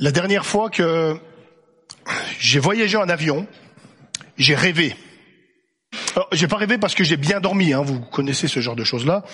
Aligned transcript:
La 0.00 0.12
dernière 0.12 0.46
fois 0.46 0.70
que 0.70 1.18
j'ai 2.38 2.60
voyagé 2.60 2.96
en 2.96 3.08
avion, 3.08 3.48
j'ai 4.36 4.54
rêvé. 4.54 4.94
Alors, 6.14 6.28
j'ai 6.30 6.46
pas 6.46 6.56
rêvé 6.56 6.78
parce 6.78 6.94
que 6.94 7.02
j'ai 7.02 7.16
bien 7.16 7.40
dormi, 7.40 7.72
hein, 7.72 7.82
vous 7.82 7.98
connaissez 7.98 8.46
ce 8.46 8.60
genre 8.60 8.76
de 8.76 8.84
choses-là, 8.84 9.24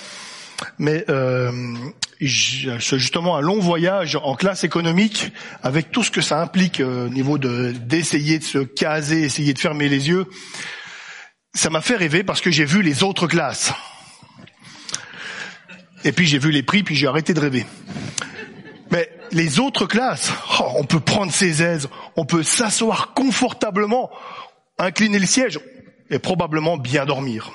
mais 0.79 1.05
euh, 1.11 1.53
c'est 2.19 2.99
justement 2.99 3.37
un 3.37 3.43
long 3.43 3.61
voyage 3.61 4.17
en 4.17 4.35
classe 4.37 4.65
économique 4.65 5.33
avec 5.63 5.91
tout 5.91 6.03
ce 6.03 6.11
que 6.11 6.23
ça 6.23 6.41
implique 6.41 6.81
euh, 6.81 7.09
au 7.09 7.11
niveau 7.11 7.37
de 7.37 7.73
d'essayer 7.73 8.39
de 8.39 8.45
se 8.45 8.59
caser, 8.59 9.23
essayer 9.23 9.53
de 9.53 9.59
fermer 9.59 9.91
les 9.91 10.09
yeux. 10.09 10.25
Ça 11.53 11.69
m'a 11.69 11.83
fait 11.83 11.96
rêver 11.96 12.25
parce 12.25 12.41
que 12.41 12.51
j'ai 12.51 12.65
vu 12.65 12.81
les 12.81 13.03
autres 13.03 13.27
classes. 13.27 13.75
Et 16.05 16.12
puis 16.12 16.27
j'ai 16.27 16.39
vu 16.39 16.51
les 16.51 16.62
prix, 16.62 16.83
puis 16.83 16.96
j'ai 16.96 17.07
arrêté 17.07 17.35
de 17.35 17.41
rêver. 17.41 17.67
Mais 18.91 19.11
les 19.32 19.61
autres 19.61 19.87
classes, 19.87 20.32
oh, 20.61 20.73
on 20.77 20.84
peut 20.84 21.01
prendre 21.01 21.33
ses 21.33 21.62
aises, 21.62 21.89
on 22.16 22.25
peut 22.25 22.43
s'asseoir 22.43 23.15
confortablement, 23.15 24.10
incliner 24.79 25.19
le 25.19 25.27
siège 25.27 25.59
et 26.10 26.19
probablement 26.19 26.77
bien 26.77 27.07
dormir. 27.07 27.52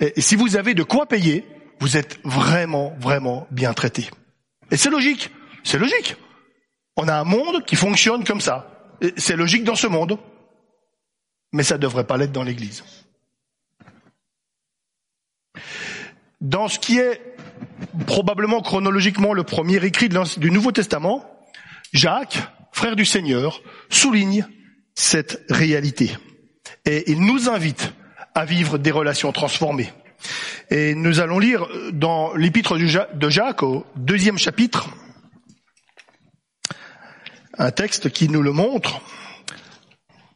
Et 0.00 0.20
si 0.20 0.36
vous 0.36 0.56
avez 0.56 0.74
de 0.74 0.82
quoi 0.82 1.06
payer, 1.06 1.44
vous 1.80 1.96
êtes 1.96 2.18
vraiment, 2.24 2.94
vraiment 3.00 3.46
bien 3.50 3.72
traité. 3.72 4.08
Et 4.70 4.76
c'est 4.76 4.90
logique, 4.90 5.30
c'est 5.64 5.78
logique. 5.78 6.16
On 6.96 7.08
a 7.08 7.14
un 7.14 7.24
monde 7.24 7.64
qui 7.64 7.76
fonctionne 7.76 8.24
comme 8.24 8.40
ça. 8.40 8.96
C'est 9.16 9.36
logique 9.36 9.64
dans 9.64 9.76
ce 9.76 9.86
monde, 9.86 10.18
mais 11.52 11.62
ça 11.62 11.74
ne 11.76 11.82
devrait 11.82 12.06
pas 12.06 12.16
l'être 12.16 12.32
dans 12.32 12.42
l'Église. 12.42 12.84
Dans 16.40 16.68
ce 16.68 16.78
qui 16.78 16.98
est 16.98 17.36
probablement 18.06 18.60
chronologiquement 18.60 19.32
le 19.32 19.44
premier 19.44 19.84
écrit 19.84 20.08
du 20.08 20.50
Nouveau 20.50 20.72
Testament, 20.72 21.24
Jacques, 21.92 22.38
frère 22.72 22.96
du 22.96 23.04
Seigneur, 23.04 23.60
souligne 23.88 24.46
cette 24.94 25.44
réalité. 25.50 26.16
Et 26.84 27.10
il 27.10 27.20
nous 27.20 27.48
invite 27.48 27.92
à 28.34 28.44
vivre 28.44 28.78
des 28.78 28.90
relations 28.90 29.32
transformées. 29.32 29.92
Et 30.70 30.94
nous 30.94 31.20
allons 31.20 31.38
lire 31.38 31.66
dans 31.92 32.34
l'épître 32.34 32.76
de 32.76 33.28
Jacques, 33.30 33.62
au 33.62 33.86
deuxième 33.96 34.38
chapitre, 34.38 34.88
un 37.56 37.70
texte 37.70 38.10
qui 38.10 38.28
nous 38.28 38.42
le 38.42 38.52
montre. 38.52 39.00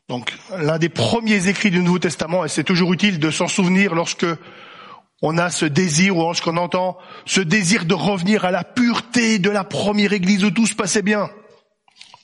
Donc, 0.09 0.33
l'un 0.59 0.78
des 0.78 0.89
premiers 0.89 1.48
écrits 1.48 1.70
du 1.70 1.81
Nouveau 1.81 1.98
Testament, 1.98 2.45
et 2.45 2.48
c'est 2.48 2.65
toujours 2.65 2.93
utile 2.93 3.19
de 3.19 3.31
s'en 3.31 3.48
souvenir 3.48 3.95
lorsque 3.95 4.27
on 5.23 5.39
a 5.39 5.51
ce 5.51 5.65
désir, 5.65 6.17
ou 6.17 6.20
lorsqu'on 6.20 6.56
entend 6.56 6.98
ce 7.25 7.41
désir 7.41 7.84
de 7.84 7.95
revenir 7.95 8.45
à 8.45 8.51
la 8.51 8.65
pureté 8.65 9.39
de 9.39 9.51
la 9.51 9.62
première 9.62 10.12
église 10.12 10.45
où 10.45 10.51
tout 10.51 10.67
se 10.67 10.75
passait 10.75 11.03
bien. 11.03 11.31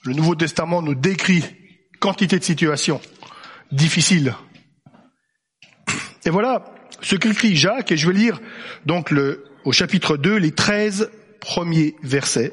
Le 0.02 0.14
Nouveau 0.14 0.34
Testament 0.34 0.82
nous 0.82 0.96
décrit 0.96 1.44
quantité 2.00 2.38
de 2.38 2.44
situations 2.44 3.00
difficiles. 3.70 4.34
Et 6.24 6.30
voilà 6.30 6.64
ce 7.00 7.14
qu'écrit 7.14 7.56
Jacques, 7.56 7.92
et 7.92 7.96
je 7.96 8.08
vais 8.08 8.14
lire 8.14 8.40
donc 8.84 9.12
le, 9.12 9.44
au 9.64 9.72
chapitre 9.72 10.16
2 10.16 10.36
les 10.36 10.52
13 10.52 11.10
premiers 11.40 11.94
versets. 12.02 12.52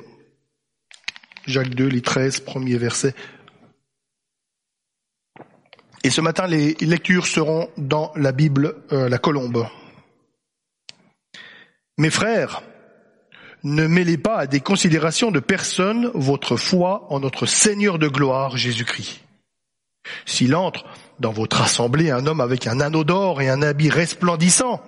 Jacques 1.48 1.74
2, 1.74 1.88
les 1.88 2.02
13 2.02 2.42
premiers 2.42 2.78
versets. 2.78 3.16
Et 6.04 6.12
ce 6.12 6.22
matin, 6.22 6.46
les 6.46 6.76
lectures 6.82 7.26
seront 7.26 7.70
dans 7.78 8.12
la 8.16 8.32
Bible, 8.32 8.76
euh, 8.92 9.10
la 9.10 9.18
colombe. 9.18 9.68
Mes 11.98 12.10
frères, 12.10 12.62
ne 13.64 13.88
mêlez 13.88 14.18
pas 14.18 14.40
à 14.40 14.48
des 14.48 14.60
considérations 14.60 15.32
de 15.32 15.40
personne 15.40 16.12
votre 16.14 16.58
foi 16.58 17.08
en 17.10 17.22
notre 17.22 17.46
Seigneur 17.46 18.00
de 18.00 18.10
gloire 18.10 18.58
Jésus-Christ. 18.58 19.22
S'il 20.26 20.56
entre 20.56 20.86
dans 21.20 21.32
votre 21.32 21.62
assemblée 21.62 22.12
un 22.12 22.28
homme 22.28 22.42
avec 22.42 22.68
un 22.68 22.82
anneau 22.82 23.04
d'or 23.04 23.42
et 23.42 23.50
un 23.50 23.62
habit 23.62 23.90
resplendissant, 23.90 24.84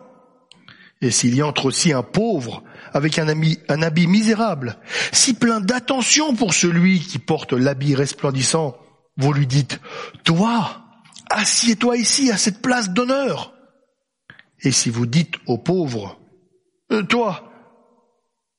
et 1.01 1.12
s'il 1.12 1.35
y 1.35 1.44
entre 1.44 1.66
aussi 1.66 1.94
un 1.94 2.03
pauvre 2.03 2.63
avec 2.91 3.19
un, 3.19 3.28
un 3.28 3.81
habit 3.81 4.07
misérable, 4.07 4.78
si 5.12 5.34
plein 5.34 5.62
d'attention 5.62 6.35
pour 6.35 6.53
celui 6.53 7.00
qui 7.00 7.19
porte 7.19 7.53
l'habit 7.53 7.95
resplendissant, 7.95 8.75
vous 9.16 9.31
lui 9.31 9.47
dites, 9.47 9.79
toi, 10.24 10.81
assieds-toi 11.29 11.97
ici 11.97 12.31
à 12.31 12.38
cette 12.38 12.62
place 12.62 12.89
d'honneur. 12.89 13.53
Et 14.62 14.72
si 14.72 14.89
vous 14.89 15.06
dites 15.06 15.35
au 15.45 15.57
pauvre, 15.57 16.19
euh, 16.92 17.03
toi, 17.03 17.52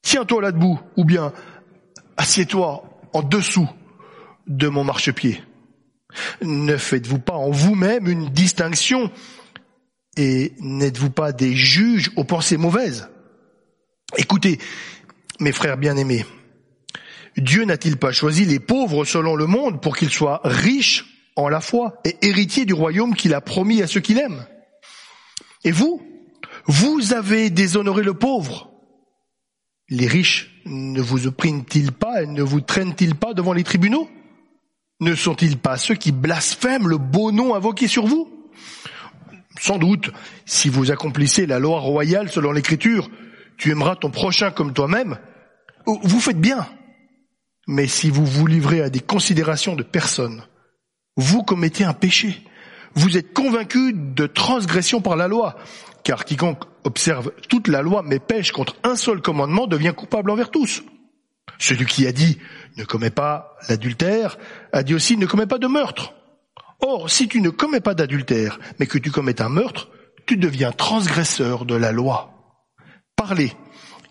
tiens-toi 0.03 0.43
là 0.43 0.53
debout, 0.53 0.81
ou 0.97 1.05
bien 1.05 1.33
assieds-toi 2.17 2.85
en 3.13 3.23
dessous 3.23 3.69
de 4.47 4.69
mon 4.69 4.85
marchepied. 4.85 5.43
Ne 6.43 6.77
faites-vous 6.77 7.19
pas 7.19 7.35
en 7.35 7.51
vous-même 7.51 8.09
une 8.09 8.31
distinction 8.31 9.11
et 10.17 10.53
n'êtes-vous 10.59 11.11
pas 11.11 11.33
des 11.33 11.55
juges 11.55 12.11
aux 12.17 12.25
pensées 12.25 12.57
mauvaises? 12.57 13.09
Écoutez, 14.17 14.59
mes 15.39 15.53
frères 15.53 15.77
bien-aimés, 15.77 16.25
Dieu 17.37 17.65
n'a-t-il 17.65 17.99
pas 17.99 18.11
choisi 18.11 18.45
les 18.45 18.59
pauvres 18.59 19.05
selon 19.05 19.37
le 19.37 19.47
monde 19.47 19.81
pour 19.81 19.97
qu'ils 19.97 20.11
soient 20.11 20.41
riches 20.45 21.05
en 21.37 21.49
la 21.49 21.61
foi 21.61 22.01
et 22.05 22.17
héritiers 22.23 22.65
du 22.65 22.73
royaume 22.73 23.15
qu'il 23.15 23.35
a 23.35 23.41
promis 23.41 23.83
à 23.83 23.87
ceux 23.87 24.01
qu'il 24.01 24.19
aime? 24.19 24.45
Et 25.65 25.71
vous, 25.71 26.03
vous 26.69 27.15
avez 27.15 27.51
déshonoré 27.51 28.03
le 28.03 28.15
pauvre. 28.15 28.71
Les 29.89 30.07
riches 30.07 30.61
ne 30.67 31.01
vous 31.01 31.27
oppriment-ils 31.27 31.93
pas 31.93 32.23
et 32.23 32.27
ne 32.27 32.43
vous 32.43 32.61
traînent-ils 32.61 33.15
pas 33.15 33.33
devant 33.33 33.55
les 33.55 33.65
tribunaux? 33.65 34.09
Ne 35.01 35.15
sont-ils 35.15 35.57
pas 35.57 35.79
ceux 35.79 35.95
qui 35.95 36.13
blasphèment 36.13 36.89
le 36.89 36.99
beau 36.99 37.33
nom 37.33 37.55
invoqué 37.55 37.89
sur 37.89 38.07
vous? 38.07 38.51
Sans 39.59 39.79
doute, 39.79 40.11
si 40.45 40.69
vous 40.69 40.91
accomplissez 40.91 41.47
la 41.47 41.59
loi 41.59 41.81
royale 41.81 42.31
selon 42.31 42.53
l'écriture, 42.53 43.09
tu 43.57 43.71
aimeras 43.71 43.97
ton 43.97 44.11
prochain 44.11 44.51
comme 44.51 44.75
toi-même, 44.75 45.19
vous 45.87 46.21
faites 46.21 46.41
bien. 46.41 46.69
Mais 47.67 47.87
si 47.87 48.11
vous 48.11 48.27
vous 48.27 48.47
livrez 48.47 48.83
à 48.83 48.91
des 48.91 49.01
considérations 49.01 49.75
de 49.75 49.83
personnes, 49.83 50.43
vous 51.17 51.43
commettez 51.43 51.85
un 51.85 51.95
péché. 51.95 52.45
Vous 52.95 53.17
êtes 53.17 53.33
convaincu 53.33 53.93
de 53.95 54.27
transgression 54.27 55.01
par 55.01 55.17
la 55.17 55.29
loi 55.29 55.57
car 56.05 56.25
quiconque 56.25 56.65
observe 56.85 57.33
toute 57.49 57.69
la 57.69 57.83
loi 57.83 58.03
mais 58.05 58.19
pêche 58.19 58.53
contre 58.53 58.77
un 58.85 58.97
seul 58.97 59.21
commandement 59.21 59.67
devient 59.67 59.95
coupable 59.97 60.31
envers 60.31 60.51
tous. 60.51 60.83
Celui 61.59 61.87
qui 61.87 62.07
a 62.07 62.13
dit 62.13 62.39
ne 62.77 62.85
commets 62.85 63.11
pas 63.11 63.57
l'adultère 63.69 64.39
a 64.73 64.83
dit 64.83 64.95
aussi 64.95 65.17
ne 65.17 65.27
commets 65.27 65.47
pas 65.47 65.59
de 65.59 65.67
meurtre. 65.67 66.15
Or, 66.81 67.11
si 67.11 67.27
tu 67.27 67.41
ne 67.41 67.51
commets 67.51 67.81
pas 67.81 67.95
d'adultère, 67.95 68.61
mais 68.79 68.87
que 68.87 68.99
tu 68.99 69.11
commets 69.11 69.43
un 69.43 69.49
meurtre, 69.49 69.89
tu 70.27 70.37
deviens 70.37 70.71
transgresseur 70.71 71.65
de 71.65 71.75
la 71.75 71.91
loi. 71.91 72.35
Parlez 73.17 73.53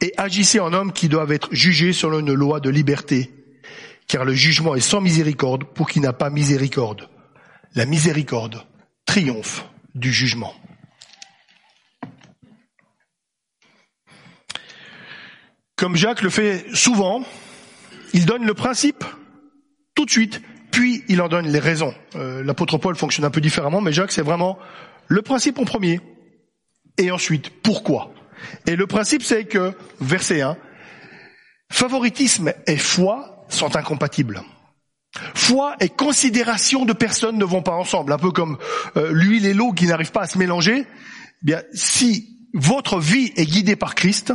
et 0.01 0.13
agissez 0.17 0.59
en 0.59 0.73
homme 0.73 0.91
qui 0.91 1.09
doivent 1.09 1.31
être 1.31 1.49
jugés 1.53 1.93
selon 1.93 2.19
une 2.19 2.33
loi 2.33 2.59
de 2.59 2.69
liberté, 2.69 3.31
car 4.07 4.25
le 4.25 4.33
jugement 4.33 4.75
est 4.75 4.81
sans 4.81 5.01
miséricorde 5.01 5.63
pour 5.63 5.89
qui 5.89 5.99
n'a 5.99 6.13
pas 6.13 6.29
miséricorde. 6.29 7.09
La 7.73 7.85
miséricorde 7.85 8.63
triomphe 9.05 9.65
du 9.95 10.11
jugement. 10.11 10.53
Comme 15.77 15.95
Jacques 15.95 16.23
le 16.23 16.31
fait 16.31 16.65
souvent, 16.73 17.23
il 18.13 18.25
donne 18.25 18.45
le 18.45 18.55
principe 18.55 19.03
tout 19.93 20.05
de 20.05 20.09
suite, 20.09 20.41
puis 20.71 21.03
il 21.07 21.21
en 21.21 21.27
donne 21.27 21.47
les 21.47 21.59
raisons. 21.59 21.93
Euh, 22.15 22.43
l'apôtre 22.43 22.79
Paul 22.79 22.95
fonctionne 22.95 23.25
un 23.25 23.29
peu 23.29 23.41
différemment, 23.41 23.79
mais 23.79 23.93
Jacques, 23.93 24.11
c'est 24.11 24.23
vraiment 24.23 24.57
le 25.07 25.21
principe 25.21 25.59
en 25.59 25.65
premier, 25.65 26.01
et 26.97 27.11
ensuite 27.11 27.51
pourquoi. 27.61 28.11
Et 28.65 28.75
le 28.75 28.87
principe, 28.87 29.21
c'est 29.21 29.45
que, 29.45 29.73
verset 30.01 30.41
1, 30.41 30.57
favoritisme 31.71 32.53
et 32.65 32.77
foi 32.77 33.45
sont 33.49 33.75
incompatibles. 33.75 34.41
Foi 35.35 35.75
et 35.79 35.89
considération 35.89 36.85
de 36.85 36.93
personnes 36.93 37.37
ne 37.37 37.45
vont 37.45 37.61
pas 37.61 37.75
ensemble, 37.75 38.13
un 38.13 38.17
peu 38.17 38.31
comme 38.31 38.57
euh, 38.97 39.11
l'huile 39.11 39.45
et 39.45 39.53
l'eau 39.53 39.73
qui 39.73 39.85
n'arrivent 39.85 40.11
pas 40.11 40.23
à 40.23 40.27
se 40.27 40.39
mélanger. 40.39 40.85
Eh 40.87 41.45
bien, 41.45 41.61
si 41.71 42.39
votre 42.53 42.99
vie 42.99 43.31
est 43.35 43.45
guidée 43.45 43.75
par 43.75 43.93
Christ, 43.93 44.33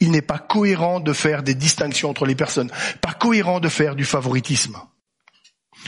il 0.00 0.10
n'est 0.10 0.22
pas 0.22 0.38
cohérent 0.38 1.00
de 1.00 1.12
faire 1.12 1.42
des 1.42 1.54
distinctions 1.54 2.10
entre 2.10 2.26
les 2.26 2.34
personnes, 2.34 2.70
pas 3.00 3.12
cohérent 3.12 3.60
de 3.60 3.68
faire 3.68 3.96
du 3.96 4.04
favoritisme. 4.04 4.76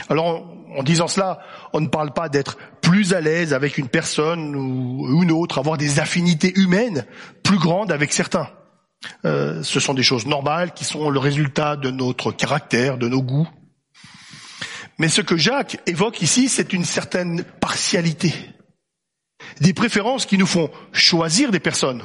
Alors, 0.09 0.47
en 0.75 0.83
disant 0.83 1.07
cela, 1.07 1.39
on 1.73 1.81
ne 1.81 1.87
parle 1.87 2.13
pas 2.13 2.29
d'être 2.29 2.57
plus 2.81 3.13
à 3.13 3.21
l'aise 3.21 3.53
avec 3.53 3.77
une 3.77 3.89
personne 3.89 4.55
ou 4.55 5.21
une 5.21 5.31
autre, 5.31 5.59
avoir 5.59 5.77
des 5.77 5.99
affinités 5.99 6.57
humaines 6.57 7.05
plus 7.43 7.57
grandes 7.57 7.91
avec 7.91 8.13
certains. 8.13 8.49
Euh, 9.25 9.63
ce 9.63 9.79
sont 9.79 9.93
des 9.93 10.03
choses 10.03 10.25
normales 10.25 10.73
qui 10.73 10.85
sont 10.85 11.09
le 11.09 11.19
résultat 11.19 11.75
de 11.75 11.89
notre 11.89 12.31
caractère, 12.31 12.97
de 12.97 13.07
nos 13.07 13.21
goûts. 13.21 13.49
Mais 14.97 15.09
ce 15.09 15.21
que 15.21 15.37
Jacques 15.37 15.79
évoque 15.87 16.21
ici, 16.21 16.47
c'est 16.47 16.73
une 16.73 16.85
certaine 16.85 17.43
partialité, 17.43 18.33
des 19.59 19.73
préférences 19.73 20.25
qui 20.25 20.37
nous 20.37 20.45
font 20.45 20.69
choisir 20.91 21.51
des 21.51 21.59
personnes. 21.59 22.03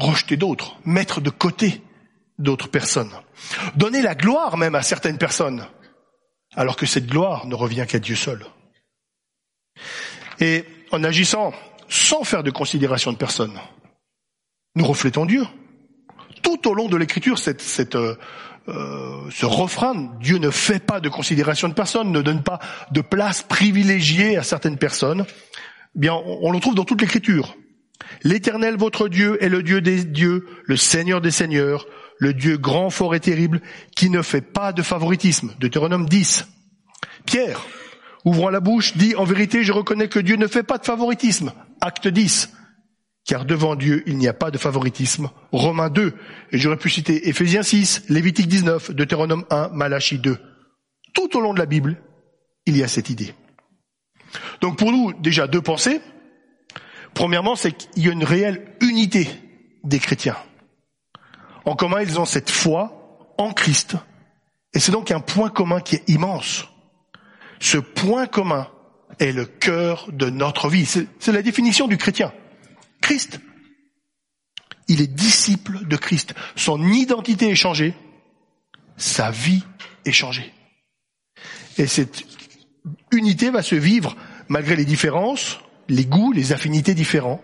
Rejeter 0.00 0.36
d'autres, 0.36 0.76
mettre 0.84 1.20
de 1.20 1.30
côté 1.30 1.82
d'autres 2.38 2.68
personnes. 2.68 3.12
Donner 3.76 4.02
la 4.02 4.14
gloire 4.14 4.56
même 4.56 4.74
à 4.74 4.82
certaines 4.82 5.18
personnes, 5.18 5.66
alors 6.54 6.76
que 6.76 6.86
cette 6.86 7.06
gloire 7.06 7.46
ne 7.46 7.54
revient 7.54 7.86
qu'à 7.88 7.98
Dieu 7.98 8.16
seul. 8.16 8.44
Et 10.40 10.64
en 10.90 11.04
agissant 11.04 11.52
sans 11.88 12.24
faire 12.24 12.42
de 12.42 12.50
considération 12.50 13.12
de 13.12 13.16
personne, 13.16 13.58
nous 14.76 14.86
reflétons 14.86 15.26
Dieu. 15.26 15.44
Tout 16.42 16.68
au 16.68 16.74
long 16.74 16.88
de 16.88 16.96
l'écriture, 16.96 17.38
cette, 17.38 17.96
euh, 17.96 18.16
euh, 18.68 19.28
ce 19.30 19.46
refrain, 19.46 20.12
Dieu 20.20 20.38
ne 20.38 20.50
fait 20.50 20.78
pas 20.78 21.00
de 21.00 21.08
considération 21.08 21.68
de 21.68 21.74
personne, 21.74 22.12
ne 22.12 22.22
donne 22.22 22.42
pas 22.42 22.60
de 22.92 23.00
place 23.00 23.42
privilégiée 23.42 24.36
à 24.36 24.42
certaines 24.42 24.78
personnes. 24.78 25.26
Bien, 25.94 26.14
on, 26.14 26.52
le 26.52 26.60
trouve 26.60 26.76
dans 26.76 26.84
toute 26.84 27.00
l'écriture. 27.00 27.56
L'Éternel, 28.22 28.76
votre 28.76 29.08
Dieu, 29.08 29.42
est 29.42 29.48
le 29.48 29.62
Dieu 29.62 29.80
des 29.80 30.04
dieux, 30.04 30.46
le 30.64 30.76
Seigneur 30.76 31.20
des 31.20 31.30
seigneurs, 31.30 31.86
le 32.18 32.34
Dieu 32.34 32.56
grand, 32.56 32.90
fort 32.90 33.14
et 33.14 33.20
terrible, 33.20 33.60
qui 33.96 34.10
ne 34.10 34.22
fait 34.22 34.40
pas 34.40 34.72
de 34.72 34.82
favoritisme. 34.82 35.54
Deutéronome 35.58 36.08
10. 36.08 36.46
Pierre, 37.24 37.66
ouvrant 38.24 38.50
la 38.50 38.60
bouche, 38.60 38.96
dit, 38.96 39.14
en 39.16 39.24
vérité, 39.24 39.64
je 39.64 39.72
reconnais 39.72 40.08
que 40.08 40.18
Dieu 40.18 40.36
ne 40.36 40.46
fait 40.46 40.62
pas 40.62 40.78
de 40.78 40.84
favoritisme. 40.84 41.52
Acte 41.80 42.08
10 42.08 42.50
car 43.30 43.44
devant 43.44 43.76
Dieu, 43.76 44.02
il 44.06 44.16
n'y 44.16 44.26
a 44.26 44.32
pas 44.32 44.50
de 44.50 44.58
favoritisme. 44.58 45.30
Romains 45.52 45.88
2, 45.88 46.14
et 46.50 46.58
j'aurais 46.58 46.76
pu 46.76 46.90
citer 46.90 47.28
Éphésiens 47.28 47.62
6, 47.62 48.06
Lévitique 48.08 48.48
19, 48.48 48.90
Deutéronome 48.90 49.44
1, 49.50 49.68
Malachie 49.72 50.18
2. 50.18 50.36
Tout 51.14 51.36
au 51.36 51.40
long 51.40 51.54
de 51.54 51.60
la 51.60 51.66
Bible, 51.66 52.02
il 52.66 52.76
y 52.76 52.82
a 52.82 52.88
cette 52.88 53.10
idée. 53.10 53.32
Donc 54.60 54.78
pour 54.78 54.90
nous, 54.90 55.12
déjà 55.12 55.46
deux 55.46 55.60
pensées. 55.60 56.00
Premièrement, 57.14 57.56
c'est 57.56 57.72
qu'il 57.72 58.04
y 58.04 58.08
a 58.08 58.12
une 58.12 58.24
réelle 58.24 58.74
unité 58.80 59.28
des 59.84 59.98
chrétiens. 59.98 60.36
En 61.64 61.76
commun, 61.76 62.02
ils 62.02 62.18
ont 62.18 62.24
cette 62.24 62.50
foi 62.50 63.32
en 63.38 63.52
Christ. 63.52 63.96
Et 64.74 64.78
c'est 64.78 64.92
donc 64.92 65.10
un 65.10 65.20
point 65.20 65.50
commun 65.50 65.80
qui 65.80 65.96
est 65.96 66.08
immense. 66.08 66.66
Ce 67.58 67.78
point 67.78 68.26
commun 68.26 68.68
est 69.18 69.32
le 69.32 69.44
cœur 69.44 70.06
de 70.12 70.30
notre 70.30 70.68
vie. 70.68 70.86
C'est 70.86 71.32
la 71.32 71.42
définition 71.42 71.88
du 71.88 71.98
chrétien. 71.98 72.32
Christ. 73.00 73.40
Il 74.88 75.00
est 75.00 75.06
disciple 75.06 75.86
de 75.86 75.96
Christ. 75.96 76.34
Son 76.56 76.82
identité 76.92 77.48
est 77.48 77.54
changée. 77.54 77.94
Sa 78.96 79.30
vie 79.30 79.62
est 80.04 80.12
changée. 80.12 80.52
Et 81.78 81.86
cette 81.86 82.24
unité 83.12 83.50
va 83.50 83.62
se 83.62 83.74
vivre 83.74 84.16
malgré 84.48 84.76
les 84.76 84.84
différences, 84.84 85.58
les 85.90 86.06
goûts, 86.06 86.32
les 86.32 86.52
affinités 86.52 86.94
différents, 86.94 87.42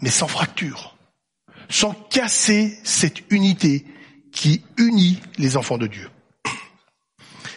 mais 0.00 0.08
sans 0.08 0.28
fracture, 0.28 0.96
sans 1.68 1.92
casser 1.92 2.78
cette 2.84 3.30
unité 3.30 3.84
qui 4.32 4.62
unit 4.78 5.20
les 5.36 5.56
enfants 5.56 5.76
de 5.76 5.88
Dieu. 5.88 6.08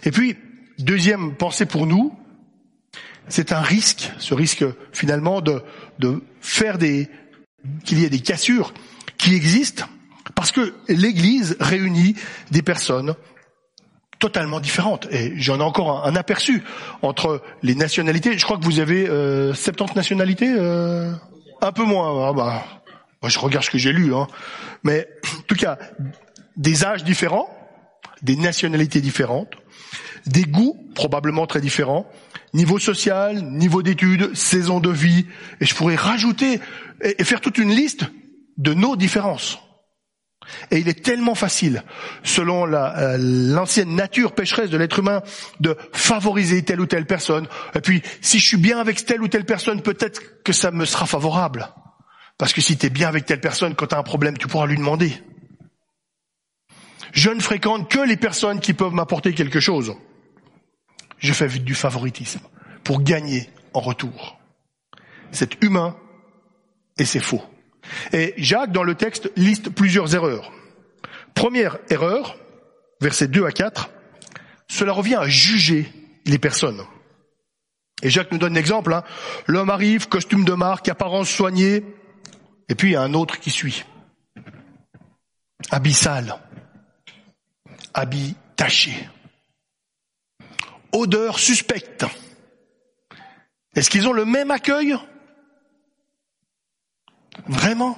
Et 0.03 0.11
puis, 0.11 0.35
deuxième 0.79 1.35
pensée 1.35 1.67
pour 1.67 1.85
nous, 1.85 2.13
c'est 3.29 3.51
un 3.51 3.61
risque, 3.61 4.11
ce 4.17 4.33
risque 4.33 4.65
finalement 4.91 5.41
de, 5.41 5.63
faire 6.41 6.77
des 6.77 7.07
qu'il 7.85 7.99
y 7.99 8.03
ait 8.03 8.09
des 8.09 8.19
cassures 8.19 8.73
qui 9.17 9.33
existent 9.33 9.85
parce 10.35 10.51
que 10.51 10.73
l'Église 10.89 11.55
réunit 11.61 12.15
des 12.51 12.61
personnes 12.61 13.15
totalement 14.23 14.61
différentes. 14.61 15.05
Et 15.11 15.33
j'en 15.35 15.59
ai 15.59 15.63
encore 15.63 16.07
un, 16.07 16.15
aperçu 16.15 16.63
entre 17.01 17.41
les 17.61 17.75
nationalités. 17.75 18.37
Je 18.37 18.45
crois 18.45 18.57
que 18.57 18.63
vous 18.63 18.79
avez 18.79 19.05
euh, 19.09 19.53
70 19.53 19.97
nationalités, 19.97 20.47
euh, 20.47 21.11
un 21.61 21.71
peu 21.73 21.83
moins. 21.83 22.29
Ah 22.29 22.31
bah, 22.31 22.63
je 23.27 23.37
regarde 23.37 23.65
ce 23.65 23.69
que 23.69 23.77
j'ai 23.77 23.91
lu, 23.91 24.15
hein. 24.15 24.27
mais 24.83 25.09
en 25.39 25.41
tout 25.45 25.55
cas 25.55 25.77
des 26.55 26.85
âges 26.85 27.03
différents, 27.03 27.49
des 28.21 28.37
nationalités 28.37 29.01
différentes, 29.01 29.51
des 30.25 30.43
goûts 30.43 30.77
probablement 30.95 31.45
très 31.45 31.59
différents, 31.59 32.09
niveau 32.53 32.79
social, 32.79 33.41
niveau 33.41 33.83
d'études, 33.83 34.33
saison 34.35 34.79
de 34.79 34.89
vie, 34.89 35.25
et 35.59 35.65
je 35.65 35.75
pourrais 35.75 35.95
rajouter 35.95 36.61
et 37.01 37.23
faire 37.25 37.41
toute 37.41 37.57
une 37.57 37.71
liste 37.71 38.05
de 38.57 38.73
nos 38.73 38.95
différences. 38.95 39.59
Et 40.71 40.79
il 40.79 40.87
est 40.87 41.03
tellement 41.03 41.35
facile, 41.35 41.83
selon 42.23 42.67
euh, 42.71 43.17
l'ancienne 43.19 43.95
nature 43.95 44.33
pécheresse 44.33 44.69
de 44.69 44.77
l'être 44.77 44.99
humain, 44.99 45.21
de 45.59 45.77
favoriser 45.91 46.63
telle 46.63 46.81
ou 46.81 46.85
telle 46.85 47.05
personne. 47.05 47.47
Et 47.75 47.81
puis, 47.81 48.01
si 48.21 48.39
je 48.39 48.47
suis 48.47 48.57
bien 48.57 48.79
avec 48.79 49.05
telle 49.05 49.21
ou 49.21 49.27
telle 49.27 49.45
personne, 49.45 49.81
peut-être 49.81 50.43
que 50.43 50.53
ça 50.53 50.71
me 50.71 50.85
sera 50.85 51.05
favorable. 51.05 51.69
Parce 52.37 52.53
que 52.53 52.61
si 52.61 52.77
tu 52.77 52.87
es 52.87 52.89
bien 52.89 53.07
avec 53.07 53.25
telle 53.25 53.41
personne, 53.41 53.75
quand 53.75 53.87
tu 53.87 53.95
as 53.95 53.99
un 53.99 54.03
problème, 54.03 54.37
tu 54.37 54.47
pourras 54.47 54.67
lui 54.67 54.77
demander. 54.77 55.13
Je 57.11 57.29
ne 57.29 57.39
fréquente 57.39 57.89
que 57.89 57.99
les 57.99 58.17
personnes 58.17 58.59
qui 58.59 58.73
peuvent 58.73 58.93
m'apporter 58.93 59.33
quelque 59.33 59.59
chose 59.59 59.95
je 61.23 61.31
fais 61.31 61.47
du 61.47 61.73
favoritisme 61.73 62.41
pour 62.83 63.01
gagner 63.01 63.49
en 63.73 63.79
retour. 63.79 64.37
C'est 65.31 65.63
humain 65.63 65.95
et 66.99 67.05
c'est 67.05 67.21
faux. 67.21 67.41
Et 68.11 68.33
Jacques, 68.37 68.71
dans 68.71 68.83
le 68.83 68.95
texte, 68.95 69.31
liste 69.35 69.69
plusieurs 69.69 70.15
erreurs. 70.15 70.51
Première 71.33 71.77
erreur, 71.89 72.37
versets 73.01 73.27
2 73.27 73.45
à 73.45 73.51
4, 73.51 73.89
cela 74.67 74.93
revient 74.93 75.15
à 75.15 75.27
juger 75.27 75.91
les 76.25 76.37
personnes. 76.37 76.83
Et 78.01 78.09
Jacques 78.09 78.31
nous 78.31 78.37
donne 78.37 78.53
l'exemple. 78.53 78.93
Hein. 78.93 79.03
L'homme 79.47 79.69
arrive, 79.69 80.07
costume 80.07 80.45
de 80.45 80.53
marque, 80.53 80.89
apparence 80.89 81.29
soignée, 81.29 81.83
et 82.69 82.75
puis 82.75 82.89
il 82.89 82.93
y 82.93 82.95
a 82.95 83.01
un 83.01 83.13
autre 83.13 83.39
qui 83.39 83.49
suit. 83.49 83.85
Habit 85.71 85.93
sale, 85.93 86.35
habit 87.93 88.35
taché, 88.55 89.09
odeur 90.91 91.39
suspecte. 91.39 92.05
Est-ce 93.75 93.89
qu'ils 93.89 94.07
ont 94.07 94.13
le 94.13 94.25
même 94.25 94.51
accueil? 94.51 94.95
Vraiment? 97.47 97.97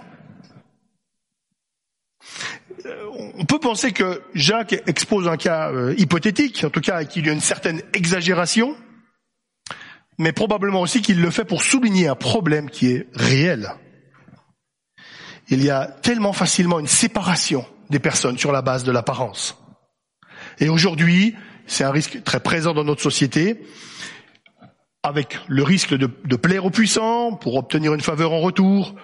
Euh, 2.86 3.06
On 3.38 3.46
peut 3.46 3.60
penser 3.60 3.92
que 3.92 4.22
Jacques 4.34 4.82
expose 4.88 5.28
un 5.28 5.38
cas 5.38 5.72
euh, 5.72 5.94
hypothétique, 5.98 6.64
en 6.64 6.70
tout 6.70 6.82
cas 6.82 7.04
qu'il 7.06 7.26
y 7.26 7.30
a 7.30 7.34
une 7.34 7.42
certaine 7.42 7.82
exagération, 7.94 8.76
mais 10.18 10.32
probablement 10.32 10.82
aussi 10.82 11.02
qu'il 11.02 11.22
le 11.22 11.32
fait 11.32 11.46
pour 11.46 11.64
souligner 11.64 12.08
un 12.08 12.16
problème 12.16 12.70
qui 12.70 12.92
est 12.92 13.08
réel. 13.14 13.72
Il 15.50 15.64
y 15.64 15.70
a 15.70 15.86
tellement 15.86 16.34
facilement 16.34 16.80
une 16.80 16.88
séparation 16.88 17.66
des 17.90 18.00
personnes 18.00 18.38
sur 18.38 18.52
la 18.52 18.62
base 18.62 18.84
de 18.84 18.92
l'apparence. 18.92 19.58
Et 20.60 20.70
aujourd'hui, 20.70 21.36
c'est 21.68 21.84
un 21.84 21.92
risque 21.92 22.24
très 22.24 22.40
présent 22.40 22.74
dans 22.74 22.84
notre 22.84 23.02
société, 23.02 23.62
avec 25.04 25.38
le 25.48 25.64
risque 25.64 25.94
de, 25.94 26.36
plaire 26.36 26.66
aux 26.66 26.72
puissants 26.72 27.34
pour 27.34 27.56
obtenir 27.56 27.94
une 27.94 28.02
faveur 28.02 28.32
en 28.32 28.40
retour, 28.40 28.96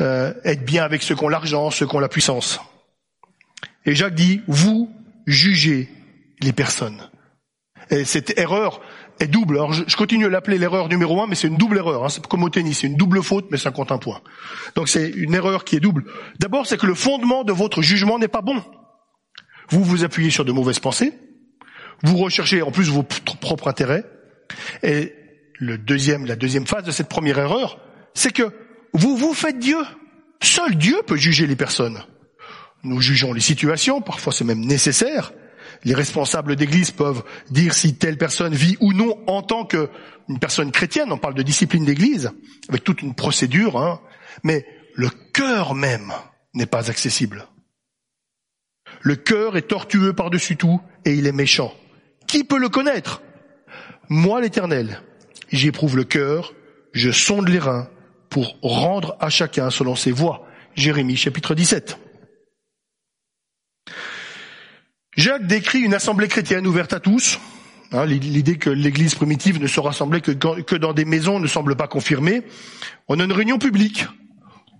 euh, 0.00 0.32
être 0.44 0.64
bien 0.64 0.84
avec 0.84 1.02
ceux 1.02 1.14
qui 1.14 1.24
ont 1.24 1.28
l'argent, 1.28 1.70
ceux 1.70 1.86
qui 1.86 1.94
ont 1.94 2.00
la 2.00 2.08
puissance. 2.08 2.60
Et 3.86 3.94
Jacques 3.94 4.14
dit, 4.14 4.42
vous 4.46 4.90
jugez 5.26 5.88
les 6.40 6.52
personnes. 6.52 7.08
Et 7.90 8.04
cette 8.04 8.38
erreur 8.38 8.80
est 9.18 9.26
double. 9.26 9.56
Alors 9.56 9.72
je, 9.72 9.96
continue 9.96 10.26
à 10.26 10.28
l'appeler 10.28 10.58
l'erreur 10.58 10.88
numéro 10.88 11.20
un, 11.22 11.26
mais 11.26 11.34
c'est 11.34 11.48
une 11.48 11.56
double 11.56 11.78
erreur. 11.78 12.04
Hein. 12.04 12.08
C'est 12.08 12.26
comme 12.26 12.42
au 12.42 12.48
tennis, 12.48 12.80
c'est 12.80 12.86
une 12.86 12.96
double 12.96 13.22
faute, 13.22 13.46
mais 13.50 13.58
ça 13.58 13.70
compte 13.70 13.92
un 13.92 13.98
point. 13.98 14.20
Donc 14.74 14.88
c'est 14.88 15.08
une 15.08 15.34
erreur 15.34 15.64
qui 15.64 15.76
est 15.76 15.80
double. 15.80 16.04
D'abord, 16.38 16.66
c'est 16.66 16.78
que 16.78 16.86
le 16.86 16.94
fondement 16.94 17.44
de 17.44 17.52
votre 17.52 17.82
jugement 17.82 18.18
n'est 18.18 18.28
pas 18.28 18.42
bon. 18.42 18.62
Vous 19.68 19.84
vous 19.84 20.04
appuyez 20.04 20.30
sur 20.30 20.44
de 20.44 20.52
mauvaises 20.52 20.78
pensées, 20.78 21.12
vous 22.02 22.16
recherchez 22.16 22.62
en 22.62 22.70
plus 22.70 22.88
vos 22.88 23.02
propres 23.02 23.68
intérêts. 23.68 24.04
Et 24.82 25.14
le 25.58 25.78
deuxième, 25.78 26.26
la 26.26 26.36
deuxième 26.36 26.66
phase 26.66 26.84
de 26.84 26.90
cette 26.90 27.08
première 27.08 27.38
erreur, 27.38 27.78
c'est 28.14 28.32
que 28.32 28.52
vous 28.92 29.16
vous 29.16 29.34
faites 29.34 29.58
Dieu. 29.58 29.78
Seul 30.42 30.76
Dieu 30.76 31.02
peut 31.06 31.16
juger 31.16 31.46
les 31.46 31.56
personnes. 31.56 32.02
Nous 32.82 33.00
jugeons 33.00 33.32
les 33.32 33.40
situations, 33.40 34.00
parfois 34.00 34.32
c'est 34.32 34.44
même 34.44 34.64
nécessaire. 34.64 35.32
Les 35.84 35.94
responsables 35.94 36.56
d'église 36.56 36.90
peuvent 36.90 37.22
dire 37.50 37.74
si 37.74 37.94
telle 37.94 38.18
personne 38.18 38.54
vit 38.54 38.76
ou 38.80 38.92
non 38.92 39.18
en 39.26 39.42
tant 39.42 39.64
qu'une 39.64 40.38
personne 40.40 40.72
chrétienne. 40.72 41.12
On 41.12 41.18
parle 41.18 41.34
de 41.34 41.42
discipline 41.42 41.84
d'église, 41.84 42.30
avec 42.68 42.84
toute 42.84 43.02
une 43.02 43.14
procédure. 43.14 43.78
Hein. 43.78 44.00
Mais 44.44 44.66
le 44.94 45.08
cœur 45.32 45.74
même 45.74 46.12
n'est 46.54 46.66
pas 46.66 46.90
accessible. 46.90 47.46
Le 49.02 49.16
cœur 49.16 49.56
est 49.56 49.68
tortueux 49.68 50.12
par-dessus 50.12 50.56
tout 50.56 50.80
et 51.04 51.14
il 51.14 51.26
est 51.26 51.32
méchant. 51.32 51.74
Qui 52.26 52.44
peut 52.44 52.58
le 52.58 52.68
connaître? 52.68 53.22
Moi 54.08 54.40
l'Éternel, 54.40 55.00
j'éprouve 55.50 55.96
le 55.96 56.04
cœur, 56.04 56.54
je 56.92 57.10
sonde 57.10 57.48
les 57.48 57.58
reins 57.58 57.88
pour 58.30 58.56
rendre 58.62 59.16
à 59.20 59.28
chacun 59.28 59.68
selon 59.70 59.96
ses 59.96 60.12
voies. 60.12 60.46
Jérémie 60.74 61.16
chapitre 61.16 61.54
17. 61.54 61.98
Jacques 65.16 65.46
décrit 65.46 65.80
une 65.80 65.92
assemblée 65.92 66.28
chrétienne 66.28 66.66
ouverte 66.66 66.92
à 66.92 67.00
tous. 67.00 67.38
Hein, 67.92 68.06
l'idée 68.06 68.56
que 68.56 68.70
l'Église 68.70 69.16
primitive 69.16 69.60
ne 69.60 69.66
se 69.66 69.80
rassemblait 69.80 70.20
que, 70.20 70.30
que 70.30 70.76
dans 70.76 70.92
des 70.92 71.04
maisons 71.04 71.40
ne 71.40 71.48
semble 71.48 71.76
pas 71.76 71.88
confirmée. 71.88 72.44
On 73.08 73.18
a 73.18 73.24
une 73.24 73.32
réunion 73.32 73.58
publique. 73.58 74.06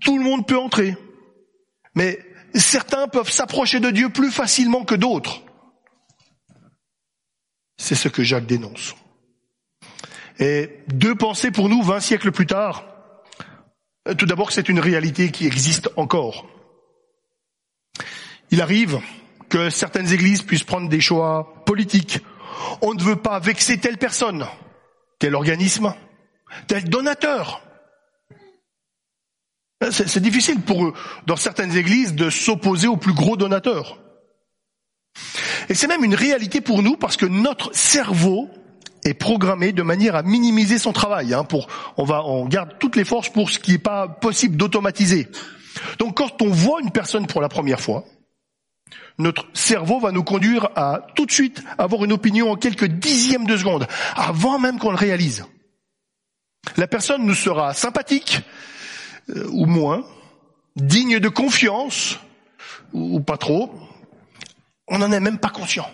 Tout 0.00 0.16
le 0.16 0.24
monde 0.24 0.46
peut 0.46 0.58
entrer. 0.58 0.96
Mais 1.96 2.20
certains 2.54 3.08
peuvent 3.08 3.30
s'approcher 3.30 3.80
de 3.80 3.90
Dieu 3.90 4.10
plus 4.10 4.30
facilement 4.30 4.84
que 4.84 4.94
d'autres. 4.94 5.42
C'est 7.76 7.96
ce 7.96 8.08
que 8.08 8.22
Jacques 8.22 8.46
dénonce. 8.46 8.94
Et 10.38 10.70
deux 10.88 11.16
pensées 11.16 11.50
pour 11.50 11.68
nous, 11.68 11.82
vingt 11.82 12.00
siècles 12.00 12.30
plus 12.30 12.46
tard. 12.46 12.89
Tout 14.16 14.26
d'abord, 14.26 14.50
c'est 14.50 14.68
une 14.68 14.80
réalité 14.80 15.30
qui 15.30 15.46
existe 15.46 15.90
encore. 15.96 16.46
Il 18.50 18.60
arrive 18.60 18.98
que 19.48 19.70
certaines 19.70 20.12
églises 20.12 20.42
puissent 20.42 20.64
prendre 20.64 20.88
des 20.88 21.00
choix 21.00 21.62
politiques. 21.66 22.20
On 22.82 22.94
ne 22.94 23.02
veut 23.02 23.16
pas 23.16 23.38
vexer 23.38 23.78
telle 23.78 23.98
personne, 23.98 24.46
tel 25.18 25.34
organisme, 25.34 25.94
tel 26.66 26.88
donateur. 26.88 27.62
C'est 29.90 30.20
difficile 30.20 30.60
pour 30.60 30.84
eux, 30.84 30.94
dans 31.26 31.36
certaines 31.36 31.76
églises, 31.76 32.14
de 32.14 32.28
s'opposer 32.28 32.86
aux 32.86 32.98
plus 32.98 33.14
gros 33.14 33.36
donateurs. 33.36 33.98
Et 35.68 35.74
c'est 35.74 35.86
même 35.86 36.04
une 36.04 36.14
réalité 36.14 36.60
pour 36.60 36.82
nous 36.82 36.96
parce 36.96 37.16
que 37.16 37.26
notre 37.26 37.74
cerveau 37.74 38.50
est 39.04 39.14
programmé 39.14 39.72
de 39.72 39.82
manière 39.82 40.14
à 40.14 40.22
minimiser 40.22 40.78
son 40.78 40.92
travail. 40.92 41.34
Hein, 41.34 41.44
pour, 41.44 41.68
on 41.96 42.04
va, 42.04 42.24
on 42.24 42.46
garde 42.46 42.76
toutes 42.78 42.96
les 42.96 43.04
forces 43.04 43.28
pour 43.28 43.50
ce 43.50 43.58
qui 43.58 43.72
n'est 43.72 43.78
pas 43.78 44.08
possible 44.08 44.56
d'automatiser. 44.56 45.28
Donc, 45.98 46.16
quand 46.16 46.42
on 46.42 46.50
voit 46.50 46.80
une 46.80 46.90
personne 46.90 47.26
pour 47.26 47.40
la 47.40 47.48
première 47.48 47.80
fois, 47.80 48.04
notre 49.18 49.46
cerveau 49.52 50.00
va 50.00 50.12
nous 50.12 50.24
conduire 50.24 50.70
à 50.76 51.06
tout 51.14 51.26
de 51.26 51.30
suite 51.30 51.62
avoir 51.78 52.04
une 52.04 52.12
opinion 52.12 52.50
en 52.50 52.56
quelques 52.56 52.86
dixièmes 52.86 53.46
de 53.46 53.56
seconde, 53.56 53.86
avant 54.16 54.58
même 54.58 54.78
qu'on 54.78 54.90
le 54.90 54.96
réalise. 54.96 55.44
La 56.76 56.86
personne 56.86 57.24
nous 57.24 57.34
sera 57.34 57.74
sympathique, 57.74 58.40
euh, 59.30 59.46
ou 59.50 59.66
moins, 59.66 60.04
digne 60.76 61.18
de 61.18 61.28
confiance, 61.28 62.18
ou, 62.92 63.20
pas 63.20 63.36
trop, 63.36 63.72
on 64.88 64.98
n'en 64.98 65.12
est 65.12 65.20
même 65.20 65.38
pas 65.38 65.50
conscient. 65.50 65.88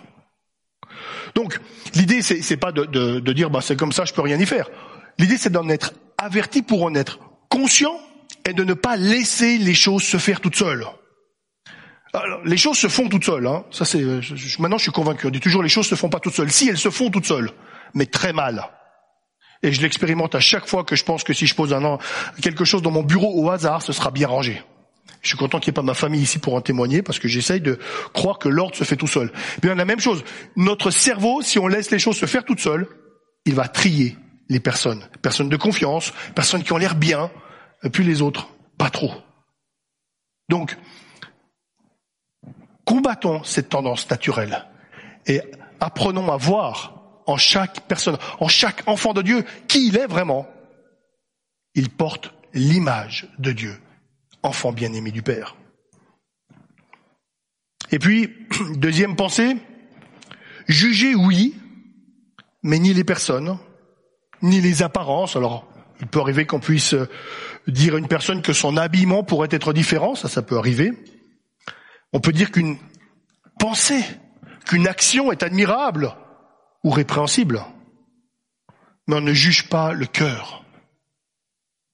Donc, 1.37 1.59
l'idée, 1.93 2.23
c'est, 2.23 2.57
pas 2.57 2.71
de, 2.71 3.31
dire, 3.31 3.51
bah, 3.51 3.59
c'est 3.61 3.75
comme 3.75 3.91
ça, 3.91 4.05
je 4.05 4.13
peux 4.13 4.23
rien 4.23 4.39
y 4.39 4.45
faire. 4.47 4.71
L'idée, 5.19 5.37
c'est 5.37 5.51
d'en 5.51 5.69
être 5.69 5.93
averti 6.17 6.63
pour 6.63 6.83
en 6.83 6.95
être 6.95 7.19
conscient 7.47 7.95
et 8.49 8.53
de 8.53 8.63
ne 8.63 8.73
pas 8.73 8.95
laisser 8.95 9.59
les 9.59 9.75
choses 9.75 10.01
se 10.01 10.17
faire 10.17 10.41
toutes 10.41 10.55
seules. 10.55 10.87
Alors, 12.11 12.41
les 12.43 12.57
choses 12.57 12.79
se 12.79 12.87
font 12.87 13.07
toutes 13.07 13.25
seules. 13.25 13.45
Hein. 13.45 13.65
Ça, 13.69 13.85
c'est, 13.85 14.01
maintenant, 14.57 14.79
je 14.79 14.83
suis 14.83 14.91
convaincu. 14.91 15.27
On 15.27 15.29
dit 15.29 15.39
toujours, 15.39 15.61
les 15.61 15.69
choses 15.69 15.85
se 15.85 15.93
font 15.93 16.09
pas 16.09 16.19
toutes 16.19 16.33
seules. 16.33 16.51
Si, 16.51 16.69
elles 16.69 16.79
se 16.79 16.89
font 16.89 17.11
toutes 17.11 17.27
seules, 17.27 17.51
mais 17.93 18.07
très 18.07 18.33
mal. 18.33 18.69
Et 19.61 19.71
je 19.71 19.79
l'expérimente 19.83 20.33
à 20.33 20.39
chaque 20.39 20.67
fois 20.67 20.83
que 20.85 20.95
je 20.95 21.03
pense 21.03 21.23
que 21.23 21.33
si 21.33 21.45
je 21.45 21.53
pose 21.53 21.75
quelque 22.41 22.65
chose 22.65 22.81
dans 22.81 22.89
mon 22.89 23.03
bureau 23.03 23.45
au 23.45 23.51
hasard, 23.51 23.83
ce 23.83 23.93
sera 23.93 24.09
bien 24.09 24.27
rangé. 24.27 24.63
Je 25.27 25.31
suis 25.31 25.37
content 25.37 25.59
qu'il 25.59 25.71
n'y 25.71 25.73
ait 25.73 25.81
pas 25.81 25.81
ma 25.81 25.93
famille 25.93 26.21
ici 26.21 26.39
pour 26.39 26.55
en 26.55 26.61
témoigner 26.61 27.01
parce 27.01 27.19
que 27.19 27.27
j'essaye 27.27 27.59
de 27.59 27.77
croire 28.13 28.39
que 28.39 28.47
l'ordre 28.47 28.77
se 28.77 28.85
fait 28.85 28.95
tout 28.95 29.07
seul. 29.07 29.29
Bien 29.61 29.75
la 29.75 29.83
même 29.83 29.99
chose. 29.99 30.23
Notre 30.55 30.89
cerveau, 30.89 31.41
si 31.41 31.59
on 31.59 31.67
laisse 31.67 31.91
les 31.91 31.99
choses 31.99 32.15
se 32.15 32.25
faire 32.25 32.45
toutes 32.45 32.61
seules, 32.61 32.87
il 33.43 33.53
va 33.53 33.67
trier 33.67 34.15
les 34.47 34.61
personnes. 34.61 35.05
Personnes 35.21 35.49
de 35.49 35.57
confiance, 35.57 36.13
personnes 36.33 36.63
qui 36.63 36.71
ont 36.71 36.77
l'air 36.77 36.95
bien, 36.95 37.29
puis 37.91 38.05
les 38.05 38.21
autres, 38.21 38.47
pas 38.77 38.89
trop. 38.89 39.11
Donc, 40.47 40.77
combattons 42.85 43.43
cette 43.43 43.67
tendance 43.67 44.09
naturelle 44.09 44.65
et 45.25 45.41
apprenons 45.81 46.31
à 46.31 46.37
voir 46.37 47.21
en 47.25 47.35
chaque 47.35 47.81
personne, 47.81 48.17
en 48.39 48.47
chaque 48.47 48.81
enfant 48.87 49.11
de 49.11 49.21
Dieu, 49.21 49.43
qui 49.67 49.89
il 49.89 49.97
est 49.97 50.07
vraiment. 50.07 50.47
Il 51.75 51.89
porte 51.89 52.33
l'image 52.53 53.27
de 53.39 53.51
Dieu, 53.51 53.77
enfant 54.47 54.71
bien-aimé 54.71 55.11
du 55.11 55.21
Père. 55.21 55.55
Et 57.91 57.99
puis, 57.99 58.33
deuxième 58.75 59.15
pensée, 59.15 59.57
juger 60.67 61.15
oui, 61.15 61.55
mais 62.63 62.79
ni 62.79 62.93
les 62.93 63.03
personnes, 63.03 63.57
ni 64.41 64.61
les 64.61 64.81
apparences. 64.83 65.35
Alors, 65.35 65.67
il 66.01 66.07
peut 66.07 66.19
arriver 66.19 66.45
qu'on 66.45 66.59
puisse 66.59 66.95
dire 67.67 67.95
à 67.95 67.97
une 67.97 68.07
personne 68.07 68.41
que 68.41 68.53
son 68.53 68.77
habillement 68.77 69.23
pourrait 69.23 69.49
être 69.51 69.73
différent, 69.73 70.15
ça, 70.15 70.27
ça 70.27 70.41
peut 70.41 70.57
arriver. 70.57 70.93
On 72.13 72.19
peut 72.19 72.31
dire 72.31 72.51
qu'une 72.51 72.77
pensée, 73.59 74.03
qu'une 74.65 74.87
action 74.87 75.31
est 75.31 75.43
admirable, 75.43 76.15
ou 76.83 76.89
répréhensible. 76.89 77.63
Mais 79.07 79.15
on 79.15 79.21
ne 79.21 79.33
juge 79.33 79.69
pas 79.69 79.93
le 79.93 80.05
cœur. 80.05 80.63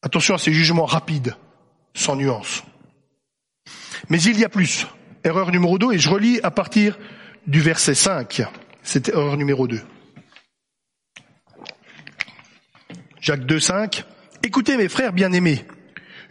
Attention 0.02 0.36
à 0.36 0.38
ces 0.38 0.54
jugements 0.54 0.86
rapides, 0.86 1.36
sans 1.94 2.16
nuance. 2.16 2.64
Mais 4.10 4.22
il 4.22 4.40
y 4.40 4.46
a 4.46 4.50
plus. 4.50 4.88
Erreur 5.24 5.52
numéro 5.52 5.78
2, 5.78 5.94
et 5.94 6.00
je 6.00 6.10
relis 6.10 6.40
à 6.44 6.52
partir 6.52 6.98
du 7.48 7.62
verset 7.62 7.96
5. 7.96 8.44
C'est 8.82 9.10
erreur 9.10 9.38
numéro 9.38 9.68
2. 9.68 9.82
Jacques 13.22 13.46
2, 13.46 13.60
5. 13.60 14.06
Écoutez 14.44 14.76
mes 14.76 14.90
frères 14.90 15.14
bien-aimés, 15.14 15.66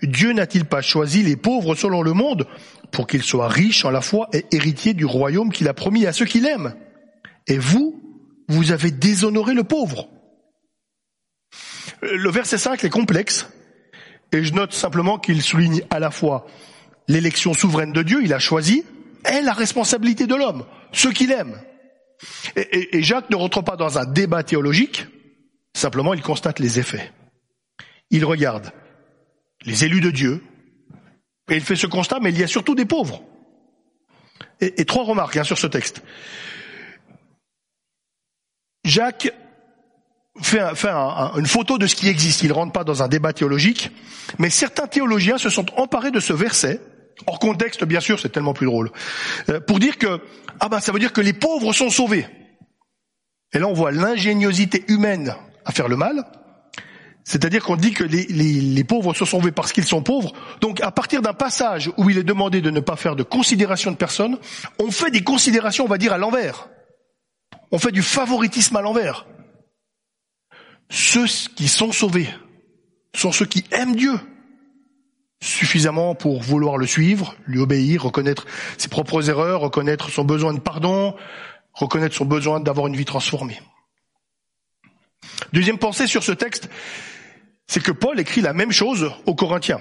Dieu 0.02 0.32
n'a-t-il 0.32 0.66
pas 0.66 0.82
choisi 0.82 1.22
les 1.22 1.36
pauvres 1.36 1.74
selon 1.74 2.02
le 2.02 2.12
monde 2.12 2.46
pour 2.90 3.06
qu'ils 3.06 3.22
soient 3.22 3.48
riches 3.48 3.86
en 3.86 3.90
la 3.90 4.02
foi 4.02 4.28
et 4.34 4.44
héritiers 4.52 4.92
du 4.92 5.06
royaume 5.06 5.50
qu'il 5.50 5.68
a 5.68 5.74
promis 5.74 6.06
à 6.06 6.12
ceux 6.12 6.26
qu'il 6.26 6.44
aime? 6.44 6.74
Et 7.46 7.56
vous, 7.56 8.02
vous 8.48 8.72
avez 8.72 8.90
déshonoré 8.90 9.54
le 9.54 9.64
pauvre. 9.64 10.08
Le 12.02 12.30
verset 12.30 12.58
5 12.58 12.84
est 12.84 12.90
complexe, 12.90 13.48
et 14.32 14.42
je 14.42 14.52
note 14.54 14.72
simplement 14.72 15.18
qu'il 15.18 15.42
souligne 15.42 15.82
à 15.90 15.98
la 15.98 16.10
fois 16.10 16.46
l'élection 17.08 17.54
souveraine 17.54 17.92
de 17.92 18.02
Dieu, 18.02 18.22
il 18.22 18.32
a 18.32 18.38
choisi, 18.38 18.84
et 19.30 19.42
la 19.42 19.52
responsabilité 19.52 20.26
de 20.26 20.34
l'homme, 20.34 20.64
ce 20.92 21.08
qu'il 21.08 21.30
aime. 21.30 21.60
Et, 22.56 22.96
et, 22.96 23.02
Jacques 23.02 23.30
ne 23.30 23.36
rentre 23.36 23.62
pas 23.62 23.76
dans 23.76 23.98
un 23.98 24.06
débat 24.06 24.42
théologique, 24.42 25.06
simplement 25.74 26.14
il 26.14 26.22
constate 26.22 26.58
les 26.58 26.78
effets. 26.78 27.12
Il 28.10 28.24
regarde 28.24 28.72
les 29.64 29.84
élus 29.84 30.00
de 30.00 30.10
Dieu, 30.10 30.42
et 31.50 31.56
il 31.56 31.60
fait 31.60 31.76
ce 31.76 31.86
constat, 31.86 32.18
mais 32.20 32.30
il 32.30 32.38
y 32.38 32.42
a 32.42 32.48
surtout 32.48 32.74
des 32.74 32.84
pauvres. 32.84 33.22
Et, 34.60 34.84
trois 34.84 35.04
remarques 35.04 35.36
hein, 35.36 35.44
sur 35.44 35.58
ce 35.58 35.66
texte. 35.66 36.02
Jacques 38.84 39.32
fait, 40.40 40.60
une 40.60 41.46
photo 41.46 41.78
de 41.78 41.86
ce 41.86 41.94
qui 41.94 42.08
existe. 42.08 42.42
Il 42.42 42.48
ne 42.48 42.54
rentre 42.54 42.72
pas 42.72 42.84
dans 42.84 43.02
un 43.02 43.08
débat 43.08 43.32
théologique, 43.32 43.90
mais 44.38 44.50
certains 44.50 44.86
théologiens 44.86 45.38
se 45.38 45.50
sont 45.50 45.66
emparés 45.78 46.10
de 46.10 46.20
ce 46.20 46.32
verset, 46.32 46.80
hors 47.26 47.38
contexte 47.38 47.84
bien 47.84 48.00
sûr, 48.00 48.18
c'est 48.18 48.30
tellement 48.30 48.54
plus 48.54 48.66
drôle, 48.66 48.90
euh, 49.48 49.60
pour 49.60 49.78
dire 49.78 49.98
que 49.98 50.20
ah 50.60 50.68
ben 50.68 50.80
ça 50.80 50.92
veut 50.92 50.98
dire 50.98 51.12
que 51.12 51.20
les 51.20 51.32
pauvres 51.32 51.72
sont 51.72 51.90
sauvés. 51.90 52.26
Et 53.52 53.58
là 53.58 53.66
on 53.68 53.74
voit 53.74 53.92
l'ingéniosité 53.92 54.84
humaine 54.88 55.34
à 55.64 55.72
faire 55.72 55.88
le 55.88 55.96
mal. 55.96 56.24
C'est-à-dire 57.24 57.62
qu'on 57.62 57.76
dit 57.76 57.92
que 57.92 58.02
les, 58.02 58.24
les 58.24 58.84
pauvres 58.84 59.14
sont 59.14 59.26
sauvés 59.26 59.52
parce 59.52 59.72
qu'ils 59.72 59.84
sont 59.84 60.02
pauvres. 60.02 60.32
Donc 60.60 60.80
à 60.80 60.90
partir 60.90 61.22
d'un 61.22 61.34
passage 61.34 61.88
où 61.96 62.10
il 62.10 62.18
est 62.18 62.24
demandé 62.24 62.60
de 62.60 62.70
ne 62.70 62.80
pas 62.80 62.96
faire 62.96 63.14
de 63.14 63.22
considération 63.22 63.92
de 63.92 63.96
personne, 63.96 64.38
on 64.80 64.90
fait 64.90 65.12
des 65.12 65.22
considérations, 65.22 65.84
on 65.84 65.88
va 65.88 65.98
dire, 65.98 66.12
à 66.12 66.18
l'envers. 66.18 66.68
On 67.70 67.78
fait 67.78 67.92
du 67.92 68.02
favoritisme 68.02 68.74
à 68.74 68.82
l'envers. 68.82 69.26
Ceux 70.92 71.24
qui 71.56 71.68
sont 71.68 71.90
sauvés 71.90 72.28
sont 73.14 73.32
ceux 73.32 73.46
qui 73.46 73.64
aiment 73.72 73.96
Dieu 73.96 74.12
suffisamment 75.40 76.14
pour 76.14 76.42
vouloir 76.42 76.76
le 76.76 76.86
suivre, 76.86 77.34
lui 77.46 77.58
obéir, 77.58 78.04
reconnaître 78.04 78.46
ses 78.76 78.88
propres 78.88 79.30
erreurs, 79.30 79.62
reconnaître 79.62 80.10
son 80.10 80.22
besoin 80.22 80.52
de 80.52 80.60
pardon, 80.60 81.16
reconnaître 81.72 82.14
son 82.14 82.26
besoin 82.26 82.60
d'avoir 82.60 82.88
une 82.88 82.94
vie 82.94 83.06
transformée. 83.06 83.58
Deuxième 85.54 85.78
pensée 85.78 86.06
sur 86.06 86.22
ce 86.22 86.32
texte, 86.32 86.68
c'est 87.66 87.82
que 87.82 87.90
Paul 87.90 88.20
écrit 88.20 88.42
la 88.42 88.52
même 88.52 88.70
chose 88.70 89.12
aux 89.24 89.34
Corinthiens, 89.34 89.80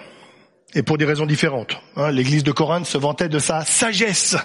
et 0.73 0.81
pour 0.81 0.97
des 0.97 1.05
raisons 1.05 1.25
différentes. 1.25 1.75
Hein, 1.97 2.11
L'église 2.11 2.45
de 2.45 2.53
Corinthe 2.53 2.85
se 2.85 2.97
vantait 2.97 3.29
de 3.29 3.39
sa 3.39 3.65
sagesse 3.65 4.37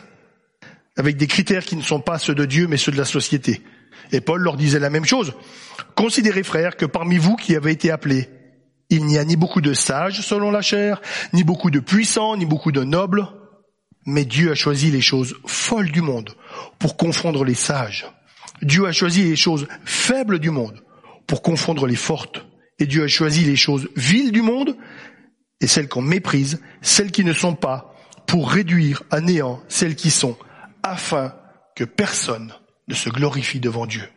avec 0.97 1.17
des 1.17 1.29
critères 1.29 1.65
qui 1.65 1.77
ne 1.77 1.83
sont 1.83 2.01
pas 2.01 2.19
ceux 2.19 2.35
de 2.35 2.45
Dieu, 2.45 2.67
mais 2.67 2.77
ceux 2.77 2.91
de 2.91 2.99
la 2.99 3.05
société. 3.05 3.63
Et 4.13 4.21
Paul 4.21 4.43
leur 4.43 4.57
disait 4.57 4.79
la 4.79 4.91
même 4.91 5.05
chose. 5.05 5.35
Considérez, 5.95 6.43
frères, 6.43 6.77
que 6.77 6.87
parmi 6.87 7.19
vous 7.19 7.37
qui 7.37 7.57
avez 7.57 7.73
été 7.73 7.91
appelés, 7.91 8.29
il 8.91 9.05
n'y 9.05 9.19
a 9.19 9.25
ni 9.25 9.37
beaucoup 9.37 9.61
de 9.61 9.73
sages 9.73 10.21
selon 10.21 10.51
la 10.51 10.63
chair, 10.63 11.01
ni 11.33 11.43
beaucoup 11.43 11.71
de 11.71 11.81
puissants, 11.81 12.37
ni 12.37 12.47
beaucoup 12.47 12.73
de 12.73 12.85
nobles, 12.85 13.27
mais 14.05 14.25
Dieu 14.25 14.53
a 14.53 14.55
choisi 14.55 14.91
les 14.91 15.01
choses 15.01 15.35
folles 15.47 15.91
du 15.91 16.01
monde 16.01 16.31
pour 16.79 16.97
confondre 16.97 17.45
les 17.45 17.55
sages. 17.55 18.07
Dieu 18.63 18.87
a 18.87 18.93
choisi 18.93 19.25
les 19.25 19.37
choses 19.37 19.67
faibles 19.85 20.39
du 20.39 20.51
monde 20.51 20.83
pour 21.27 21.43
confondre 21.43 21.87
les 21.87 21.97
fortes. 21.97 22.47
Et 22.79 22.87
Dieu 22.87 23.03
a 23.03 23.09
choisi 23.09 23.45
les 23.45 23.57
choses 23.57 23.89
viles 23.97 24.33
du 24.33 24.43
monde 24.43 24.77
et 25.61 25.67
celles 25.67 25.89
qu'on 25.89 26.03
méprise, 26.03 26.61
celles 26.83 27.11
qui 27.11 27.25
ne 27.25 27.33
sont 27.33 27.55
pas, 27.55 27.95
pour 28.27 28.51
réduire 28.51 29.03
à 29.11 29.21
néant 29.21 29.63
celles 29.69 29.97
qui 29.97 30.11
sont, 30.11 30.37
afin 30.83 31.35
que 31.75 31.85
personne 31.85 32.53
ne 32.89 32.95
se 32.95 33.11
glorifie 33.11 33.61
devant 33.61 33.87
Dieu. 33.87 34.09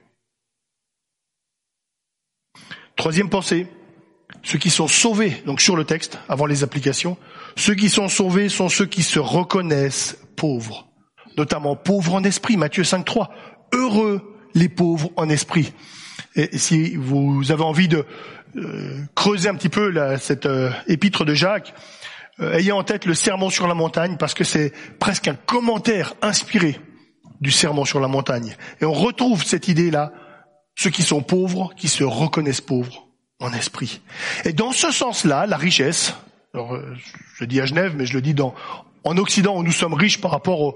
Troisième 2.96 3.30
pensée, 3.30 3.68
ceux 4.44 4.58
qui 4.58 4.70
sont 4.70 4.88
sauvés, 4.88 5.42
donc 5.46 5.62
sur 5.62 5.76
le 5.76 5.86
texte, 5.86 6.20
avant 6.28 6.46
les 6.46 6.64
applications, 6.64 7.18
ceux 7.56 7.76
qui 7.76 7.90
sont 7.90 8.08
sauvés 8.08 8.50
sont 8.50 8.70
ceux 8.70 8.86
qui 8.86 9.04
se 9.04 9.20
reconnaissent 9.20 10.18
pauvres, 10.36 10.88
notamment 11.38 11.76
pauvres 11.76 12.16
en 12.16 12.24
esprit, 12.24 12.58
Matthieu 12.58 12.84
5.3. 12.84 13.30
Heureux 13.74 14.36
les 14.56 14.70
pauvres 14.70 15.12
en 15.16 15.30
esprit. 15.30 15.74
Et 16.36 16.58
si 16.58 16.96
vous 16.96 17.52
avez 17.52 17.64
envie 17.64 17.88
de 17.88 18.06
euh, 18.56 18.98
creuser 19.16 19.50
un 19.50 19.56
petit 19.56 19.70
peu 19.70 19.94
cette 20.18 20.46
euh, 20.46 20.72
épître 20.88 21.26
de 21.26 21.34
Jacques, 21.34 21.74
euh, 22.40 22.54
ayez 22.54 22.72
en 22.72 22.84
tête 22.84 23.06
le 23.06 23.14
sermon 23.14 23.50
sur 23.50 23.68
la 23.68 23.74
montagne 23.74 24.18
parce 24.18 24.34
que 24.34 24.44
c'est 24.44 24.74
presque 25.00 25.28
un 25.28 25.36
commentaire 25.36 26.16
inspiré 26.22 26.80
du 27.42 27.52
sermon 27.52 27.86
sur 27.86 28.00
la 28.00 28.08
montagne. 28.08 28.56
Et 28.82 28.86
on 28.86 28.94
retrouve 28.94 29.44
cette 29.44 29.68
idée-là, 29.68 30.12
ceux 30.76 30.90
qui 30.90 31.04
sont 31.04 31.22
pauvres, 31.22 31.74
qui 31.76 31.88
se 31.88 32.04
reconnaissent 32.04 32.62
pauvres 32.62 33.08
en 33.40 33.54
esprit. 33.54 34.02
Et 34.46 34.54
dans 34.54 34.72
ce 34.72 34.92
sens-là, 34.92 35.46
la 35.46 35.58
richesse, 35.58 36.14
alors 36.54 36.76
je 36.76 37.42
le 37.42 37.48
dis 37.48 37.62
à 37.62 37.66
Genève, 37.66 37.94
mais 37.96 38.06
je 38.06 38.14
le 38.14 38.22
dis 38.22 38.34
dans, 38.34 38.54
en 39.04 39.18
Occident 39.18 39.58
où 39.58 39.64
nous 39.64 39.72
sommes 39.72 39.94
riches 39.94 40.20
par 40.20 40.32
rapport 40.32 40.76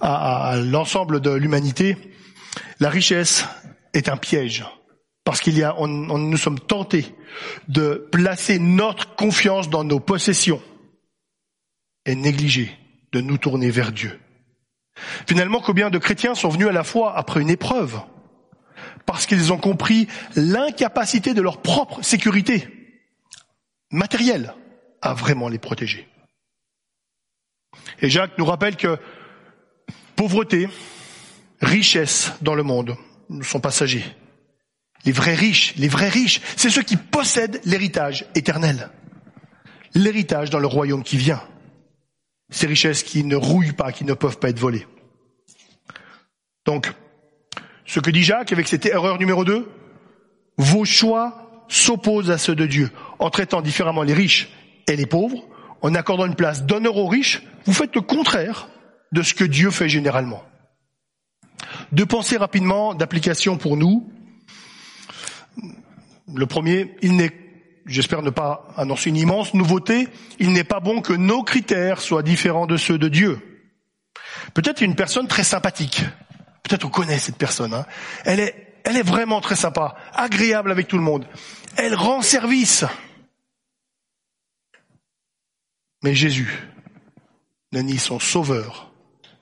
à 0.00 0.56
l'ensemble 0.56 1.20
de 1.20 1.30
l'humanité, 1.30 1.96
la 2.80 2.90
richesse 2.90 3.44
est 3.92 4.08
un 4.08 4.16
piège 4.16 4.64
parce 5.24 5.40
qu'il 5.40 5.56
y 5.56 5.62
a, 5.62 5.76
nous 5.78 6.36
sommes 6.36 6.58
tentés 6.58 7.06
de 7.68 8.08
placer 8.10 8.58
notre 8.58 9.14
confiance 9.14 9.68
dans 9.68 9.84
nos 9.84 10.00
possessions 10.00 10.60
et 12.06 12.14
négliger 12.14 12.76
de 13.12 13.20
nous 13.20 13.38
tourner 13.38 13.70
vers 13.70 13.92
Dieu. 13.92 14.18
Finalement, 15.26 15.60
combien 15.60 15.90
de 15.90 15.98
chrétiens 15.98 16.34
sont 16.34 16.48
venus 16.48 16.68
à 16.68 16.72
la 16.72 16.84
foi 16.84 17.16
après 17.16 17.40
une 17.40 17.50
épreuve 17.50 18.00
parce 19.06 19.26
qu'ils 19.26 19.52
ont 19.52 19.58
compris 19.58 20.06
l'incapacité 20.36 21.34
de 21.34 21.42
leur 21.42 21.60
propre 21.62 22.02
sécurité 22.02 22.68
matérielle 23.90 24.54
à 25.02 25.14
vraiment 25.14 25.48
les 25.48 25.58
protéger. 25.58 26.08
Et 28.00 28.08
Jacques 28.08 28.38
nous 28.38 28.44
rappelle 28.44 28.76
que 28.76 28.98
pauvreté, 30.16 30.68
richesse 31.60 32.32
dans 32.40 32.54
le 32.54 32.62
monde 32.62 32.96
sont 33.42 33.60
passagers. 33.60 34.04
Les 35.04 35.12
vrais 35.12 35.34
riches, 35.34 35.74
les 35.76 35.88
vrais 35.88 36.08
riches, 36.08 36.40
c'est 36.56 36.70
ceux 36.70 36.82
qui 36.82 36.96
possèdent 36.96 37.60
l'héritage 37.64 38.26
éternel. 38.34 38.90
L'héritage 39.94 40.50
dans 40.50 40.58
le 40.58 40.66
royaume 40.66 41.02
qui 41.02 41.16
vient. 41.16 41.42
Ces 42.50 42.66
richesses 42.66 43.02
qui 43.02 43.24
ne 43.24 43.36
rouillent 43.36 43.72
pas, 43.72 43.92
qui 43.92 44.04
ne 44.04 44.14
peuvent 44.14 44.38
pas 44.38 44.50
être 44.50 44.58
volées. 44.58 44.86
Donc, 46.66 46.92
ce 47.86 48.00
que 48.00 48.10
dit 48.10 48.22
Jacques 48.22 48.52
avec 48.52 48.68
cette 48.68 48.86
erreur 48.86 49.18
numéro 49.18 49.44
2, 49.44 49.68
vos 50.58 50.84
choix 50.84 51.64
s'opposent 51.68 52.30
à 52.30 52.38
ceux 52.38 52.54
de 52.54 52.66
Dieu. 52.66 52.90
En 53.18 53.30
traitant 53.30 53.62
différemment 53.62 54.02
les 54.02 54.14
riches 54.14 54.50
et 54.86 54.96
les 54.96 55.06
pauvres, 55.06 55.44
en 55.82 55.94
accordant 55.94 56.26
une 56.26 56.34
place 56.34 56.64
d'honneur 56.64 56.96
aux 56.96 57.08
riches, 57.08 57.42
vous 57.64 57.72
faites 57.72 57.94
le 57.94 58.02
contraire 58.02 58.68
de 59.12 59.22
ce 59.22 59.34
que 59.34 59.44
Dieu 59.44 59.70
fait 59.70 59.88
généralement. 59.88 60.42
Deux 61.92 62.06
pensées 62.06 62.36
rapidement 62.36 62.94
d'application 62.94 63.56
pour 63.56 63.76
nous. 63.76 64.10
Le 66.34 66.46
premier, 66.46 66.94
il 67.02 67.16
n'est, 67.16 67.32
j'espère 67.90 68.22
ne 68.22 68.30
pas 68.30 68.68
annoncer 68.76 69.10
une 69.10 69.16
immense 69.16 69.52
nouveauté, 69.52 70.08
il 70.38 70.52
n'est 70.52 70.64
pas 70.64 70.80
bon 70.80 71.02
que 71.02 71.12
nos 71.12 71.42
critères 71.42 72.00
soient 72.00 72.22
différents 72.22 72.66
de 72.66 72.76
ceux 72.76 72.98
de 72.98 73.08
Dieu. 73.08 73.40
Peut-être 74.54 74.80
une 74.80 74.94
personne 74.94 75.28
très 75.28 75.44
sympathique. 75.44 76.04
Peut-être 76.62 76.84
on 76.84 76.90
connaît 76.90 77.18
cette 77.18 77.36
personne. 77.36 77.74
Hein. 77.74 77.86
Elle 78.24 78.40
est, 78.40 79.02
vraiment 79.02 79.40
très 79.40 79.56
sympa, 79.56 79.96
agréable 80.12 80.70
avec 80.70 80.88
tout 80.88 80.96
le 80.96 81.02
monde. 81.02 81.26
Elle 81.76 81.94
rend 81.94 82.22
service. 82.22 82.84
Mais 86.02 86.14
Jésus 86.14 86.68
n'est 87.72 87.82
ni 87.82 87.98
son 87.98 88.18
sauveur, 88.18 88.90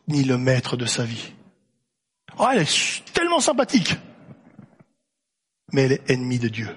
ni 0.08 0.24
le 0.24 0.38
maître 0.38 0.76
de 0.76 0.86
sa 0.86 1.04
vie. 1.04 1.32
Oh, 2.38 2.46
elle 2.50 2.62
est 2.62 3.04
tellement 3.12 3.40
sympathique. 3.40 3.94
Mais 5.72 5.82
elle 5.82 5.92
est 5.92 6.10
ennemie 6.10 6.38
de 6.38 6.48
Dieu. 6.48 6.68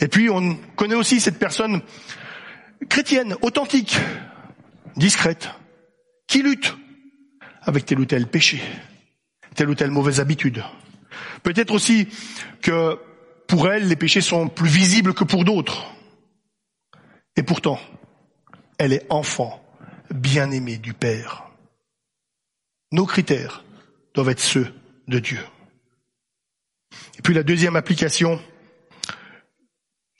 Et 0.00 0.08
puis 0.08 0.30
on 0.30 0.56
connaît 0.76 0.94
aussi 0.94 1.20
cette 1.20 1.38
personne 1.38 1.82
chrétienne, 2.88 3.36
authentique, 3.42 3.96
discrète, 4.96 5.50
qui 6.26 6.42
lutte 6.42 6.76
avec 7.62 7.86
tel 7.86 8.00
ou 8.00 8.04
tel 8.04 8.26
péché, 8.26 8.60
telle 9.54 9.70
ou 9.70 9.74
telle 9.74 9.90
mauvaise 9.90 10.20
habitude. 10.20 10.62
Peut-être 11.42 11.72
aussi 11.72 12.08
que 12.62 12.98
pour 13.46 13.70
elle, 13.70 13.88
les 13.88 13.96
péchés 13.96 14.20
sont 14.20 14.48
plus 14.48 14.68
visibles 14.68 15.14
que 15.14 15.24
pour 15.24 15.44
d'autres. 15.44 15.94
Et 17.36 17.42
pourtant, 17.42 17.78
elle 18.78 18.92
est 18.92 19.06
enfant, 19.10 19.62
bien-aimée 20.10 20.78
du 20.78 20.94
Père. 20.94 21.50
Nos 22.92 23.06
critères 23.06 23.64
doivent 24.14 24.30
être 24.30 24.40
ceux 24.40 24.72
de 25.08 25.18
Dieu. 25.18 25.40
Et 27.18 27.22
puis 27.22 27.34
la 27.34 27.42
deuxième 27.42 27.76
application, 27.76 28.40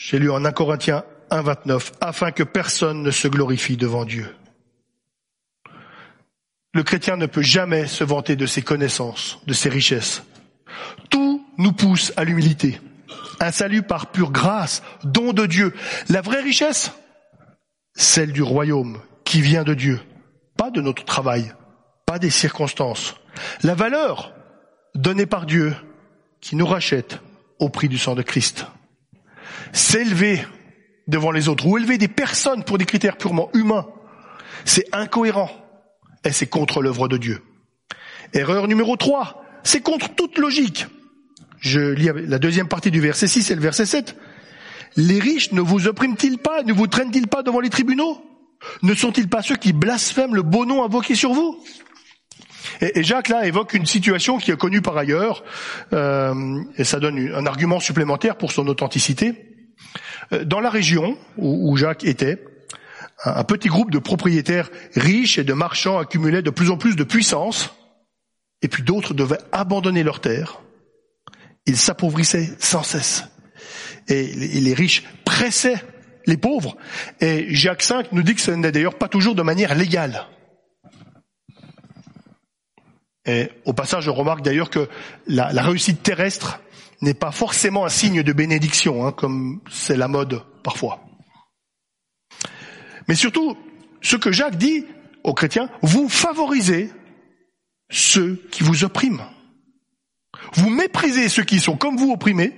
j'ai 0.06 0.18
lu 0.18 0.30
en 0.30 0.44
1 0.44 0.52
Corinthiens 0.52 1.02
1, 1.30 1.40
29, 1.40 1.92
afin 2.02 2.30
que 2.30 2.42
personne 2.42 3.02
ne 3.02 3.10
se 3.10 3.26
glorifie 3.26 3.78
devant 3.78 4.04
Dieu. 4.04 4.36
Le 6.74 6.82
chrétien 6.82 7.16
ne 7.16 7.24
peut 7.24 7.40
jamais 7.40 7.86
se 7.86 8.04
vanter 8.04 8.36
de 8.36 8.44
ses 8.44 8.60
connaissances, 8.60 9.38
de 9.46 9.54
ses 9.54 9.70
richesses. 9.70 10.22
Tout 11.08 11.42
nous 11.56 11.72
pousse 11.72 12.12
à 12.18 12.24
l'humilité. 12.24 12.82
Un 13.40 13.50
salut 13.50 13.82
par 13.82 14.10
pure 14.10 14.30
grâce, 14.30 14.82
don 15.04 15.32
de 15.32 15.46
Dieu. 15.46 15.72
La 16.10 16.20
vraie 16.20 16.42
richesse, 16.42 16.92
celle 17.94 18.32
du 18.32 18.42
royaume 18.42 19.00
qui 19.24 19.40
vient 19.40 19.64
de 19.64 19.72
Dieu, 19.72 20.00
pas 20.58 20.70
de 20.70 20.82
notre 20.82 21.06
travail, 21.06 21.54
pas 22.04 22.18
des 22.18 22.30
circonstances. 22.30 23.14
La 23.62 23.74
valeur 23.74 24.34
donnée 24.94 25.26
par 25.26 25.46
Dieu 25.46 25.74
qui 26.42 26.56
nous 26.56 26.66
rachète 26.66 27.20
au 27.58 27.70
prix 27.70 27.88
du 27.88 27.96
sang 27.96 28.14
de 28.14 28.22
Christ. 28.22 28.66
S'élever 29.72 30.44
devant 31.06 31.30
les 31.30 31.48
autres 31.48 31.66
ou 31.66 31.76
élever 31.76 31.98
des 31.98 32.08
personnes 32.08 32.64
pour 32.64 32.78
des 32.78 32.86
critères 32.86 33.16
purement 33.16 33.50
humains, 33.54 33.86
c'est 34.64 34.86
incohérent 34.92 35.50
et 36.24 36.32
c'est 36.32 36.46
contre 36.46 36.82
l'œuvre 36.82 37.08
de 37.08 37.16
Dieu. 37.16 37.42
Erreur 38.32 38.68
numéro 38.68 38.96
3, 38.96 39.42
c'est 39.62 39.80
contre 39.80 40.14
toute 40.14 40.38
logique. 40.38 40.86
Je 41.60 41.80
lis 41.80 42.10
la 42.26 42.38
deuxième 42.38 42.68
partie 42.68 42.90
du 42.90 43.00
verset 43.00 43.26
6 43.26 43.50
et 43.50 43.54
le 43.54 43.60
verset 43.60 43.86
7. 43.86 44.16
Les 44.96 45.18
riches 45.18 45.52
ne 45.52 45.60
vous 45.60 45.88
oppriment-ils 45.88 46.38
pas, 46.38 46.62
ne 46.62 46.72
vous 46.72 46.86
traînent-ils 46.86 47.28
pas 47.28 47.42
devant 47.42 47.60
les 47.60 47.70
tribunaux? 47.70 48.22
Ne 48.82 48.94
sont-ils 48.94 49.28
pas 49.28 49.42
ceux 49.42 49.56
qui 49.56 49.72
blasphèment 49.72 50.34
le 50.34 50.42
beau 50.42 50.66
nom 50.66 50.84
invoqué 50.84 51.14
sur 51.14 51.32
vous? 51.32 51.62
Et, 52.80 53.02
Jacques 53.02 53.28
là 53.28 53.46
évoque 53.46 53.74
une 53.74 53.86
situation 53.86 54.38
qui 54.38 54.50
est 54.50 54.56
connue 54.56 54.82
par 54.82 54.96
ailleurs, 54.96 55.44
euh, 55.92 56.62
et 56.76 56.84
ça 56.84 57.00
donne 57.00 57.32
un 57.34 57.46
argument 57.46 57.80
supplémentaire 57.80 58.36
pour 58.36 58.52
son 58.52 58.66
authenticité. 58.68 59.34
Euh, 60.32 60.44
dans 60.44 60.60
la 60.60 60.70
région 60.70 61.16
où, 61.36 61.76
Jacques 61.76 62.04
était, 62.04 62.44
un, 63.24 63.44
petit 63.44 63.68
groupe 63.68 63.90
de 63.90 63.98
propriétaires 63.98 64.70
riches 64.94 65.38
et 65.38 65.44
de 65.44 65.52
marchands 65.52 65.98
accumulait 65.98 66.42
de 66.42 66.50
plus 66.50 66.70
en 66.70 66.76
plus 66.76 66.96
de 66.96 67.04
puissance, 67.04 67.74
et 68.62 68.68
puis 68.68 68.82
d'autres 68.82 69.14
devaient 69.14 69.38
abandonner 69.52 70.02
leurs 70.02 70.20
terres. 70.20 70.60
Ils 71.66 71.76
s'appauvrissaient 71.76 72.50
sans 72.58 72.82
cesse. 72.82 73.24
Et 74.08 74.26
les 74.34 74.74
riches 74.74 75.04
pressaient 75.24 75.82
les 76.26 76.36
pauvres. 76.36 76.76
Et 77.20 77.54
Jacques 77.54 77.84
V 77.84 78.02
nous 78.12 78.22
dit 78.22 78.34
que 78.34 78.40
ce 78.40 78.50
n'est 78.50 78.72
d'ailleurs 78.72 78.98
pas 78.98 79.08
toujours 79.08 79.34
de 79.34 79.42
manière 79.42 79.74
légale. 79.74 80.26
Et 83.26 83.48
au 83.64 83.72
passage, 83.72 84.04
je 84.04 84.10
remarque 84.10 84.42
d'ailleurs 84.42 84.70
que 84.70 84.88
la, 85.26 85.48
réussite 85.62 86.02
terrestre 86.02 86.60
n'est 87.00 87.14
pas 87.14 87.32
forcément 87.32 87.84
un 87.84 87.88
signe 87.88 88.22
de 88.22 88.32
bénédiction, 88.32 89.06
hein, 89.06 89.12
comme 89.12 89.60
c'est 89.70 89.96
la 89.96 90.08
mode 90.08 90.42
parfois. 90.62 91.00
Mais 93.08 93.14
surtout, 93.14 93.56
ce 94.00 94.16
que 94.16 94.32
Jacques 94.32 94.56
dit 94.56 94.84
aux 95.22 95.34
chrétiens, 95.34 95.70
vous 95.82 96.08
favorisez 96.08 96.90
ceux 97.90 98.42
qui 98.50 98.62
vous 98.62 98.84
oppriment. 98.84 99.24
Vous 100.54 100.68
méprisez 100.68 101.28
ceux 101.28 101.44
qui 101.44 101.60
sont 101.60 101.76
comme 101.76 101.96
vous 101.96 102.12
opprimés, 102.12 102.52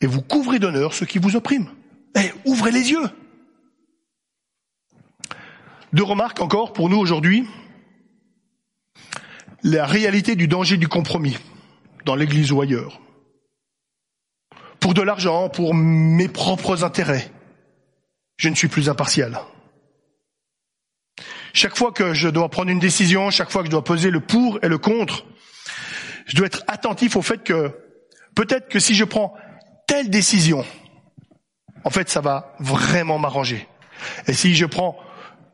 et 0.00 0.06
vous 0.06 0.22
couvrez 0.22 0.58
d'honneur 0.58 0.94
ceux 0.94 1.06
qui 1.06 1.18
vous 1.18 1.36
oppriment. 1.36 1.70
Eh, 2.16 2.32
ouvrez 2.44 2.72
les 2.72 2.90
yeux. 2.90 3.08
Deux 5.92 6.02
remarques 6.02 6.40
encore 6.40 6.72
pour 6.72 6.88
nous 6.88 6.96
aujourd'hui 6.96 7.46
la 9.62 9.86
réalité 9.86 10.34
du 10.34 10.48
danger 10.48 10.76
du 10.76 10.88
compromis 10.88 11.38
dans 12.04 12.16
l'Église 12.16 12.52
ou 12.52 12.60
ailleurs. 12.60 13.00
Pour 14.80 14.94
de 14.94 15.02
l'argent, 15.02 15.48
pour 15.48 15.74
mes 15.74 16.28
propres 16.28 16.82
intérêts, 16.84 17.30
je 18.36 18.48
ne 18.48 18.54
suis 18.54 18.68
plus 18.68 18.88
impartial. 18.88 19.38
Chaque 21.52 21.76
fois 21.76 21.92
que 21.92 22.14
je 22.14 22.28
dois 22.28 22.48
prendre 22.48 22.70
une 22.70 22.80
décision, 22.80 23.30
chaque 23.30 23.50
fois 23.50 23.62
que 23.62 23.66
je 23.66 23.70
dois 23.70 23.84
poser 23.84 24.10
le 24.10 24.20
pour 24.20 24.58
et 24.62 24.68
le 24.68 24.78
contre, 24.78 25.24
je 26.26 26.36
dois 26.36 26.46
être 26.46 26.64
attentif 26.66 27.14
au 27.14 27.22
fait 27.22 27.44
que 27.44 27.70
peut-être 28.34 28.68
que 28.68 28.80
si 28.80 28.94
je 28.94 29.04
prends 29.04 29.34
telle 29.86 30.10
décision, 30.10 30.64
en 31.84 31.90
fait, 31.90 32.08
ça 32.08 32.20
va 32.20 32.56
vraiment 32.58 33.18
m'arranger. 33.18 33.68
Et 34.26 34.32
si 34.32 34.54
je 34.54 34.66
prends 34.66 34.96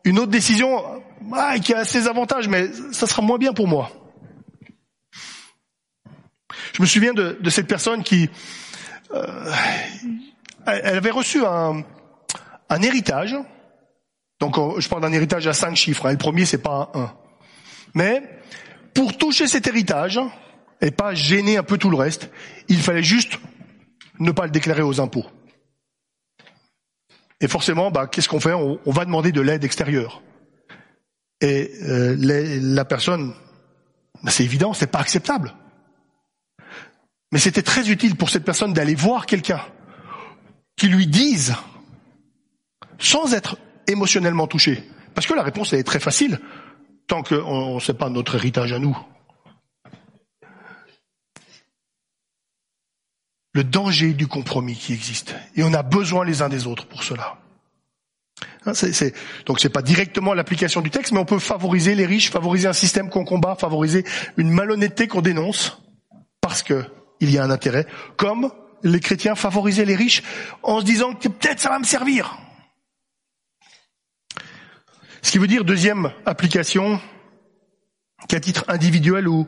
une 0.04 0.18
autre 0.18 0.30
décision 0.30 1.02
ah, 1.34 1.58
qui 1.58 1.74
a 1.74 1.84
ses 1.84 2.06
avantages, 2.06 2.48
mais 2.48 2.70
ça 2.92 3.06
sera 3.06 3.22
moins 3.22 3.38
bien 3.38 3.52
pour 3.52 3.66
moi. 3.66 3.90
Je 6.78 6.82
me 6.84 6.86
souviens 6.86 7.12
de, 7.12 7.50
cette 7.50 7.66
personne 7.66 8.04
qui, 8.04 8.30
euh, 9.12 9.52
elle 10.64 10.96
avait 10.96 11.10
reçu 11.10 11.44
un, 11.44 11.82
un 12.68 12.82
héritage. 12.82 13.34
Donc, 14.38 14.54
je 14.78 14.88
parle 14.88 15.02
d'un 15.02 15.12
héritage 15.12 15.48
à 15.48 15.52
cinq 15.54 15.74
chiffres. 15.74 16.06
Hein. 16.06 16.12
Le 16.12 16.18
premier, 16.18 16.44
c'est 16.44 16.62
pas 16.62 16.92
un 16.94 17.00
1. 17.00 17.14
Mais 17.94 18.22
pour 18.94 19.18
toucher 19.18 19.48
cet 19.48 19.66
héritage 19.66 20.20
et 20.80 20.92
pas 20.92 21.14
gêner 21.14 21.56
un 21.56 21.64
peu 21.64 21.78
tout 21.78 21.90
le 21.90 21.96
reste, 21.96 22.30
il 22.68 22.78
fallait 22.78 23.02
juste 23.02 23.40
ne 24.20 24.30
pas 24.30 24.44
le 24.44 24.52
déclarer 24.52 24.82
aux 24.82 25.00
impôts. 25.00 25.26
Et 27.40 27.48
forcément, 27.48 27.90
bah, 27.90 28.06
qu'est-ce 28.06 28.28
qu'on 28.28 28.38
fait? 28.38 28.52
On, 28.52 28.78
va 28.86 29.04
demander 29.04 29.32
de 29.32 29.40
l'aide 29.40 29.64
extérieure. 29.64 30.22
Et 31.40 31.72
euh, 31.82 32.14
la 32.60 32.84
personne, 32.84 33.34
bah, 34.22 34.30
c'est 34.30 34.44
évident, 34.44 34.74
c'est 34.74 34.92
pas 34.92 35.00
acceptable. 35.00 35.56
Mais 37.32 37.38
c'était 37.38 37.62
très 37.62 37.90
utile 37.90 38.16
pour 38.16 38.30
cette 38.30 38.44
personne 38.44 38.72
d'aller 38.72 38.94
voir 38.94 39.26
quelqu'un 39.26 39.60
qui 40.76 40.88
lui 40.88 41.06
dise, 41.06 41.54
sans 42.98 43.34
être 43.34 43.58
émotionnellement 43.86 44.46
touché, 44.46 44.82
parce 45.14 45.26
que 45.26 45.34
la 45.34 45.42
réponse 45.42 45.72
est 45.72 45.82
très 45.82 46.00
facile, 46.00 46.40
tant 47.06 47.22
qu'on 47.22 47.74
ne 47.74 47.80
sait 47.80 47.94
pas 47.94 48.08
notre 48.08 48.36
héritage 48.36 48.72
à 48.72 48.78
nous. 48.78 48.96
Le 53.52 53.64
danger 53.64 54.12
du 54.12 54.28
compromis 54.28 54.76
qui 54.76 54.92
existe. 54.92 55.34
Et 55.56 55.64
on 55.64 55.74
a 55.74 55.82
besoin 55.82 56.24
les 56.24 56.42
uns 56.42 56.48
des 56.48 56.66
autres 56.66 56.86
pour 56.86 57.02
cela. 57.02 57.38
Hein, 58.66 58.74
c'est, 58.74 59.14
donc 59.46 59.58
c'est 59.58 59.68
pas 59.68 59.82
directement 59.82 60.34
l'application 60.34 60.80
du 60.80 60.90
texte, 60.90 61.12
mais 61.12 61.18
on 61.18 61.24
peut 61.24 61.38
favoriser 61.38 61.94
les 61.94 62.06
riches, 62.06 62.30
favoriser 62.30 62.68
un 62.68 62.72
système 62.72 63.10
qu'on 63.10 63.24
combat, 63.24 63.56
favoriser 63.56 64.04
une 64.36 64.50
malhonnêteté 64.50 65.08
qu'on 65.08 65.22
dénonce, 65.22 65.82
parce 66.40 66.62
que 66.62 66.84
il 67.20 67.30
y 67.30 67.38
a 67.38 67.44
un 67.44 67.50
intérêt, 67.50 67.86
comme 68.16 68.50
les 68.82 69.00
chrétiens 69.00 69.34
favorisaient 69.34 69.84
les 69.84 69.96
riches 69.96 70.22
en 70.62 70.80
se 70.80 70.84
disant 70.84 71.14
que 71.14 71.28
peut-être 71.28 71.60
ça 71.60 71.68
va 71.68 71.78
me 71.78 71.84
servir. 71.84 72.38
Ce 75.22 75.32
qui 75.32 75.38
veut 75.38 75.48
dire, 75.48 75.64
deuxième 75.64 76.12
application, 76.26 77.00
qu'à 78.28 78.40
titre 78.40 78.64
individuel 78.68 79.28
ou 79.28 79.46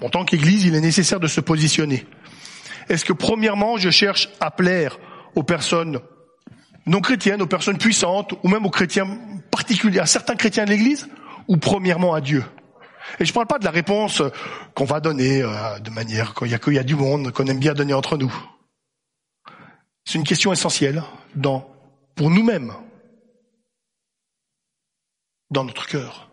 en 0.00 0.10
tant 0.10 0.24
qu'Église, 0.24 0.64
il 0.64 0.74
est 0.74 0.80
nécessaire 0.80 1.20
de 1.20 1.26
se 1.26 1.40
positionner. 1.40 2.06
Est-ce 2.88 3.04
que 3.04 3.12
premièrement, 3.12 3.76
je 3.76 3.90
cherche 3.90 4.28
à 4.40 4.50
plaire 4.50 4.98
aux 5.34 5.42
personnes 5.42 6.00
non 6.86 7.00
chrétiennes, 7.00 7.42
aux 7.42 7.46
personnes 7.46 7.78
puissantes, 7.78 8.34
ou 8.42 8.48
même 8.48 8.64
aux 8.64 8.70
chrétiens 8.70 9.18
particuliers, 9.50 9.98
à 9.98 10.06
certains 10.06 10.36
chrétiens 10.36 10.64
de 10.64 10.70
l'Église, 10.70 11.08
ou 11.46 11.56
premièrement 11.56 12.14
à 12.14 12.20
Dieu? 12.20 12.44
Et 13.18 13.24
je 13.24 13.30
ne 13.30 13.34
parle 13.34 13.46
pas 13.46 13.58
de 13.58 13.64
la 13.64 13.70
réponse 13.70 14.22
qu'on 14.74 14.84
va 14.84 15.00
donner 15.00 15.42
euh, 15.42 15.78
de 15.80 15.90
manière 15.90 16.34
qu'il 16.34 16.48
y, 16.48 16.74
y 16.74 16.78
a 16.78 16.84
du 16.84 16.94
monde, 16.94 17.32
qu'on 17.32 17.46
aime 17.46 17.58
bien 17.58 17.74
donner 17.74 17.94
entre 17.94 18.16
nous. 18.16 18.32
C'est 20.04 20.18
une 20.18 20.24
question 20.24 20.52
essentielle 20.52 21.02
pour 22.16 22.30
nous-mêmes, 22.30 22.72
dans 25.50 25.64
notre 25.64 25.86
cœur. 25.86 26.30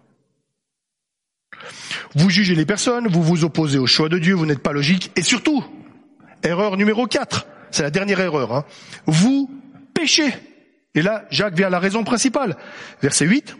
Vous 2.15 2.29
jugez 2.29 2.55
les 2.55 2.65
personnes, 2.65 3.07
vous 3.07 3.21
vous 3.21 3.43
opposez 3.43 3.77
au 3.77 3.88
choix 3.88 4.09
de 4.09 4.17
Dieu, 4.17 4.33
vous 4.33 4.45
n'êtes 4.45 4.63
pas 4.63 4.71
logique, 4.71 5.11
et 5.15 5.23
surtout, 5.23 5.63
erreur 6.43 6.77
numéro 6.77 7.07
4, 7.07 7.47
c'est 7.71 7.83
la 7.83 7.91
dernière 7.91 8.19
erreur, 8.21 8.53
hein, 8.53 8.65
vous 9.05 9.49
péchez. 9.93 10.33
Et 10.93 11.01
là, 11.01 11.25
Jacques 11.29 11.55
vient 11.55 11.67
à 11.67 11.71
la 11.71 11.79
raison 11.79 12.03
principale. 12.05 12.55
Verset 13.01 13.25
8. 13.25 13.57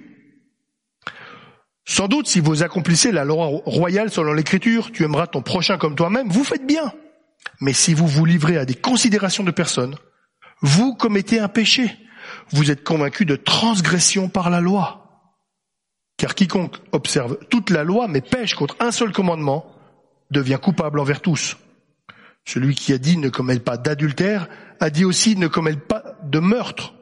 Sans 1.88 2.08
doute, 2.08 2.28
si 2.28 2.39
vous 2.39 2.63
accomplissez 2.63 3.12
la 3.12 3.24
loi 3.24 3.48
royale 3.65 4.10
selon 4.10 4.34
l'écriture, 4.34 4.91
tu 4.91 5.04
aimeras 5.04 5.28
ton 5.28 5.41
prochain 5.41 5.78
comme 5.78 5.95
toi-même, 5.95 6.30
vous 6.30 6.43
faites 6.43 6.65
bien. 6.65 6.91
Mais 7.62 7.74
si 7.74 7.93
vous 7.93 8.08
vous 8.08 8.26
livrez 8.26 8.58
à 8.58 8.65
des 8.65 8.74
considérations 8.74 9.43
de 9.43 9.52
personnes, 9.52 9.95
vous 10.62 10.95
commettez 10.95 11.39
un 11.39 11.48
péché. 11.48 11.95
Vous 12.52 12.71
êtes 12.71 12.84
convaincu 12.84 13.26
de 13.26 13.36
transgression 13.36 14.30
par 14.30 14.50
la 14.50 14.62
loi. 14.62 15.32
Car 16.17 16.34
quiconque 16.34 16.78
observe 16.91 17.38
toute 17.50 17.69
la 17.69 17.84
loi 17.84 18.08
mais 18.08 18.21
pêche 18.21 18.56
contre 18.56 18.76
un 18.80 18.91
seul 18.91 19.12
commandement 19.12 19.71
devient 20.32 20.60
coupable 20.62 21.00
envers 21.00 21.21
tous. 21.21 21.58
Celui 22.45 22.74
qui 22.74 22.93
a 22.93 22.98
dit 22.98 23.17
ne 23.17 23.30
commette 23.30 23.63
pas 23.63 23.78
d'adultère 23.78 24.48
a 24.80 24.89
dit 24.89 25.06
aussi 25.06 25.36
ne 25.36 25.48
commette 25.48 25.88
pas 25.88 26.04
de 26.24 26.39
meurtre. 26.39 26.93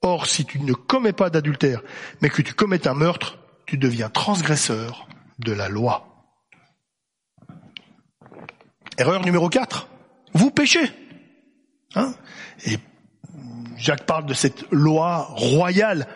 Or, 0.00 0.26
si 0.26 0.44
tu 0.44 0.58
ne 0.58 0.72
commets 0.72 1.12
pas 1.12 1.30
d'adultère, 1.30 1.82
mais 2.20 2.28
que 2.28 2.42
tu 2.42 2.54
commets 2.54 2.88
un 2.88 2.94
meurtre, 2.94 3.38
tu 3.72 3.78
deviens 3.78 4.10
transgresseur 4.10 5.08
de 5.38 5.50
la 5.50 5.70
loi. 5.70 6.28
Erreur 8.98 9.24
numéro 9.24 9.48
4. 9.48 9.88
Vous 10.34 10.50
péchez. 10.50 10.92
Hein? 11.94 12.12
Et 12.66 12.76
Jacques 13.78 14.04
parle 14.04 14.26
de 14.26 14.34
cette 14.34 14.70
loi 14.70 15.26
royale, 15.30 16.06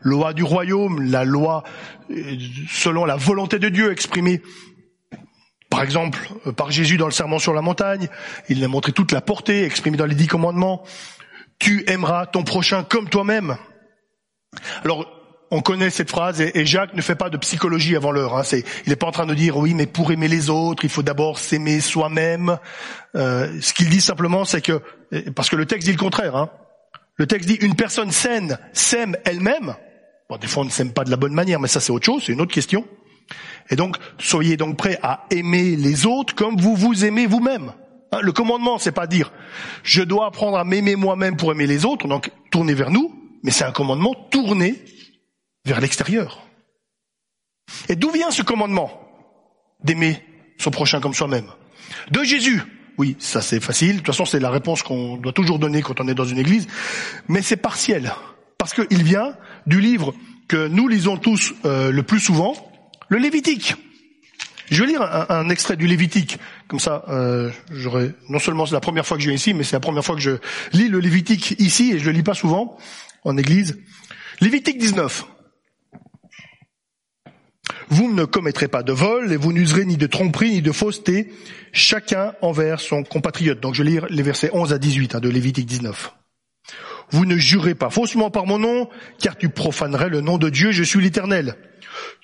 loi 0.00 0.32
du 0.32 0.42
royaume, 0.42 1.02
la 1.02 1.24
loi 1.26 1.64
euh, 2.10 2.38
selon 2.70 3.04
la 3.04 3.16
volonté 3.16 3.58
de 3.58 3.68
Dieu 3.68 3.92
exprimée 3.92 4.40
par 5.68 5.82
exemple, 5.82 6.18
euh, 6.46 6.52
par 6.52 6.70
Jésus 6.70 6.96
dans 6.96 7.04
le 7.04 7.12
serment 7.12 7.38
sur 7.38 7.52
la 7.52 7.60
montagne, 7.60 8.08
il 8.48 8.64
a 8.64 8.68
montré 8.68 8.92
toute 8.92 9.12
la 9.12 9.20
portée 9.20 9.64
exprimée 9.64 9.98
dans 9.98 10.06
les 10.06 10.14
dix 10.14 10.28
commandements. 10.28 10.82
Tu 11.58 11.84
aimeras 11.90 12.24
ton 12.24 12.42
prochain 12.42 12.84
comme 12.84 13.10
toi-même. 13.10 13.58
Alors, 14.82 15.21
on 15.52 15.60
connaît 15.60 15.90
cette 15.90 16.08
phrase 16.08 16.40
et, 16.40 16.64
Jacques 16.64 16.94
ne 16.94 17.02
fait 17.02 17.14
pas 17.14 17.28
de 17.28 17.36
psychologie 17.36 17.94
avant 17.94 18.10
l'heure. 18.10 18.38
Hein. 18.38 18.42
il 18.52 18.88
n'est 18.88 18.96
pas 18.96 19.06
en 19.06 19.12
train 19.12 19.26
de 19.26 19.34
dire 19.34 19.58
oui, 19.58 19.74
mais 19.74 19.84
pour 19.84 20.10
aimer 20.10 20.26
les 20.26 20.48
autres, 20.48 20.82
il 20.84 20.88
faut 20.88 21.02
d'abord 21.02 21.38
s'aimer 21.38 21.80
soi-même. 21.80 22.56
Euh, 23.16 23.60
ce 23.60 23.74
qu'il 23.74 23.90
dit 23.90 24.00
simplement, 24.00 24.46
c'est 24.46 24.62
que 24.62 24.80
parce 25.36 25.50
que 25.50 25.56
le 25.56 25.66
texte 25.66 25.86
dit 25.86 25.92
le 25.92 25.98
contraire. 25.98 26.36
Hein. 26.36 26.48
Le 27.16 27.26
texte 27.26 27.46
dit 27.46 27.58
une 27.60 27.76
personne 27.76 28.10
saine 28.10 28.58
s'aime 28.72 29.14
elle-même. 29.24 29.74
Bon, 30.30 30.38
des 30.38 30.46
fois 30.46 30.62
on 30.62 30.64
ne 30.64 30.70
s'aime 30.70 30.90
pas 30.90 31.04
de 31.04 31.10
la 31.10 31.18
bonne 31.18 31.34
manière, 31.34 31.60
mais 31.60 31.68
ça 31.68 31.80
c'est 31.80 31.92
autre 31.92 32.06
chose, 32.06 32.22
c'est 32.24 32.32
une 32.32 32.40
autre 32.40 32.54
question. 32.54 32.86
Et 33.68 33.76
donc, 33.76 33.98
soyez 34.18 34.56
donc 34.56 34.78
prêts 34.78 34.98
à 35.02 35.26
aimer 35.30 35.76
les 35.76 36.06
autres 36.06 36.34
comme 36.34 36.56
vous 36.56 36.76
vous 36.76 37.04
aimez 37.04 37.26
vous-même. 37.26 37.74
Hein, 38.10 38.20
le 38.22 38.32
commandement, 38.32 38.78
c'est 38.78 38.90
pas 38.90 39.06
dire 39.06 39.30
je 39.82 40.02
dois 40.02 40.28
apprendre 40.28 40.56
à 40.56 40.64
m'aimer 40.64 40.96
moi-même 40.96 41.36
pour 41.36 41.52
aimer 41.52 41.66
les 41.66 41.84
autres, 41.84 42.08
donc 42.08 42.30
tourner 42.50 42.72
vers 42.72 42.90
nous, 42.90 43.14
mais 43.42 43.50
c'est 43.50 43.64
un 43.64 43.72
commandement 43.72 44.14
tourné 44.30 44.82
vers 45.64 45.80
l'extérieur. 45.80 46.46
Et 47.88 47.96
d'où 47.96 48.10
vient 48.10 48.30
ce 48.30 48.42
commandement 48.42 48.90
d'aimer 49.84 50.22
son 50.58 50.70
prochain 50.70 51.00
comme 51.00 51.14
soi-même? 51.14 51.46
De 52.10 52.22
Jésus. 52.24 52.62
Oui, 52.98 53.16
ça 53.18 53.40
c'est 53.40 53.60
facile. 53.60 53.92
De 53.92 53.96
toute 53.98 54.06
façon, 54.06 54.24
c'est 54.24 54.40
la 54.40 54.50
réponse 54.50 54.82
qu'on 54.82 55.16
doit 55.16 55.32
toujours 55.32 55.58
donner 55.58 55.82
quand 55.82 56.00
on 56.00 56.08
est 56.08 56.14
dans 56.14 56.24
une 56.24 56.38
église. 56.38 56.66
Mais 57.28 57.42
c'est 57.42 57.56
partiel. 57.56 58.12
Parce 58.58 58.74
qu'il 58.74 59.02
vient 59.02 59.36
du 59.66 59.80
livre 59.80 60.14
que 60.48 60.68
nous 60.68 60.88
lisons 60.88 61.16
tous 61.16 61.54
euh, 61.64 61.90
le 61.90 62.02
plus 62.02 62.20
souvent, 62.20 62.54
le 63.08 63.18
Lévitique. 63.18 63.74
Je 64.70 64.82
vais 64.82 64.86
lire 64.86 65.02
un, 65.02 65.50
extrait 65.50 65.76
du 65.76 65.86
Lévitique, 65.86 66.38
comme 66.66 66.80
ça, 66.80 67.04
euh, 67.08 67.50
j'aurais 67.70 68.14
non 68.30 68.38
seulement 68.38 68.64
c'est 68.64 68.72
la 68.72 68.80
première 68.80 69.04
fois 69.04 69.18
que 69.18 69.22
je 69.22 69.28
viens 69.28 69.36
ici, 69.36 69.52
mais 69.52 69.64
c'est 69.64 69.76
la 69.76 69.80
première 69.80 70.04
fois 70.04 70.14
que 70.14 70.22
je 70.22 70.38
lis 70.72 70.88
le 70.88 70.98
Lévitique 70.98 71.56
ici 71.58 71.92
et 71.92 71.98
je 71.98 72.06
le 72.06 72.12
lis 72.12 72.22
pas 72.22 72.32
souvent 72.32 72.78
en 73.24 73.36
Église. 73.36 73.78
Lévitique 74.40 74.78
19. 74.78 75.26
Vous 77.92 78.10
ne 78.10 78.24
commettrez 78.24 78.68
pas 78.68 78.82
de 78.82 78.90
vol 78.90 79.34
et 79.34 79.36
vous 79.36 79.52
n'userez 79.52 79.84
ni 79.84 79.98
de 79.98 80.06
tromperie 80.06 80.50
ni 80.50 80.62
de 80.62 80.72
fausseté, 80.72 81.30
chacun 81.72 82.32
envers 82.40 82.80
son 82.80 83.02
compatriote. 83.04 83.60
Donc 83.60 83.74
je 83.74 83.82
lire 83.82 84.06
les 84.08 84.22
versets 84.22 84.48
11 84.54 84.72
à 84.72 84.78
18 84.78 85.14
hein, 85.14 85.20
de 85.20 85.28
Lévitique 85.28 85.66
19. 85.66 86.14
Vous 87.10 87.26
ne 87.26 87.36
jurez 87.36 87.74
pas 87.74 87.90
faussement 87.90 88.30
par 88.30 88.46
mon 88.46 88.58
nom, 88.58 88.88
car 89.20 89.36
tu 89.36 89.50
profanerais 89.50 90.08
le 90.08 90.22
nom 90.22 90.38
de 90.38 90.48
Dieu, 90.48 90.72
je 90.72 90.82
suis 90.82 91.02
l'Éternel. 91.02 91.54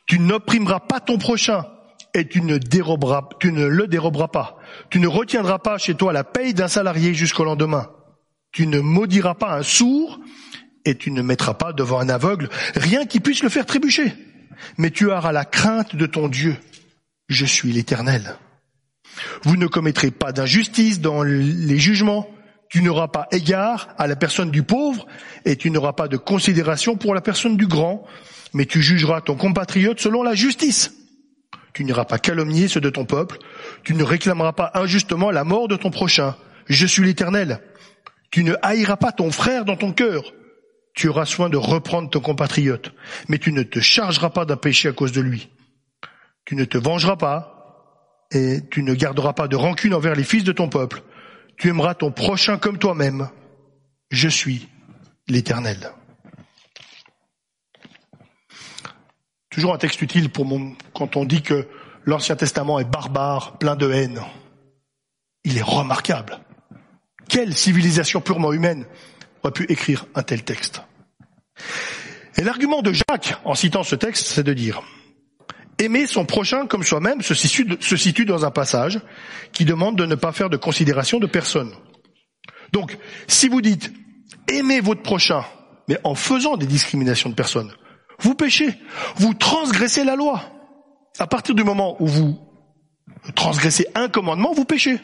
Tu 0.06 0.18
n'opprimeras 0.18 0.80
pas 0.80 1.00
ton 1.00 1.18
prochain 1.18 1.66
et 2.14 2.26
tu 2.26 2.40
ne, 2.40 2.56
tu 2.56 3.52
ne 3.52 3.66
le 3.66 3.86
déroberas 3.88 4.28
pas. 4.28 4.56
Tu 4.88 5.00
ne 5.00 5.06
retiendras 5.06 5.58
pas 5.58 5.76
chez 5.76 5.92
toi 5.92 6.14
la 6.14 6.24
paye 6.24 6.54
d'un 6.54 6.68
salarié 6.68 7.12
jusqu'au 7.12 7.44
lendemain. 7.44 7.90
Tu 8.52 8.66
ne 8.66 8.80
maudiras 8.80 9.34
pas 9.34 9.58
un 9.58 9.62
sourd 9.62 10.18
et 10.86 10.94
tu 10.94 11.10
ne 11.10 11.20
mettras 11.20 11.52
pas 11.52 11.74
devant 11.74 12.00
un 12.00 12.08
aveugle 12.08 12.48
rien 12.74 13.04
qui 13.04 13.20
puisse 13.20 13.42
le 13.42 13.50
faire 13.50 13.66
trébucher. 13.66 14.14
Mais 14.76 14.90
tu 14.90 15.10
auras 15.10 15.32
la 15.32 15.44
crainte 15.44 15.96
de 15.96 16.06
ton 16.06 16.28
Dieu. 16.28 16.56
Je 17.28 17.44
suis 17.44 17.72
l'Éternel. 17.72 18.36
Vous 19.42 19.56
ne 19.56 19.66
commettrez 19.66 20.10
pas 20.10 20.32
d'injustice 20.32 21.00
dans 21.00 21.22
les 21.22 21.78
jugements. 21.78 22.30
Tu 22.70 22.82
n'auras 22.82 23.08
pas 23.08 23.26
égard 23.32 23.88
à 23.98 24.06
la 24.06 24.16
personne 24.16 24.50
du 24.50 24.62
pauvre 24.62 25.06
et 25.44 25.56
tu 25.56 25.70
n'auras 25.70 25.94
pas 25.94 26.08
de 26.08 26.16
considération 26.16 26.96
pour 26.96 27.14
la 27.14 27.20
personne 27.20 27.56
du 27.56 27.66
grand 27.66 28.06
mais 28.54 28.66
tu 28.66 28.82
jugeras 28.82 29.20
ton 29.20 29.34
compatriote 29.34 30.00
selon 30.00 30.22
la 30.22 30.34
justice. 30.34 30.92
Tu 31.72 31.84
n'iras 31.84 32.04
pas 32.04 32.18
calomnier 32.18 32.68
ceux 32.68 32.80
de 32.80 32.90
ton 32.90 33.04
peuple, 33.04 33.38
tu 33.84 33.94
ne 33.94 34.02
réclameras 34.02 34.52
pas 34.52 34.70
injustement 34.74 35.30
la 35.30 35.44
mort 35.44 35.68
de 35.68 35.76
ton 35.76 35.90
prochain. 35.90 36.34
Je 36.66 36.86
suis 36.86 37.04
l'Éternel. 37.04 37.60
Tu 38.30 38.44
ne 38.44 38.54
haïras 38.62 38.96
pas 38.96 39.12
ton 39.12 39.30
frère 39.30 39.64
dans 39.64 39.76
ton 39.76 39.92
cœur. 39.92 40.32
Tu 40.98 41.06
auras 41.06 41.26
soin 41.26 41.48
de 41.48 41.56
reprendre 41.56 42.10
ton 42.10 42.18
compatriote, 42.18 42.92
mais 43.28 43.38
tu 43.38 43.52
ne 43.52 43.62
te 43.62 43.78
chargeras 43.78 44.30
pas 44.30 44.44
d'un 44.44 44.56
péché 44.56 44.88
à 44.88 44.92
cause 44.92 45.12
de 45.12 45.20
lui. 45.20 45.48
Tu 46.44 46.56
ne 46.56 46.64
te 46.64 46.76
vengeras 46.76 47.14
pas 47.14 48.26
et 48.32 48.62
tu 48.68 48.82
ne 48.82 48.94
garderas 48.94 49.32
pas 49.32 49.46
de 49.46 49.54
rancune 49.54 49.94
envers 49.94 50.16
les 50.16 50.24
fils 50.24 50.42
de 50.42 50.50
ton 50.50 50.68
peuple. 50.68 51.04
Tu 51.56 51.68
aimeras 51.68 51.94
ton 51.94 52.10
prochain 52.10 52.58
comme 52.58 52.78
toi-même. 52.78 53.28
Je 54.10 54.28
suis 54.28 54.68
l'Éternel. 55.28 55.92
Toujours 59.50 59.74
un 59.74 59.78
texte 59.78 60.02
utile 60.02 60.30
pour 60.30 60.46
mon, 60.46 60.74
quand 60.94 61.14
on 61.14 61.24
dit 61.24 61.42
que 61.42 61.68
l'Ancien 62.06 62.34
Testament 62.34 62.80
est 62.80 62.90
barbare, 62.90 63.56
plein 63.58 63.76
de 63.76 63.88
haine. 63.88 64.20
Il 65.44 65.58
est 65.58 65.62
remarquable. 65.62 66.40
Quelle 67.28 67.56
civilisation 67.56 68.20
purement 68.20 68.52
humaine 68.52 68.84
aurait 69.44 69.52
pu 69.52 69.64
écrire 69.70 70.04
un 70.16 70.24
tel 70.24 70.42
texte? 70.42 70.82
Et 72.38 72.44
l'argument 72.44 72.82
de 72.82 72.92
Jacques, 72.92 73.34
en 73.44 73.54
citant 73.54 73.82
ce 73.82 73.96
texte, 73.96 74.28
c'est 74.28 74.44
de 74.44 74.54
dire 74.54 74.82
Aimer 75.80 76.06
son 76.06 76.24
prochain 76.24 76.66
comme 76.66 76.84
soi-même 76.84 77.20
se 77.20 77.34
situe, 77.34 77.76
se 77.80 77.96
situe 77.96 78.24
dans 78.24 78.44
un 78.44 78.50
passage 78.50 79.00
qui 79.52 79.64
demande 79.64 79.96
de 79.96 80.06
ne 80.06 80.14
pas 80.14 80.32
faire 80.32 80.48
de 80.48 80.56
considération 80.56 81.18
de 81.18 81.26
personne. 81.26 81.72
Donc, 82.72 82.96
si 83.26 83.48
vous 83.48 83.60
dites 83.60 83.92
aimez 84.48 84.80
votre 84.80 85.02
prochain, 85.02 85.44
mais 85.88 85.98
en 86.04 86.14
faisant 86.14 86.56
des 86.56 86.66
discriminations 86.66 87.28
de 87.28 87.34
personnes, 87.34 87.72
vous 88.20 88.34
péchez, 88.34 88.74
vous 89.16 89.34
transgressez 89.34 90.04
la 90.04 90.16
loi. 90.16 90.42
À 91.18 91.26
partir 91.26 91.54
du 91.54 91.64
moment 91.64 91.96
où 92.00 92.06
vous 92.06 92.38
transgressez 93.34 93.86
un 93.94 94.08
commandement, 94.08 94.52
vous 94.52 94.64
péchez. 94.64 94.98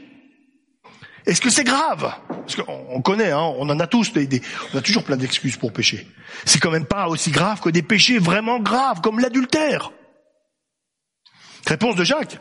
Est-ce 1.27 1.41
que 1.41 1.51
c'est 1.51 1.65
grave? 1.65 2.15
Parce 2.29 2.57
qu'on 2.57 3.01
connaît, 3.01 3.31
hein, 3.31 3.53
on 3.59 3.69
en 3.71 3.81
a 3.81 3.87
tous, 3.87 4.13
des, 4.13 4.43
on 4.73 4.79
a 4.79 4.83
toujours 4.83 5.05
plein 5.05 5.17
d'excuses 5.17 5.57
pour 5.57 5.73
pécher. 5.73 6.07
C'est 6.45 6.61
quand 6.61 6.71
même 6.71 6.85
pas 6.85 7.09
aussi 7.09 7.31
grave 7.31 7.61
que 7.61 7.71
des 7.71 7.83
péchés 7.83 8.19
vraiment 8.19 8.61
graves, 8.61 9.01
comme 9.01 9.19
l'adultère. 9.19 9.93
Réponse 11.67 11.97
de 11.97 12.05
Jacques. 12.05 12.39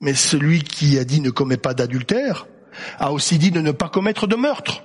Mais 0.00 0.14
celui 0.14 0.62
qui 0.62 0.98
a 0.98 1.04
dit 1.04 1.20
ne 1.20 1.30
commet 1.30 1.56
pas 1.56 1.74
d'adultère 1.74 2.46
a 2.98 3.12
aussi 3.12 3.38
dit 3.38 3.50
de 3.50 3.60
ne 3.60 3.72
pas 3.72 3.88
commettre 3.88 4.26
de 4.26 4.36
meurtre. 4.36 4.84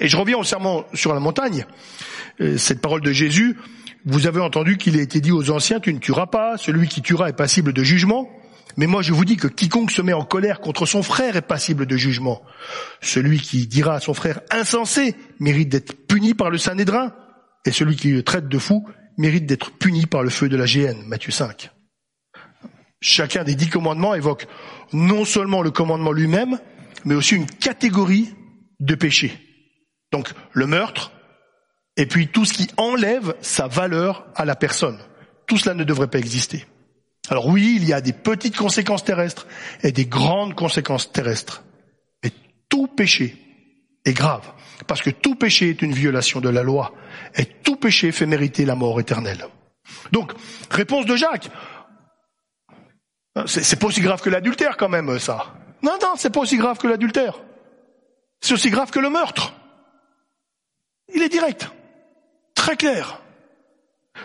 Et 0.00 0.08
je 0.08 0.16
reviens 0.16 0.36
au 0.36 0.44
serment 0.44 0.84
sur 0.92 1.14
la 1.14 1.20
montagne. 1.20 1.66
Euh, 2.40 2.58
cette 2.58 2.80
parole 2.80 3.00
de 3.00 3.10
Jésus, 3.10 3.56
vous 4.04 4.26
avez 4.26 4.40
entendu 4.40 4.76
qu'il 4.76 4.98
a 4.98 5.02
été 5.02 5.20
dit 5.20 5.32
aux 5.32 5.50
anciens, 5.50 5.80
tu 5.80 5.92
ne 5.92 5.98
tueras 5.98 6.26
pas, 6.26 6.56
celui 6.56 6.88
qui 6.88 7.02
tuera 7.02 7.30
est 7.30 7.36
passible 7.36 7.72
de 7.72 7.82
jugement. 7.82 8.30
Mais 8.78 8.86
moi 8.86 9.02
je 9.02 9.12
vous 9.12 9.24
dis 9.24 9.36
que 9.36 9.48
quiconque 9.48 9.90
se 9.90 10.02
met 10.02 10.12
en 10.12 10.24
colère 10.24 10.60
contre 10.60 10.86
son 10.86 11.02
frère 11.02 11.34
est 11.34 11.42
passible 11.42 11.84
de 11.84 11.96
jugement. 11.96 12.42
Celui 13.00 13.40
qui 13.40 13.66
dira 13.66 13.96
à 13.96 14.00
son 14.00 14.14
frère 14.14 14.40
insensé 14.52 15.16
mérite 15.40 15.68
d'être 15.68 16.06
puni 16.06 16.32
par 16.32 16.48
le 16.48 16.58
Sanhédrin, 16.58 17.12
et 17.66 17.72
celui 17.72 17.96
qui 17.96 18.12
le 18.12 18.22
traite 18.22 18.46
de 18.46 18.58
fou 18.58 18.88
mérite 19.16 19.46
d'être 19.46 19.72
puni 19.72 20.06
par 20.06 20.22
le 20.22 20.30
feu 20.30 20.48
de 20.48 20.56
la 20.56 20.64
géhenne. 20.64 21.02
Matthieu 21.06 21.32
5. 21.32 21.72
Chacun 23.00 23.42
des 23.42 23.56
dix 23.56 23.68
commandements 23.68 24.14
évoque 24.14 24.46
non 24.92 25.24
seulement 25.24 25.60
le 25.60 25.72
commandement 25.72 26.12
lui-même, 26.12 26.60
mais 27.04 27.16
aussi 27.16 27.34
une 27.34 27.46
catégorie 27.46 28.32
de 28.78 28.94
péchés. 28.94 29.36
Donc 30.12 30.30
le 30.52 30.68
meurtre, 30.68 31.10
et 31.96 32.06
puis 32.06 32.28
tout 32.28 32.44
ce 32.44 32.52
qui 32.52 32.68
enlève 32.76 33.34
sa 33.40 33.66
valeur 33.66 34.28
à 34.36 34.44
la 34.44 34.54
personne. 34.54 35.00
Tout 35.48 35.58
cela 35.58 35.74
ne 35.74 35.82
devrait 35.82 36.06
pas 36.06 36.18
exister. 36.18 36.64
Alors 37.30 37.46
oui, 37.46 37.74
il 37.76 37.84
y 37.86 37.92
a 37.92 38.00
des 38.00 38.12
petites 38.12 38.56
conséquences 38.56 39.04
terrestres 39.04 39.46
et 39.82 39.92
des 39.92 40.06
grandes 40.06 40.54
conséquences 40.54 41.12
terrestres. 41.12 41.62
Mais 42.22 42.32
tout 42.68 42.86
péché 42.86 43.36
est 44.04 44.12
grave, 44.12 44.50
parce 44.86 45.02
que 45.02 45.10
tout 45.10 45.34
péché 45.34 45.70
est 45.70 45.82
une 45.82 45.92
violation 45.92 46.40
de 46.40 46.48
la 46.48 46.62
loi, 46.62 46.94
et 47.36 47.44
tout 47.44 47.76
péché 47.76 48.12
fait 48.12 48.26
mériter 48.26 48.64
la 48.64 48.74
mort 48.74 48.98
éternelle. 49.00 49.46
Donc, 50.12 50.32
réponse 50.70 51.06
de 51.06 51.16
Jacques. 51.16 51.50
C'est 53.46 53.78
pas 53.78 53.86
aussi 53.86 54.00
grave 54.00 54.20
que 54.20 54.30
l'adultère 54.30 54.76
quand 54.76 54.88
même, 54.88 55.18
ça. 55.18 55.54
Non, 55.82 55.96
non, 56.02 56.14
c'est 56.16 56.30
pas 56.30 56.40
aussi 56.40 56.56
grave 56.56 56.78
que 56.78 56.88
l'adultère. 56.88 57.38
C'est 58.40 58.54
aussi 58.54 58.70
grave 58.70 58.90
que 58.90 58.98
le 58.98 59.10
meurtre. 59.10 59.54
Il 61.14 61.22
est 61.22 61.28
direct, 61.28 61.70
très 62.54 62.76
clair. 62.76 63.20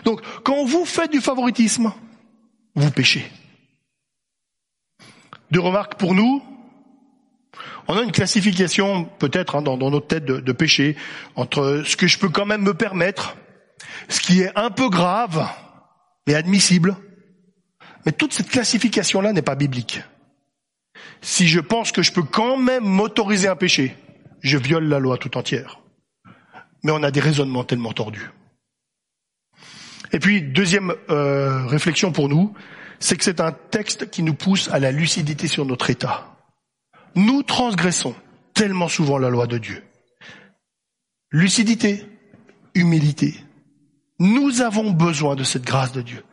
Donc, 0.04 0.20
quand 0.42 0.64
vous 0.64 0.84
faites 0.84 1.12
du 1.12 1.20
favoritisme, 1.20 1.92
vous 2.74 2.90
péchez. 2.90 3.30
Deux 5.50 5.60
remarques 5.60 5.94
pour 5.94 6.14
nous. 6.14 6.42
On 7.86 7.96
a 7.96 8.02
une 8.02 8.12
classification 8.12 9.04
peut-être 9.04 9.56
hein, 9.56 9.62
dans, 9.62 9.76
notre 9.76 10.06
tête 10.06 10.24
de, 10.24 10.52
péché 10.52 10.96
entre 11.36 11.82
ce 11.84 11.96
que 11.96 12.06
je 12.06 12.18
peux 12.18 12.28
quand 12.28 12.46
même 12.46 12.62
me 12.62 12.74
permettre, 12.74 13.36
ce 14.08 14.20
qui 14.20 14.40
est 14.40 14.50
un 14.56 14.70
peu 14.70 14.88
grave, 14.88 15.46
mais 16.26 16.34
admissible. 16.34 16.96
Mais 18.06 18.12
toute 18.12 18.32
cette 18.32 18.48
classification-là 18.48 19.32
n'est 19.32 19.42
pas 19.42 19.54
biblique. 19.54 20.00
Si 21.20 21.46
je 21.46 21.60
pense 21.60 21.92
que 21.92 22.02
je 22.02 22.12
peux 22.12 22.22
quand 22.22 22.56
même 22.56 22.84
m'autoriser 22.84 23.48
un 23.48 23.56
péché, 23.56 23.96
je 24.40 24.58
viole 24.58 24.88
la 24.88 24.98
loi 24.98 25.18
tout 25.18 25.36
entière. 25.36 25.80
Mais 26.82 26.92
on 26.92 27.02
a 27.02 27.10
des 27.10 27.20
raisonnements 27.20 27.64
tellement 27.64 27.92
tordus. 27.92 28.30
Et 30.14 30.20
puis, 30.20 30.42
deuxième 30.42 30.94
euh, 31.10 31.66
réflexion 31.66 32.12
pour 32.12 32.28
nous, 32.28 32.54
c'est 33.00 33.16
que 33.16 33.24
c'est 33.24 33.40
un 33.40 33.50
texte 33.50 34.10
qui 34.10 34.22
nous 34.22 34.34
pousse 34.34 34.68
à 34.68 34.78
la 34.78 34.92
lucidité 34.92 35.48
sur 35.48 35.66
notre 35.66 35.90
état. 35.90 36.36
Nous 37.16 37.42
transgressons 37.42 38.14
tellement 38.54 38.86
souvent 38.86 39.18
la 39.18 39.28
loi 39.28 39.48
de 39.48 39.58
Dieu. 39.58 39.82
Lucidité, 41.32 42.06
humilité. 42.76 43.34
Nous 44.20 44.62
avons 44.62 44.92
besoin 44.92 45.34
de 45.34 45.42
cette 45.42 45.64
grâce 45.64 45.90
de 45.90 46.00
Dieu. 46.00 46.24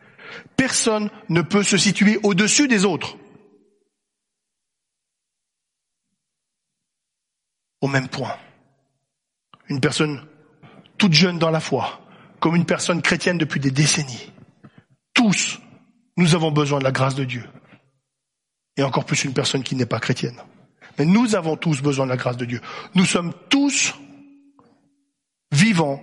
Personne 0.56 1.10
ne 1.28 1.42
peut 1.42 1.64
se 1.64 1.76
situer 1.76 2.20
au-dessus 2.22 2.68
des 2.68 2.84
autres. 2.84 3.16
Au 7.80 7.88
même 7.88 8.06
point. 8.06 8.36
Une 9.68 9.80
personne 9.80 10.24
toute 10.98 11.14
jeune 11.14 11.40
dans 11.40 11.50
la 11.50 11.58
foi, 11.58 12.01
comme 12.42 12.56
une 12.56 12.66
personne 12.66 13.02
chrétienne 13.02 13.38
depuis 13.38 13.60
des 13.60 13.70
décennies. 13.70 14.32
Tous, 15.14 15.60
nous 16.16 16.34
avons 16.34 16.50
besoin 16.50 16.80
de 16.80 16.84
la 16.84 16.90
grâce 16.90 17.14
de 17.14 17.22
Dieu. 17.22 17.44
Et 18.76 18.82
encore 18.82 19.04
plus 19.04 19.22
une 19.22 19.32
personne 19.32 19.62
qui 19.62 19.76
n'est 19.76 19.86
pas 19.86 20.00
chrétienne. 20.00 20.42
Mais 20.98 21.04
nous 21.04 21.36
avons 21.36 21.56
tous 21.56 21.80
besoin 21.80 22.04
de 22.04 22.10
la 22.10 22.16
grâce 22.16 22.36
de 22.36 22.44
Dieu. 22.44 22.60
Nous 22.96 23.04
sommes 23.04 23.32
tous 23.48 23.94
vivants 25.52 26.02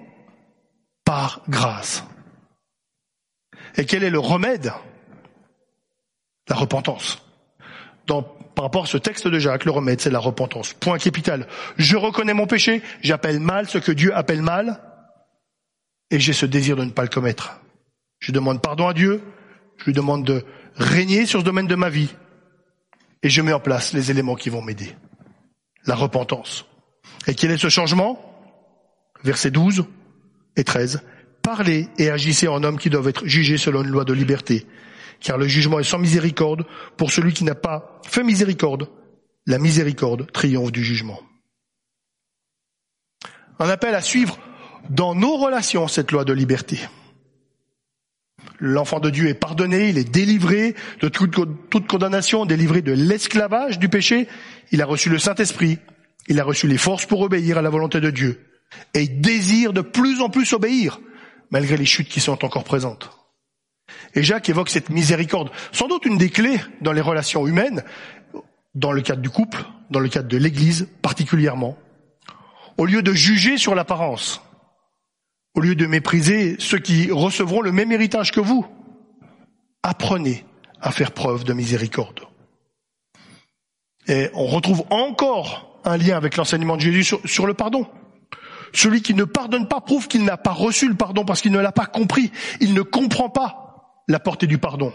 par 1.03 1.41
grâce. 1.49 2.05
Et 3.75 3.85
quel 3.85 4.05
est 4.05 4.09
le 4.09 4.19
remède? 4.19 4.71
La 6.47 6.55
repentance. 6.55 7.21
par 8.07 8.23
rapport 8.55 8.83
à 8.83 8.87
ce 8.87 8.97
texte 8.97 9.27
de 9.27 9.39
Jacques, 9.39 9.65
le 9.65 9.71
remède, 9.71 9.99
c'est 9.99 10.09
la 10.09 10.19
repentance. 10.19 10.71
Point 10.71 10.99
capital. 10.99 11.47
Je 11.75 11.97
reconnais 11.97 12.33
mon 12.33 12.47
péché, 12.47 12.81
j'appelle 13.01 13.41
mal 13.41 13.67
ce 13.67 13.77
que 13.77 13.91
Dieu 13.91 14.15
appelle 14.15 14.41
mal, 14.41 14.88
et 16.11 16.19
j'ai 16.19 16.33
ce 16.33 16.45
désir 16.45 16.75
de 16.75 16.83
ne 16.83 16.91
pas 16.91 17.03
le 17.03 17.09
commettre. 17.09 17.59
Je 18.19 18.31
demande 18.31 18.61
pardon 18.61 18.87
à 18.87 18.93
Dieu, 18.93 19.21
je 19.77 19.85
lui 19.85 19.93
demande 19.93 20.25
de 20.25 20.43
régner 20.75 21.25
sur 21.25 21.39
ce 21.39 21.45
domaine 21.45 21.67
de 21.67 21.75
ma 21.75 21.89
vie, 21.89 22.13
et 23.23 23.29
je 23.29 23.41
mets 23.41 23.53
en 23.53 23.59
place 23.59 23.93
les 23.93 24.11
éléments 24.11 24.35
qui 24.35 24.49
vont 24.49 24.61
m'aider. 24.61 24.95
La 25.85 25.95
repentance. 25.95 26.65
Et 27.27 27.35
quel 27.35 27.51
est 27.51 27.57
ce 27.57 27.69
changement? 27.69 28.25
Versets 29.23 29.51
12 29.51 29.85
et 30.55 30.63
13. 30.63 31.01
Parlez 31.41 31.87
et 31.97 32.09
agissez 32.09 32.47
en 32.47 32.63
hommes 32.63 32.77
qui 32.77 32.89
doivent 32.89 33.07
être 33.07 33.25
jugés 33.25 33.57
selon 33.57 33.83
une 33.83 33.89
loi 33.89 34.05
de 34.05 34.13
liberté, 34.13 34.65
car 35.19 35.37
le 35.37 35.47
jugement 35.47 35.79
est 35.79 35.83
sans 35.83 35.97
miséricorde 35.97 36.65
pour 36.97 37.11
celui 37.11 37.33
qui 37.33 37.43
n'a 37.43 37.55
pas 37.55 38.01
fait 38.05 38.23
miséricorde. 38.23 38.89
La 39.45 39.57
miséricorde 39.57 40.31
triomphe 40.31 40.71
du 40.71 40.83
jugement. 40.83 41.21
Un 43.57 43.69
appel 43.69 43.95
à 43.95 44.01
suivre 44.01 44.37
dans 44.89 45.15
nos 45.15 45.37
relations 45.37 45.87
cette 45.87 46.11
loi 46.11 46.25
de 46.25 46.33
liberté. 46.33 46.79
L'enfant 48.59 48.99
de 48.99 49.09
Dieu 49.09 49.27
est 49.27 49.35
pardonné, 49.35 49.89
il 49.89 49.97
est 49.97 50.09
délivré 50.09 50.75
de 51.01 51.07
toute, 51.07 51.87
condamnation, 51.87 52.45
délivré 52.45 52.81
de 52.81 52.91
l'esclavage 52.91 53.79
du 53.79 53.89
péché. 53.89 54.27
Il 54.71 54.81
a 54.81 54.85
reçu 54.85 55.09
le 55.09 55.17
Saint-Esprit, 55.17 55.79
il 56.27 56.39
a 56.39 56.43
reçu 56.43 56.67
les 56.67 56.77
forces 56.77 57.05
pour 57.05 57.21
obéir 57.21 57.57
à 57.57 57.61
la 57.61 57.69
volonté 57.69 58.01
de 58.01 58.09
Dieu. 58.09 58.45
Et 58.93 59.03
il 59.03 59.21
désire 59.21 59.73
de 59.73 59.81
plus 59.81 60.21
en 60.21 60.29
plus 60.29 60.53
obéir, 60.53 60.99
malgré 61.51 61.77
les 61.77 61.85
chutes 61.85 62.09
qui 62.09 62.19
sont 62.19 62.43
encore 62.43 62.65
présentes. 62.65 63.11
Et 64.13 64.23
Jacques 64.23 64.49
évoque 64.49 64.69
cette 64.69 64.89
miséricorde, 64.89 65.51
sans 65.71 65.87
doute 65.87 66.05
une 66.05 66.17
des 66.17 66.29
clés 66.29 66.59
dans 66.81 66.91
les 66.91 67.01
relations 67.01 67.47
humaines, 67.47 67.83
dans 68.75 68.91
le 68.91 69.01
cadre 69.01 69.21
du 69.21 69.29
couple, 69.29 69.63
dans 69.89 69.99
le 69.99 70.09
cadre 70.09 70.27
de 70.27 70.37
l'Église 70.37 70.87
particulièrement. 71.01 71.77
Au 72.77 72.85
lieu 72.85 73.01
de 73.01 73.13
juger 73.13 73.57
sur 73.57 73.73
l'apparence, 73.73 74.41
au 75.55 75.61
lieu 75.61 75.75
de 75.75 75.85
mépriser 75.85 76.55
ceux 76.59 76.79
qui 76.79 77.11
recevront 77.11 77.61
le 77.61 77.71
même 77.71 77.91
héritage 77.91 78.31
que 78.31 78.39
vous. 78.39 78.65
Apprenez 79.83 80.45
à 80.81 80.91
faire 80.91 81.11
preuve 81.11 81.43
de 81.43 81.53
miséricorde. 81.53 82.21
Et 84.07 84.29
on 84.33 84.45
retrouve 84.45 84.83
encore 84.89 85.79
un 85.85 85.97
lien 85.97 86.17
avec 86.17 86.37
l'enseignement 86.37 86.75
de 86.75 86.81
Jésus 86.81 87.03
sur, 87.03 87.21
sur 87.25 87.45
le 87.45 87.53
pardon. 87.53 87.87
Celui 88.73 89.01
qui 89.01 89.13
ne 89.13 89.23
pardonne 89.23 89.67
pas 89.67 89.81
prouve 89.81 90.07
qu'il 90.07 90.23
n'a 90.23 90.37
pas 90.37 90.51
reçu 90.51 90.87
le 90.87 90.95
pardon 90.95 91.25
parce 91.25 91.41
qu'il 91.41 91.51
ne 91.51 91.59
l'a 91.59 91.71
pas 91.71 91.85
compris. 91.85 92.31
Il 92.59 92.73
ne 92.73 92.81
comprend 92.81 93.29
pas 93.29 94.01
la 94.07 94.19
portée 94.19 94.47
du 94.47 94.57
pardon. 94.57 94.93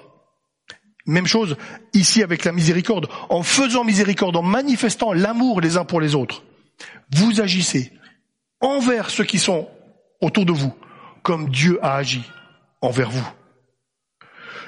Même 1.06 1.26
chose 1.26 1.56
ici 1.92 2.22
avec 2.22 2.44
la 2.44 2.52
miséricorde. 2.52 3.08
En 3.28 3.42
faisant 3.42 3.84
miséricorde, 3.84 4.36
en 4.36 4.42
manifestant 4.42 5.12
l'amour 5.12 5.60
les 5.60 5.76
uns 5.76 5.84
pour 5.84 6.00
les 6.00 6.14
autres, 6.14 6.42
vous 7.12 7.40
agissez 7.40 7.92
envers 8.60 9.10
ceux 9.10 9.24
qui 9.24 9.38
sont 9.38 9.68
autour 10.24 10.44
de 10.44 10.52
vous 10.52 10.74
comme 11.22 11.48
Dieu 11.48 11.78
a 11.82 11.96
agi 11.96 12.22
envers 12.80 13.10
vous. 13.10 13.28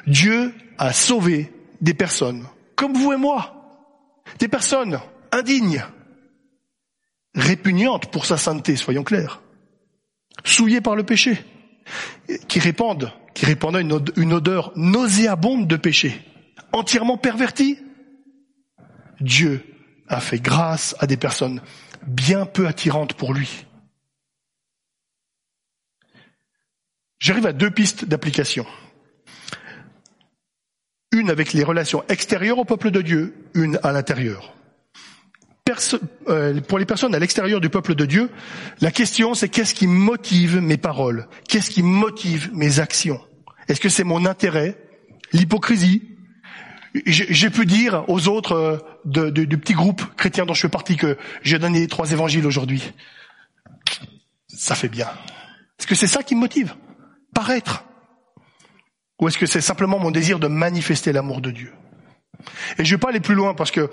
Dieu 0.06 0.54
a 0.78 0.92
sauvé 0.92 1.52
des 1.80 1.94
personnes 1.94 2.46
comme 2.76 2.94
vous 2.94 3.12
et 3.12 3.16
moi, 3.16 4.22
des 4.38 4.48
personnes 4.48 4.98
indignes, 5.32 5.84
répugnantes 7.34 8.10
pour 8.10 8.26
sa 8.26 8.36
sainteté, 8.36 8.76
soyons 8.76 9.04
clairs, 9.04 9.40
souillées 10.44 10.80
par 10.80 10.96
le 10.96 11.02
péché, 11.02 11.42
qui 12.48 12.58
répandent, 12.58 13.12
qui 13.34 13.46
répandent 13.46 13.76
une 14.16 14.32
odeur 14.32 14.72
nauséabonde 14.76 15.66
de 15.66 15.76
péché, 15.76 16.20
entièrement 16.72 17.18
pervertie. 17.18 17.78
Dieu 19.20 19.64
a 20.08 20.20
fait 20.20 20.40
grâce 20.40 20.94
à 20.98 21.06
des 21.06 21.16
personnes 21.16 21.60
bien 22.06 22.46
peu 22.46 22.66
attirantes 22.66 23.14
pour 23.14 23.34
lui. 23.34 23.65
J'arrive 27.18 27.46
à 27.46 27.52
deux 27.52 27.70
pistes 27.70 28.04
d'application. 28.04 28.66
Une 31.12 31.30
avec 31.30 31.52
les 31.52 31.64
relations 31.64 32.04
extérieures 32.08 32.58
au 32.58 32.64
peuple 32.64 32.90
de 32.90 33.00
Dieu, 33.00 33.34
une 33.54 33.78
à 33.82 33.92
l'intérieur. 33.92 34.54
Euh, 36.28 36.60
pour 36.60 36.78
les 36.78 36.86
personnes 36.86 37.14
à 37.14 37.18
l'extérieur 37.18 37.60
du 37.60 37.68
peuple 37.68 37.94
de 37.94 38.04
Dieu, 38.04 38.30
la 38.80 38.90
question 38.90 39.34
c'est 39.34 39.48
qu'est-ce 39.48 39.74
qui 39.74 39.86
motive 39.86 40.60
mes 40.60 40.76
paroles? 40.76 41.26
Qu'est-ce 41.48 41.70
qui 41.70 41.82
motive 41.82 42.50
mes 42.52 42.78
actions? 42.78 43.20
Est-ce 43.68 43.80
que 43.80 43.88
c'est 43.88 44.04
mon 44.04 44.26
intérêt? 44.26 44.76
L'hypocrisie? 45.32 46.02
J'ai 47.04 47.50
pu 47.50 47.66
dire 47.66 48.04
aux 48.08 48.28
autres 48.28 48.80
euh, 49.04 49.30
du 49.30 49.58
petit 49.58 49.74
groupe 49.74 50.02
chrétien 50.16 50.46
dont 50.46 50.54
je 50.54 50.62
fais 50.62 50.68
partie 50.68 50.96
que 50.96 51.18
j'ai 51.42 51.58
donné 51.58 51.86
trois 51.88 52.12
évangiles 52.12 52.46
aujourd'hui. 52.46 52.92
Ça 54.48 54.74
fait 54.74 54.88
bien. 54.88 55.08
Est-ce 55.78 55.86
que 55.86 55.94
c'est 55.94 56.06
ça 56.06 56.22
qui 56.22 56.34
me 56.34 56.40
motive? 56.40 56.74
Paraître 57.36 57.84
Ou 59.20 59.28
est-ce 59.28 59.36
que 59.36 59.44
c'est 59.44 59.60
simplement 59.60 59.98
mon 59.98 60.10
désir 60.10 60.38
de 60.38 60.46
manifester 60.46 61.12
l'amour 61.12 61.42
de 61.42 61.50
Dieu? 61.50 61.70
Et 62.78 62.84
je 62.86 62.94
vais 62.94 62.98
pas 62.98 63.10
aller 63.10 63.20
plus 63.20 63.34
loin 63.34 63.52
parce 63.52 63.70
que 63.70 63.90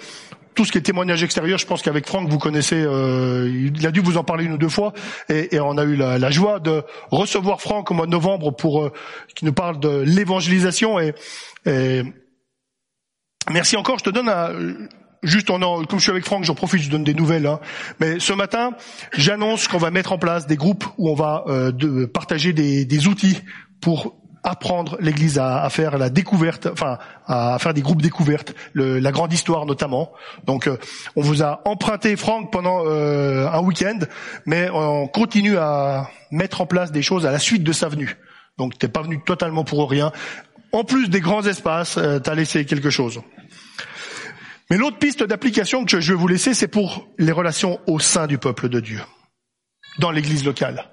tout 0.56 0.64
ce 0.64 0.72
qui 0.72 0.78
est 0.78 0.82
témoignage 0.82 1.24
extérieur, 1.24 1.58
je 1.58 1.66
pense 1.66 1.82
qu'avec 1.82 2.08
Franck, 2.08 2.30
vous 2.30 2.38
connaissez, 2.38 2.82
euh, 2.82 3.52
il 3.52 3.86
a 3.86 3.92
dû 3.92 4.00
vous 4.00 4.16
en 4.16 4.24
parler 4.24 4.46
une 4.46 4.54
ou 4.54 4.58
deux 4.58 4.70
fois, 4.70 4.94
et, 5.28 5.60
on 5.60 5.78
a 5.78 5.84
eu 5.84 5.98
la, 5.98 6.32
joie 6.32 6.62
de 6.62 6.84
recevoir 7.12 7.60
Franck 7.60 7.92
au 7.92 7.94
mois 7.94 8.06
de 8.06 8.12
novembre 8.12 8.52
pour 8.52 8.86
euh, 8.86 8.94
qui 9.36 9.44
nous 9.44 9.54
parle 9.54 9.78
de 9.78 9.90
l'évangélisation. 9.90 10.98
Et, 11.02 11.14
merci 13.52 13.76
encore. 13.76 14.00
Je 14.00 14.06
te 14.06 14.10
donne 14.10 14.30
un, 14.30 14.54
juste 15.24 15.50
en, 15.50 15.60
comme 15.86 16.00
je 16.00 16.04
suis 16.04 16.12
avec 16.12 16.26
Franck, 16.26 16.44
j'en 16.44 16.56
profite, 16.56 16.82
je 16.82 16.90
donne 16.90 17.04
des 17.04 17.14
nouvelles. 17.14 17.48
Hein. 17.48 17.60
Mais 18.00 18.20
ce 18.20 18.34
matin, 18.34 18.72
j'annonce 19.14 19.68
qu'on 19.68 19.78
va 19.78 19.92
mettre 19.92 20.12
en 20.12 20.18
place 20.18 20.48
des 20.48 20.58
groupes 20.58 20.86
où 20.98 21.10
on 21.10 21.16
va 21.16 21.46
euh, 21.48 22.08
partager 22.08 22.54
des, 22.54 23.08
outils 23.08 23.42
pour 23.82 24.16
apprendre 24.44 24.98
l'Église 25.00 25.40
à, 25.40 25.68
faire 25.70 25.98
la 25.98 26.10
découverte, 26.10 26.68
enfin 26.72 26.98
à 27.28 27.58
faire 27.60 27.74
des 27.74 27.82
groupes 27.82 28.02
découvertes, 28.02 28.54
la 28.76 29.12
grande 29.12 29.32
histoire 29.34 29.66
notamment. 29.66 30.12
Donc 30.46 30.68
euh, 30.68 30.78
on 31.16 31.22
vous 31.22 31.44
a 31.44 31.62
emprunté 31.66 32.16
Franck 32.16 32.52
pendant 32.52 32.84
euh, 32.86 33.48
un 33.48 33.62
week-end, 33.62 34.00
mais 34.46 34.70
on 34.70 35.08
continue 35.08 35.58
à 35.58 36.10
mettre 36.32 36.62
en 36.62 36.66
place 36.66 36.92
des 36.92 37.02
choses 37.02 37.26
à 37.26 37.32
la 37.32 37.40
suite 37.40 37.64
de 37.64 37.72
sa 37.72 37.88
venue. 37.88 38.18
Donc 38.58 38.78
t'es 38.78 38.90
pas 38.90 39.02
venu 39.02 39.22
totalement 39.26 39.64
pour 39.64 39.90
rien. 39.90 40.12
En 40.72 40.84
plus 40.84 41.10
des 41.10 41.20
grands 41.20 41.44
espaces, 41.44 42.00
tu 42.24 42.30
as 42.30 42.36
laissé 42.36 42.66
quelque 42.66 42.90
chose. 42.90 43.22
Mais 44.70 44.78
l'autre 44.78 44.98
piste 44.98 45.24
d'application 45.24 45.86
que 45.86 46.00
je 46.00 46.14
vais 46.14 46.18
vous 46.18 46.28
laisser, 46.28 46.54
c'est 46.54 46.68
pour 46.68 47.08
les 47.18 47.32
relations 47.32 47.80
au 47.88 48.00
sein 48.00 48.28
du 48.28 48.38
peuple 48.38 48.70
de 48.70 48.80
Dieu, 48.80 49.02
dans 50.00 50.12
l'Église 50.12 50.46
locale. 50.46 50.90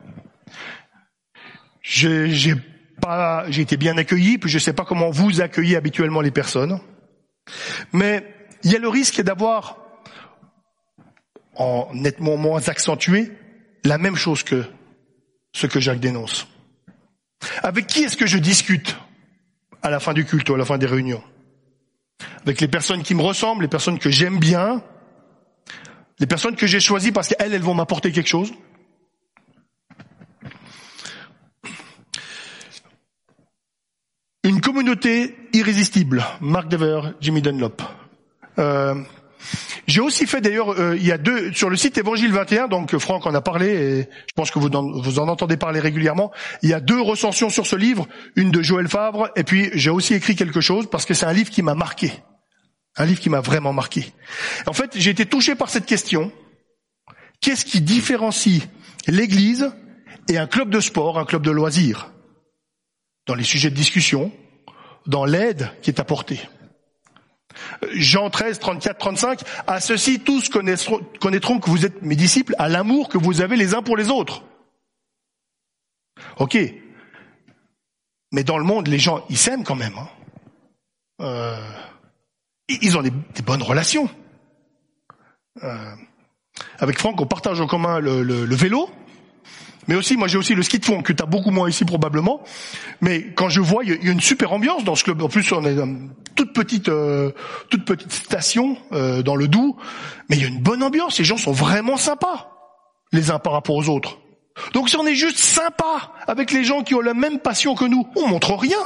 J'ai 1.83 2.55
été 3.57 3.77
bien 3.77 3.97
accueilli, 3.97 4.39
puis 4.39 4.51
je 4.51 4.57
ne 4.57 4.61
sais 4.61 4.73
pas 4.73 4.85
comment 4.85 5.11
vous 5.11 5.41
accueillez 5.41 5.77
habituellement 5.77 6.21
les 6.21 6.31
personnes, 6.31 6.81
mais 7.93 8.25
il 8.63 8.73
y 8.73 8.77
a 8.77 8.79
le 8.79 8.89
risque 8.89 9.23
d'avoir, 9.23 9.79
en 11.57 11.89
nettement 11.95 12.37
moins 12.37 12.69
accentué, 12.69 13.33
la 13.85 13.97
même 13.97 14.17
chose 14.17 14.43
que 14.43 14.65
ce 15.53 15.67
que 15.67 15.81
Jacques 15.81 16.01
dénonce. 16.01 16.47
Avec 17.63 17.87
qui 17.87 18.03
est-ce 18.03 18.17
que 18.19 18.27
je 18.27 18.37
discute 18.37 18.99
à 19.81 19.89
la 19.89 20.01
fin 20.01 20.13
du 20.13 20.27
culte 20.27 20.51
ou 20.51 20.55
à 20.55 20.59
la 20.59 20.67
fin 20.67 20.77
des 20.77 20.87
réunions? 20.87 21.23
Avec 22.43 22.61
les 22.61 22.69
personnes 22.69 23.03
qui 23.03 23.15
me 23.15 23.23
ressemblent, 23.23 23.63
les 23.63 23.69
personnes 23.69 23.99
que 23.99 24.11
j'aime 24.11 24.39
bien, 24.39 24.83
les 26.19 26.27
personnes 26.27 26.57
que 26.57 26.67
j'ai 26.67 26.81
choisies 26.81 27.13
parce 27.13 27.29
qu'elles, 27.29 27.55
elles 27.55 27.63
vont 27.63 27.75
m'apporter 27.75 28.13
quelque 28.13 28.29
chose 28.29 28.53
Une 34.43 34.63
communauté 34.63 35.37
irrésistible. 35.53 36.25
Mark 36.41 36.69
Dever, 36.69 37.13
Jimmy 37.21 37.43
Dunlop. 37.43 37.83
Euh, 38.59 38.95
j'ai 39.87 40.01
aussi 40.01 40.27
fait 40.27 40.41
d'ailleurs, 40.41 40.71
euh, 40.81 40.97
il 40.97 41.07
y 41.07 41.13
a 41.13 41.19
deux 41.19 41.53
sur 41.53 41.71
le 41.71 41.77
site 41.77 41.99
Évangile 41.99 42.33
21, 42.33 42.69
donc 42.69 42.97
Franck 42.99 43.27
en 43.27 43.35
a 43.35 43.41
parlé 43.41 43.69
et 43.69 44.01
je 44.03 44.33
pense 44.35 44.51
que 44.51 44.59
vous 44.59 44.69
en, 44.69 45.01
vous 45.01 45.19
en 45.19 45.29
entendez 45.29 45.57
parler 45.57 45.81
régulièrement. 45.81 46.31
Il 46.63 46.69
y 46.69 46.75
a 46.75 46.81
deux 46.81 47.01
recensions 47.01 47.51
sur 47.51 47.67
ce 47.67 47.77
livre, 47.77 48.07
une 48.37 48.51
de 48.51 48.63
Joël 48.63 48.89
Favre 48.89 49.31
et 49.37 49.45
puis 49.45 49.71
j'ai 49.75 49.91
aussi 49.91 50.15
écrit 50.15 50.37
quelque 50.37 50.61
chose 50.61 50.89
parce 50.91 51.07
que 51.07 51.15
c'est 51.15 51.27
un 51.27 51.33
livre 51.33 51.51
qui 51.51 51.63
m'a 51.63 51.75
marqué, 51.75 52.13
un 52.97 53.05
livre 53.05 53.21
qui 53.21 53.31
m'a 53.31 53.41
vraiment 53.41 53.73
marqué. 53.73 54.13
En 54.67 54.73
fait, 54.73 54.93
j'ai 54.97 55.11
été 55.11 55.27
touché 55.27 55.55
par 55.55 55.71
cette 55.71 55.87
question 55.87 56.33
qu'est-ce 57.41 57.65
qui 57.65 57.81
différencie 57.81 58.63
l'Église 59.07 59.73
et 60.29 60.39
un 60.39 60.47
club 60.47 60.71
de 60.71 60.81
sport, 60.81 61.19
un 61.19 61.25
club 61.25 61.43
de 61.43 61.51
loisirs? 61.51 62.13
Dans 63.27 63.35
les 63.35 63.45
sujets 63.45 63.71
de 63.71 63.77
discussion, 63.77 64.33
dans 65.07 65.25
l'aide 65.25 65.71
qui 65.83 65.91
est 65.91 66.01
apportée. 66.01 66.41
Jean 67.93 68.31
13, 68.31 68.59
34, 68.59 68.99
35, 68.99 69.41
à 69.67 69.81
ceci 69.81 70.21
tous 70.21 70.49
connaîtront, 70.49 71.59
que 71.59 71.71
vous 71.71 71.87
êtes 71.87 72.03
mes 72.03 72.17
disciples 72.17 72.55
à 72.59 72.69
l'amour 72.69 73.09
que 73.09 73.19
vous 73.19 73.41
avez 73.41 73.57
les 73.57 73.75
uns 73.75 73.83
pour 73.83 73.97
les 73.97 74.11
autres. 74.11 74.43
Ok. 76.39 76.59
Mais 78.33 78.45
dans 78.45 78.59
le 78.59 78.65
monde, 78.65 78.87
les 78.87 78.99
gens, 78.99 79.25
ils 79.29 79.39
s'aiment 79.39 79.65
quand 79.65 79.75
même. 79.75 79.95
Hein. 79.99 80.09
Euh, 81.21 81.71
ils 82.69 82.97
ont 82.97 83.03
des, 83.03 83.11
bonnes 83.43 83.63
relations. 83.63 84.09
Euh, 85.63 85.95
avec 86.79 86.99
Franck, 86.99 87.21
on 87.21 87.27
partage 87.27 87.61
en 87.61 87.67
commun 87.67 87.99
le 87.99 88.55
vélo. 88.55 88.89
Mais 89.89 89.95
aussi, 89.95 90.17
moi 90.17 90.29
j'ai 90.29 90.39
aussi 90.39 90.55
le 90.55 90.63
ski 90.63 90.79
de 90.79 90.85
fond 90.85 91.03
que 91.03 91.13
tu 91.13 91.23
as 91.23 91.27
beaucoup 91.27 91.51
moins 91.51 91.69
ici 91.69 91.85
probablement. 91.85 92.43
Mais 93.01 93.33
quand 93.35 93.49
je 93.49 93.61
vois, 93.61 93.85
il 93.85 94.05
y 94.05 94.09
a 94.09 94.13
une 94.13 94.21
super 94.21 94.53
ambiance 94.53 94.85
dans 94.85 94.95
ce 94.95 95.05
club. 95.05 95.23
En 95.23 95.29
plus, 95.29 95.51
on 95.53 95.65
est 95.65 95.79
une 95.79 96.11
toute 96.37 96.53
petite, 96.53 96.89
euh, 96.89 97.33
toute 97.71 97.85
petite 97.85 98.13
station 98.13 98.77
euh, 98.93 99.23
dans 99.23 99.37
le 99.37 99.49
Doubs, 99.49 99.77
mais 100.29 100.37
il 100.37 100.43
y 100.43 100.45
a 100.45 100.49
une 100.49 100.61
bonne 100.61 100.83
ambiance. 100.83 101.19
Les 101.19 101.25
gens 101.25 101.37
sont 101.37 101.53
vraiment 101.53 101.97
sympas 101.97 102.51
les 103.13 103.31
uns 103.31 103.39
par 103.39 103.53
rapport 103.53 103.77
aux 103.77 103.89
autres. 103.89 104.19
Donc 104.73 104.89
si 104.89 104.97
on 104.97 105.07
est 105.07 105.15
juste 105.15 105.39
sympa 105.39 106.13
avec 106.27 106.53
les 106.53 106.65
gens 106.65 106.83
qui 106.83 106.95
ont 106.95 107.01
la 107.01 107.15
même 107.15 107.39
passion 107.39 107.75
que 107.75 107.85
nous, 107.85 108.07
on 108.17 108.29
montre 108.29 108.55
rien. 108.55 108.79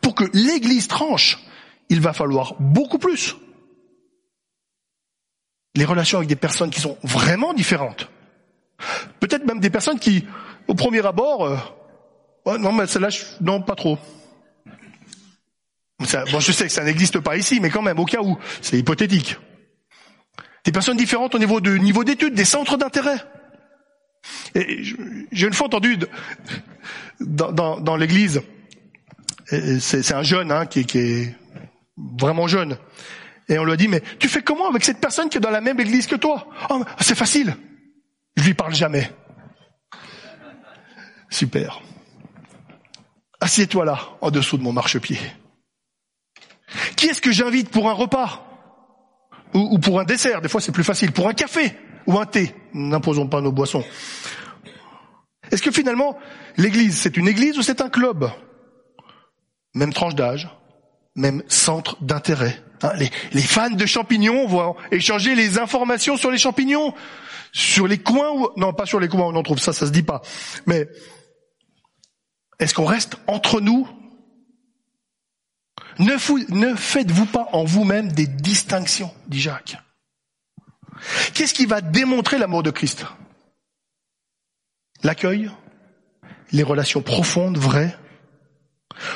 Pour 0.00 0.14
que 0.14 0.24
l'Église 0.32 0.88
tranche, 0.88 1.38
il 1.88 2.00
va 2.00 2.12
falloir 2.12 2.54
beaucoup 2.58 2.98
plus. 2.98 3.36
Les 5.76 5.84
relations 5.84 6.18
avec 6.18 6.28
des 6.28 6.36
personnes 6.36 6.70
qui 6.70 6.80
sont 6.80 6.96
vraiment 7.02 7.54
différentes. 7.54 8.08
Peut-être 9.20 9.46
même 9.46 9.60
des 9.60 9.70
personnes 9.70 9.98
qui, 9.98 10.26
au 10.68 10.74
premier 10.74 11.04
abord, 11.04 11.46
euh, 12.46 12.58
non 12.58 12.72
mais 12.72 12.86
celle-là, 12.86 13.08
non 13.40 13.62
pas 13.62 13.74
trop. 13.74 13.98
bon, 15.98 16.40
je 16.40 16.52
sais 16.52 16.66
que 16.66 16.72
ça 16.72 16.84
n'existe 16.84 17.20
pas 17.20 17.36
ici, 17.36 17.60
mais 17.60 17.70
quand 17.70 17.82
même, 17.82 17.98
au 17.98 18.04
cas 18.04 18.20
où, 18.20 18.38
c'est 18.60 18.78
hypothétique. 18.78 19.36
Des 20.64 20.72
personnes 20.72 20.96
différentes 20.96 21.34
au 21.34 21.38
niveau 21.38 21.60
de 21.60 21.76
niveau 21.76 22.04
d'études, 22.04 22.34
des 22.34 22.44
centres 22.44 22.76
d'intérêt. 22.76 23.18
J'ai 24.54 25.46
une 25.46 25.52
fois 25.52 25.66
entendu 25.68 25.98
dans, 27.20 27.52
dans, 27.52 27.80
dans 27.80 27.96
l'église, 27.96 28.42
c'est 29.46 30.12
un 30.12 30.24
jeune 30.24 30.50
hein, 30.50 30.66
qui, 30.66 30.84
qui 30.84 30.98
est 30.98 31.36
vraiment 31.96 32.48
jeune, 32.48 32.76
et 33.48 33.58
on 33.60 33.64
lui 33.64 33.72
a 33.72 33.76
dit 33.76 33.86
mais 33.86 34.02
tu 34.18 34.28
fais 34.28 34.42
comment 34.42 34.68
avec 34.68 34.84
cette 34.84 34.98
personne 34.98 35.28
qui 35.28 35.38
est 35.38 35.40
dans 35.40 35.50
la 35.50 35.60
même 35.60 35.78
église 35.78 36.08
que 36.08 36.16
toi? 36.16 36.48
Oh, 36.70 36.82
C'est 37.00 37.14
facile. 37.14 37.56
Je 38.36 38.44
lui 38.44 38.54
parle 38.54 38.74
jamais. 38.74 39.10
Super. 41.30 41.82
Assieds-toi 43.40 43.84
là, 43.84 44.00
en 44.20 44.30
dessous 44.30 44.58
de 44.58 44.62
mon 44.62 44.72
marchepied. 44.72 45.18
Qui 46.96 47.06
est-ce 47.06 47.20
que 47.20 47.32
j'invite 47.32 47.70
pour 47.70 47.88
un 47.88 47.92
repas 47.92 48.42
ou, 49.54 49.78
pour 49.78 50.00
un 50.00 50.04
dessert, 50.04 50.42
des 50.42 50.48
fois 50.48 50.60
c'est 50.60 50.72
plus 50.72 50.84
facile, 50.84 51.12
pour 51.12 51.28
un 51.28 51.32
café 51.32 51.78
ou 52.06 52.18
un 52.18 52.26
thé. 52.26 52.54
N'imposons 52.74 53.26
pas 53.26 53.40
nos 53.40 53.52
boissons. 53.52 53.84
Est-ce 55.50 55.62
que 55.62 55.70
finalement, 55.70 56.18
l'église, 56.56 56.98
c'est 56.98 57.16
une 57.16 57.28
église 57.28 57.56
ou 57.58 57.62
c'est 57.62 57.80
un 57.80 57.88
club? 57.88 58.30
Même 59.74 59.92
tranche 59.92 60.14
d'âge, 60.14 60.48
même 61.16 61.42
centre 61.48 61.96
d'intérêt. 62.02 62.62
Hein, 62.82 62.92
les, 63.32 63.40
fans 63.40 63.70
de 63.70 63.86
champignons 63.86 64.46
vont 64.46 64.76
échanger 64.92 65.34
les 65.34 65.58
informations 65.58 66.16
sur 66.16 66.30
les 66.30 66.38
champignons, 66.38 66.94
sur 67.52 67.88
les 67.88 67.98
coins 67.98 68.50
non 68.56 68.72
pas 68.72 68.86
sur 68.86 69.00
les 69.00 69.08
coins 69.08 69.22
où 69.22 69.30
on 69.30 69.34
en 69.34 69.42
trouve 69.42 69.58
ça, 69.58 69.72
ça 69.72 69.86
se 69.86 69.90
dit 69.90 70.02
pas. 70.02 70.20
Mais 70.66 70.88
est-ce 72.58 72.74
qu'on 72.74 72.84
reste 72.84 73.16
entre 73.26 73.60
nous? 73.60 73.88
Ne, 75.98 76.14
ne 76.54 76.74
faites-vous 76.74 77.26
pas 77.26 77.48
en 77.52 77.64
vous-même 77.64 78.12
des 78.12 78.26
distinctions, 78.26 79.10
dit 79.28 79.40
Jacques. 79.40 79.78
Qu'est-ce 81.32 81.54
qui 81.54 81.66
va 81.66 81.80
démontrer 81.80 82.38
l'amour 82.38 82.62
de 82.62 82.70
Christ? 82.70 83.06
L'accueil, 85.02 85.50
les 86.52 86.62
relations 86.62 87.00
profondes, 87.00 87.56
vraies? 87.56 87.96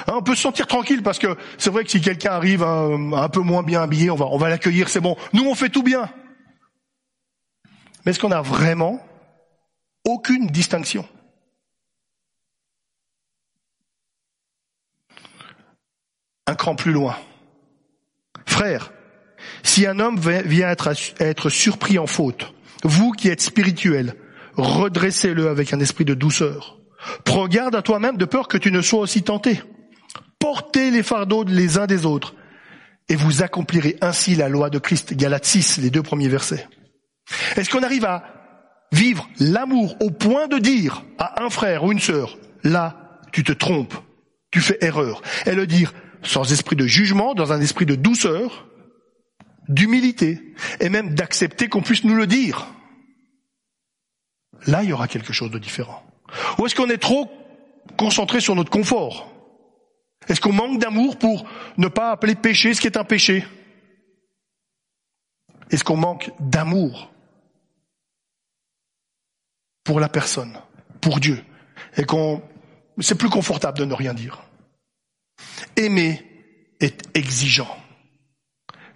Hein, 0.07 0.14
on 0.16 0.22
peut 0.22 0.35
se 0.35 0.43
sentir 0.43 0.66
tranquille 0.66 1.03
parce 1.03 1.18
que 1.18 1.37
c'est 1.59 1.70
vrai 1.70 1.85
que 1.85 1.91
si 1.91 2.01
quelqu'un 2.01 2.33
arrive 2.33 2.62
un, 2.62 3.28
peu 3.28 3.41
moins 3.41 3.62
bien 3.62 3.83
habillé, 3.83 4.11
on 4.11 4.16
va, 4.16 4.26
on 4.26 4.39
va 4.39 4.49
l'accueillir, 4.49 4.89
c'est 4.89 5.01
bon. 5.01 5.16
Nous, 5.33 5.45
on 5.45 5.55
fait 5.55 5.68
tout 5.68 5.83
bien. 5.83 6.09
Mais 8.05 8.11
est-ce 8.11 8.20
qu'on 8.20 8.33
a 8.33 8.43
vraiment 8.43 9.07
aucune 10.05 10.47
distinction? 10.47 11.07
Un 16.47 16.55
cran 16.55 16.74
plus 16.74 16.93
loin. 16.93 17.16
Frère, 18.47 18.93
si 19.62 19.87
un 19.87 20.01
homme 20.01 20.18
vient 20.18 20.68
être, 20.68 20.93
être 21.20 21.49
surpris 21.51 21.99
en 21.99 22.07
faute, 22.07 22.53
vous 22.83 23.12
qui 23.12 23.28
êtes 23.28 23.41
spirituel, 23.41 24.16
redressez-le 24.57 25.49
avec 25.49 25.72
un 25.72 25.81
esprit 25.81 26.05
de 26.05 26.14
douceur. 26.14 26.80
Prends 27.24 27.48
garde 27.48 27.74
à 27.74 27.82
toi-même 27.82 28.16
de 28.16 28.24
peur 28.24 28.48
que 28.48 28.59
tu 28.59 28.70
ne 28.70 28.82
sois 28.82 29.01
aussi 29.01 29.22
tenté. 29.22 29.62
Portez 30.38 30.90
les 30.90 31.03
fardeaux 31.03 31.44
les 31.44 31.78
uns 31.78 31.86
des 31.86 32.07
autres 32.07 32.34
et 33.09 33.16
vous 33.16 33.42
accomplirez 33.42 33.96
ainsi 34.01 34.34
la 34.36 34.48
loi 34.48 34.70
de 34.70 34.78
Christ. 34.78 35.14
Galates 35.14 35.44
6, 35.44 35.78
les 35.78 35.90
deux 35.90 36.03
premiers 36.03 36.28
versets. 36.28 36.66
Est-ce 37.57 37.68
qu'on 37.68 37.82
arrive 37.82 38.05
à 38.05 38.24
vivre 38.92 39.28
l'amour 39.38 39.96
au 40.01 40.11
point 40.11 40.48
de 40.48 40.59
dire 40.59 41.05
à 41.18 41.42
un 41.42 41.51
frère 41.51 41.84
ou 41.84 41.92
une 41.92 42.01
sœur, 42.01 42.38
là, 42.62 43.20
tu 43.32 43.44
te 43.44 43.53
trompes, 43.53 43.94
tu 44.51 44.61
fais 44.61 44.78
erreur, 44.80 45.22
et 45.46 45.55
le 45.55 45.66
dire 45.66 45.92
sans 46.22 46.53
esprit 46.53 46.76
de 46.76 46.86
jugement, 46.86 47.34
dans 47.34 47.53
un 47.53 47.61
esprit 47.61 47.86
de 47.86 47.94
douceur, 47.94 48.68
d'humilité, 49.68 50.55
et 50.80 50.88
même 50.88 51.14
d'accepter 51.14 51.68
qu'on 51.68 51.82
puisse 51.82 52.05
nous 52.05 52.14
le 52.14 52.26
dire. 52.26 52.66
Là, 54.66 54.82
il 54.82 54.90
y 54.90 54.92
aura 54.92 55.09
quelque 55.09 55.32
chose 55.32 55.51
de 55.51 55.59
différent. 55.59 56.05
Ou 56.59 56.66
est-ce 56.66 56.74
qu'on 56.74 56.89
est 56.91 56.99
trop 56.99 57.31
concentré 57.97 58.41
sur 58.41 58.55
notre 58.55 58.70
confort? 58.70 59.31
Est-ce 60.28 60.41
qu'on 60.41 60.53
manque 60.53 60.78
d'amour 60.78 61.18
pour 61.18 61.45
ne 61.76 61.89
pas 61.89 62.11
appeler 62.11 62.35
péché 62.35 62.74
ce 62.74 62.81
qui 62.81 62.87
est 62.87 62.97
un 62.97 63.05
péché? 63.05 63.45
Est-ce 65.70 65.85
qu'on 65.85 65.97
manque 65.97 66.31
d'amour 66.41 67.11
pour 69.85 70.01
la 70.01 70.09
personne, 70.09 70.57
pour 71.01 71.20
Dieu, 71.20 71.43
et 71.97 72.05
qu'on 72.05 72.43
c'est 72.99 73.16
plus 73.16 73.31
confortable 73.31 73.78
de 73.78 73.85
ne 73.85 73.95
rien 73.95 74.14
dire 74.14 74.43
Aimer 75.76 76.22
est 76.81 77.09
exigeant. 77.14 77.76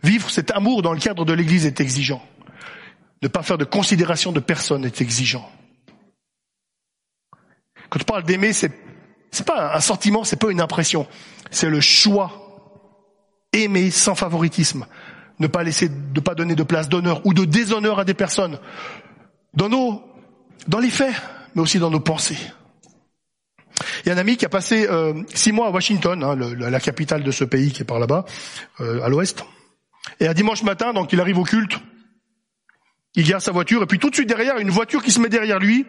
Vivre 0.03 0.28
cet 0.30 0.51
amour 0.51 0.82
dans 0.82 0.93
le 0.93 1.01
cadre 1.01 1.24
de 1.24 1.32
l'Église 1.32 1.64
est 1.64 1.80
exigeant. 1.80 2.22
Ne 3.22 3.28
pas 3.28 3.43
faire 3.43 3.57
de 3.57 3.64
considération 3.64 4.32
de 4.32 4.41
personne 4.41 4.85
est 4.85 5.01
exigeant. 5.01 5.51
Quand 7.95 8.01
on 8.03 8.05
parle 8.05 8.24
d'aimer, 8.24 8.53
c'est 8.53 8.72
c'est 9.30 9.47
pas 9.47 9.76
un 9.76 9.80
sentiment, 9.80 10.24
c'est 10.24 10.36
pas 10.36 10.51
une 10.51 10.61
impression, 10.61 11.07
c'est 11.53 11.70
le 11.70 11.80
choix. 11.80 12.40
Aimer 13.53 13.92
sans 13.92 14.16
favoritisme, 14.16 14.86
ne 15.38 15.47
pas 15.47 15.62
laisser, 15.62 15.88
ne 15.88 16.20
pas 16.20 16.34
donner 16.34 16.57
de 16.57 16.64
place 16.64 16.88
d'honneur 16.88 17.24
ou 17.24 17.34
de 17.34 17.45
déshonneur 17.45 18.01
à 18.01 18.05
des 18.05 18.14
personnes, 18.14 18.59
dans 19.55 19.68
nos, 19.68 20.03
dans 20.66 20.80
les 20.80 20.90
faits, 20.90 21.14
mais 21.55 21.62
aussi 21.62 21.78
dans 21.78 21.90
nos 21.90 22.01
pensées. 22.01 22.36
Il 24.05 24.09
y 24.09 24.11
a 24.11 24.14
un 24.14 24.18
ami 24.18 24.36
qui 24.36 24.45
a 24.45 24.49
passé 24.49 24.88
euh, 24.88 25.22
six 25.32 25.53
mois 25.53 25.68
à 25.68 25.70
Washington, 25.70 26.20
hein, 26.24 26.34
la 26.36 26.80
capitale 26.80 27.22
de 27.22 27.30
ce 27.30 27.45
pays 27.45 27.70
qui 27.70 27.82
est 27.82 27.86
par 27.86 28.01
là-bas, 28.01 28.24
euh, 28.80 29.03
à 29.03 29.09
l'ouest. 29.09 29.45
Et 30.18 30.26
un 30.26 30.34
dimanche 30.34 30.64
matin, 30.64 30.92
donc 30.92 31.12
il 31.12 31.20
arrive 31.20 31.38
au 31.38 31.45
culte, 31.45 31.78
il 33.14 33.26
garde 33.26 33.42
sa 33.42 33.52
voiture, 33.52 33.82
et 33.82 33.86
puis 33.86 33.98
tout 33.98 34.10
de 34.10 34.14
suite 34.14 34.28
derrière, 34.28 34.58
une 34.58 34.70
voiture 34.70 35.02
qui 35.02 35.10
se 35.10 35.20
met 35.20 35.28
derrière 35.28 35.58
lui, 35.58 35.86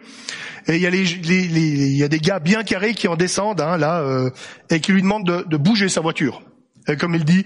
et 0.68 0.76
il 0.76 1.96
y 1.96 2.02
a, 2.04 2.08
des 2.08 2.18
gars 2.18 2.40
bien 2.40 2.62
carrés 2.62 2.94
qui 2.94 3.08
en 3.08 3.16
descendent, 3.16 3.60
hein, 3.60 3.76
là, 3.76 4.00
euh, 4.00 4.30
et 4.70 4.80
qui 4.80 4.92
lui 4.92 5.02
demandent 5.02 5.26
de, 5.26 5.44
de 5.48 5.56
bouger 5.56 5.88
sa 5.88 6.00
voiture. 6.00 6.42
Et 6.88 6.96
comme 6.96 7.14
il 7.14 7.24
dit, 7.24 7.44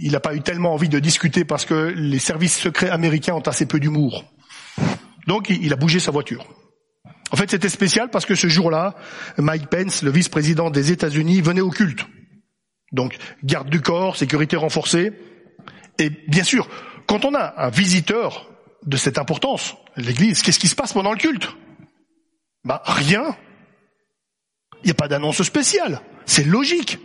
il 0.00 0.12
n'a 0.12 0.20
pas 0.20 0.34
eu 0.34 0.40
tellement 0.40 0.72
envie 0.72 0.88
de 0.88 0.98
discuter 0.98 1.44
parce 1.44 1.64
que 1.64 1.92
les 1.96 2.18
services 2.18 2.58
secrets 2.58 2.90
américains 2.90 3.34
ont 3.34 3.40
assez 3.40 3.66
peu 3.66 3.78
d'humour. 3.78 4.24
Donc 5.26 5.50
il 5.50 5.72
a 5.72 5.76
bougé 5.76 6.00
sa 6.00 6.10
voiture. 6.10 6.46
En 7.32 7.36
fait, 7.36 7.50
c'était 7.50 7.68
spécial 7.68 8.08
parce 8.10 8.24
que 8.24 8.34
ce 8.34 8.48
jour-là, 8.48 8.94
Mike 9.38 9.68
Pence, 9.68 10.02
le 10.02 10.10
vice-président 10.10 10.70
des 10.70 10.92
États-Unis, 10.92 11.40
venait 11.40 11.60
au 11.60 11.70
culte. 11.70 12.06
Donc, 12.92 13.16
garde 13.42 13.68
du 13.68 13.80
corps, 13.80 14.16
sécurité 14.16 14.56
renforcée. 14.56 15.12
Et 15.98 16.10
bien 16.28 16.44
sûr, 16.44 16.68
quand 17.06 17.24
on 17.24 17.34
a 17.34 17.54
un 17.66 17.68
visiteur 17.68 18.48
de 18.86 18.96
cette 18.96 19.18
importance, 19.18 19.74
l'Église, 19.96 20.42
qu'est-ce 20.42 20.58
qui 20.58 20.68
se 20.68 20.74
passe 20.74 20.92
pendant 20.92 21.12
le 21.12 21.18
culte? 21.18 21.48
Bah 22.64 22.82
rien. 22.84 23.36
Il 24.82 24.86
n'y 24.86 24.92
a 24.92 24.94
pas 24.94 25.08
d'annonce 25.08 25.42
spéciale. 25.42 26.00
C'est 26.24 26.44
logique. 26.44 26.98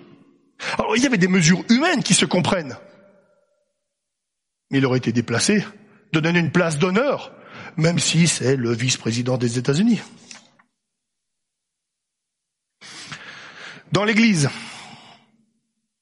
Alors, 0.77 0.95
il 0.95 1.03
y 1.03 1.07
avait 1.07 1.17
des 1.17 1.27
mesures 1.27 1.63
humaines 1.69 2.03
qui 2.03 2.13
se 2.13 2.25
comprennent. 2.25 2.77
Mais 4.69 4.77
il 4.77 4.86
aurait 4.86 4.99
été 4.99 5.11
déplacé 5.11 5.65
de 6.13 6.19
donner 6.19 6.39
une 6.39 6.51
place 6.51 6.77
d'honneur 6.77 7.34
même 7.77 7.99
si 7.99 8.27
c'est 8.27 8.55
le 8.55 8.71
vice-président 8.73 9.38
des 9.38 9.57
États-Unis. 9.57 10.01
Dans 13.91 14.03
l'Église, 14.05 14.49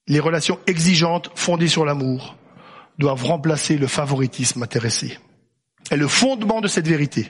les 0.07 0.19
relations 0.19 0.59
exigeantes 0.67 1.31
fondées 1.35 1.67
sur 1.67 1.85
l'amour 1.85 2.35
doivent 2.97 3.23
remplacer 3.23 3.77
le 3.77 3.87
favoritisme 3.87 4.61
intéressé. 4.61 5.17
Et 5.91 5.97
le 5.97 6.07
fondement 6.07 6.61
de 6.61 6.67
cette 6.67 6.87
vérité, 6.87 7.29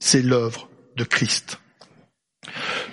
c'est 0.00 0.22
l'œuvre 0.22 0.68
de 0.96 1.04
Christ. 1.04 1.60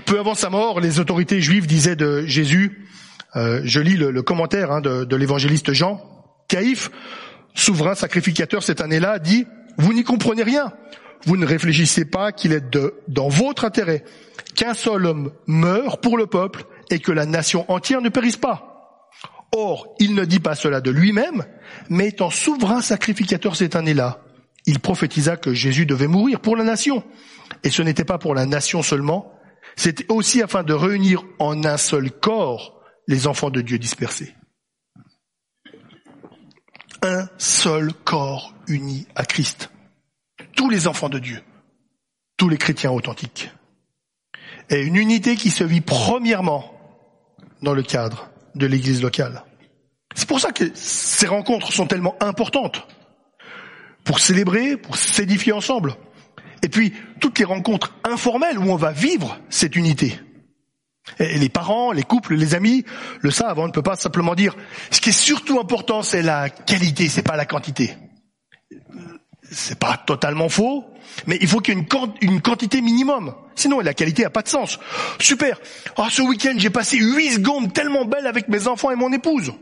Peu 0.05 0.19
avant 0.19 0.35
sa 0.35 0.49
mort, 0.49 0.79
les 0.79 0.99
autorités 0.99 1.41
juives 1.41 1.67
disaient 1.67 1.95
de 1.95 2.25
Jésus, 2.25 2.87
euh, 3.35 3.61
je 3.63 3.79
lis 3.79 3.97
le, 3.97 4.21
commentaire 4.21 4.71
hein, 4.71 4.81
de, 4.81 5.15
l'évangéliste 5.15 5.73
Jean, 5.73 6.01
Caïphe, 6.47 6.91
souverain 7.53 7.95
sacrificateur 7.95 8.63
cette 8.63 8.81
année-là, 8.81 9.19
dit, 9.19 9.45
vous 9.77 9.93
n'y 9.93 10.03
comprenez 10.03 10.43
rien. 10.43 10.73
Vous 11.25 11.37
ne 11.37 11.45
réfléchissez 11.45 12.05
pas 12.05 12.31
qu'il 12.31 12.53
est 12.53 12.77
dans 13.07 13.29
votre 13.29 13.65
intérêt 13.65 14.03
qu'un 14.55 14.73
seul 14.73 15.05
homme 15.05 15.31
meure 15.47 15.99
pour 15.99 16.17
le 16.17 16.27
peuple 16.27 16.65
et 16.91 16.99
que 16.99 17.11
la 17.11 17.25
nation 17.25 17.69
entière 17.71 18.01
ne 18.01 18.09
périsse 18.09 18.37
pas. 18.37 19.01
Or, 19.55 19.95
il 19.99 20.13
ne 20.13 20.25
dit 20.25 20.39
pas 20.39 20.55
cela 20.55 20.81
de 20.81 20.91
lui-même, 20.91 21.45
mais 21.89 22.09
étant 22.09 22.29
souverain 22.29 22.81
sacrificateur 22.81 23.55
cette 23.55 23.75
année-là, 23.75 24.24
il 24.65 24.79
prophétisa 24.79 25.37
que 25.37 25.53
Jésus 25.53 25.85
devait 25.85 26.07
mourir 26.07 26.39
pour 26.39 26.55
la 26.55 26.63
nation. 26.63 27.03
Et 27.63 27.69
ce 27.69 27.81
n'était 27.81 28.05
pas 28.05 28.17
pour 28.17 28.35
la 28.35 28.45
nation 28.45 28.81
seulement, 28.81 29.31
c'était 29.75 30.05
aussi 30.09 30.41
afin 30.41 30.63
de 30.63 30.73
réunir 30.73 31.23
en 31.39 31.63
un 31.63 31.77
seul 31.77 32.11
corps 32.11 32.81
les 33.07 33.27
enfants 33.27 33.49
de 33.49 33.61
Dieu 33.61 33.77
dispersés. 33.77 34.33
Un 37.01 37.27
seul 37.37 37.93
corps 37.93 38.53
uni 38.67 39.07
à 39.15 39.25
Christ. 39.25 39.69
Tous 40.55 40.69
les 40.69 40.87
enfants 40.87 41.09
de 41.09 41.19
Dieu, 41.19 41.41
tous 42.37 42.49
les 42.49 42.57
chrétiens 42.57 42.91
authentiques. 42.91 43.51
Et 44.69 44.81
une 44.81 44.95
unité 44.95 45.35
qui 45.35 45.51
se 45.51 45.63
vit 45.63 45.81
premièrement 45.81 46.71
dans 47.61 47.73
le 47.73 47.83
cadre 47.83 48.29
de 48.55 48.65
l'église 48.65 49.01
locale. 49.01 49.43
C'est 50.15 50.27
pour 50.27 50.39
ça 50.39 50.51
que 50.51 50.71
ces 50.73 51.27
rencontres 51.27 51.71
sont 51.71 51.85
tellement 51.85 52.15
importantes. 52.21 52.87
Pour 54.05 54.19
célébrer, 54.19 54.77
pour 54.77 54.95
s'édifier 54.95 55.51
ensemble. 55.51 55.95
Et 56.63 56.69
puis, 56.69 56.93
toutes 57.19 57.37
les 57.39 57.45
rencontres 57.45 57.93
informelles 58.03 58.57
où 58.57 58.71
on 58.71 58.75
va 58.75 58.91
vivre 58.91 59.37
cette 59.49 59.75
unité. 59.75 60.19
Et 61.19 61.37
les 61.37 61.49
parents, 61.49 61.91
les 61.91 62.03
couples, 62.03 62.35
les 62.35 62.55
amis 62.55 62.83
le 63.19 63.31
savent. 63.31 63.59
On 63.59 63.67
ne 63.67 63.71
peut 63.71 63.83
pas 63.83 63.95
simplement 63.95 64.35
dire. 64.35 64.55
Ce 64.91 65.01
qui 65.01 65.09
est 65.09 65.13
surtout 65.13 65.59
important, 65.59 66.01
c'est 66.01 66.21
la 66.21 66.49
qualité, 66.49 67.07
c'est 67.09 67.21
pas 67.21 67.35
la 67.35 67.45
quantité. 67.45 67.95
C'est 69.51 69.77
pas 69.77 69.97
totalement 69.97 70.49
faux, 70.49 70.83
mais 71.27 71.37
il 71.39 71.47
faut 71.47 71.59
qu'il 71.59 71.75
y 71.75 71.77
ait 71.77 71.85
une, 72.21 72.41
quantité 72.41 72.81
minimum. 72.81 73.35
Sinon, 73.53 73.79
la 73.79 73.93
qualité 73.93 74.23
n'a 74.23 74.31
pas 74.31 74.41
de 74.41 74.47
sens. 74.47 74.79
Super. 75.19 75.59
Oh, 75.97 76.05
ce 76.09 76.23
week-end, 76.23 76.55
j'ai 76.57 76.71
passé 76.71 76.97
huit 76.97 77.33
secondes 77.33 77.71
tellement 77.71 78.05
belles 78.05 78.27
avec 78.27 78.47
mes 78.47 78.67
enfants 78.67 78.89
et 78.89 78.95
mon 78.95 79.13
épouse. 79.13 79.53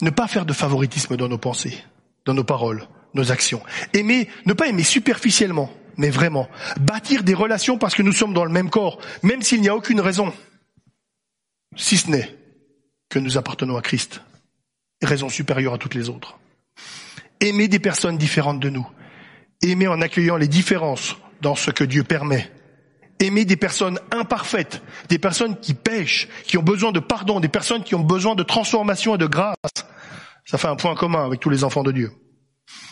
Ne 0.00 0.10
pas 0.10 0.28
faire 0.28 0.46
de 0.46 0.52
favoritisme 0.52 1.16
dans 1.16 1.28
nos 1.28 1.38
pensées, 1.38 1.82
dans 2.24 2.34
nos 2.34 2.44
paroles, 2.44 2.86
nos 3.14 3.32
actions. 3.32 3.62
Aimer, 3.94 4.28
ne 4.46 4.52
pas 4.52 4.68
aimer 4.68 4.84
superficiellement, 4.84 5.70
mais 5.96 6.10
vraiment. 6.10 6.48
Bâtir 6.80 7.24
des 7.24 7.34
relations 7.34 7.78
parce 7.78 7.94
que 7.94 8.02
nous 8.02 8.12
sommes 8.12 8.34
dans 8.34 8.44
le 8.44 8.52
même 8.52 8.70
corps, 8.70 9.00
même 9.22 9.42
s'il 9.42 9.60
n'y 9.60 9.68
a 9.68 9.74
aucune 9.74 10.00
raison, 10.00 10.32
si 11.76 11.96
ce 11.96 12.10
n'est 12.10 12.36
que 13.08 13.18
nous 13.18 13.38
appartenons 13.38 13.76
à 13.76 13.82
Christ. 13.82 14.22
Raison 15.02 15.28
supérieure 15.28 15.74
à 15.74 15.78
toutes 15.78 15.94
les 15.94 16.08
autres. 16.08 16.38
Aimer 17.40 17.68
des 17.68 17.78
personnes 17.78 18.18
différentes 18.18 18.60
de 18.60 18.68
nous. 18.68 18.88
Aimer 19.62 19.88
en 19.88 20.00
accueillant 20.00 20.36
les 20.36 20.48
différences 20.48 21.16
dans 21.40 21.54
ce 21.54 21.70
que 21.70 21.84
Dieu 21.84 22.04
permet. 22.04 22.50
Aimer 23.20 23.44
des 23.44 23.56
personnes 23.56 23.98
imparfaites, 24.12 24.82
des 25.08 25.18
personnes 25.18 25.58
qui 25.58 25.74
pêchent, 25.74 26.28
qui 26.44 26.56
ont 26.56 26.62
besoin 26.62 26.92
de 26.92 27.00
pardon, 27.00 27.40
des 27.40 27.48
personnes 27.48 27.82
qui 27.82 27.94
ont 27.94 28.04
besoin 28.04 28.34
de 28.34 28.42
transformation 28.42 29.16
et 29.16 29.18
de 29.18 29.26
grâce. 29.26 29.56
Ça 30.44 30.56
fait 30.56 30.68
un 30.68 30.76
point 30.76 30.94
commun 30.94 31.24
avec 31.24 31.40
tous 31.40 31.50
les 31.50 31.64
enfants 31.64 31.82
de 31.82 31.92
Dieu. 31.92 32.12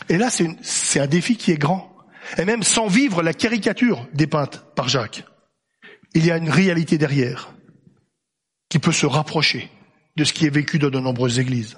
Et 0.09 0.17
là, 0.17 0.29
c'est 0.29 0.99
un 0.99 1.07
défi 1.07 1.37
qui 1.37 1.51
est 1.51 1.57
grand. 1.57 1.95
Et 2.37 2.45
même 2.45 2.63
sans 2.63 2.87
vivre 2.87 3.23
la 3.23 3.33
caricature 3.33 4.05
dépeinte 4.13 4.65
par 4.75 4.89
Jacques, 4.89 5.23
il 6.13 6.25
y 6.25 6.31
a 6.31 6.37
une 6.37 6.49
réalité 6.49 6.97
derrière 6.97 7.53
qui 8.69 8.79
peut 8.79 8.91
se 8.91 9.05
rapprocher 9.05 9.71
de 10.17 10.23
ce 10.23 10.33
qui 10.33 10.45
est 10.45 10.49
vécu 10.49 10.77
dans 10.79 10.89
de 10.89 10.99
nombreuses 10.99 11.39
églises. 11.39 11.77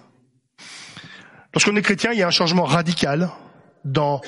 Lorsqu'on 1.54 1.76
est 1.76 1.82
chrétien, 1.82 2.12
il 2.14 2.20
y 2.20 2.24
a 2.24 2.28
un 2.28 2.32
changement 2.32 2.64
radical 2.64 3.30
dans 3.86 4.22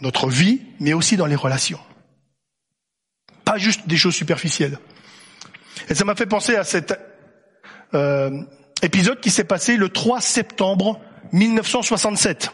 notre 0.00 0.28
vie, 0.28 0.62
mais 0.80 0.92
aussi 0.92 1.16
dans 1.16 1.26
les 1.26 1.36
relations. 1.36 1.80
Pas 3.44 3.58
juste 3.58 3.86
des 3.86 3.96
choses 3.96 4.14
superficielles. 4.14 4.78
Et 5.88 5.94
ça 5.94 6.04
m'a 6.04 6.14
fait 6.14 6.26
penser 6.26 6.56
à 6.56 6.64
cet 6.64 6.94
euh, 7.94 8.30
épisode 8.82 9.20
qui 9.20 9.30
s'est 9.30 9.44
passé 9.44 9.76
le 9.76 9.88
3 9.88 10.20
septembre 10.20 11.00
1967. 11.32 12.50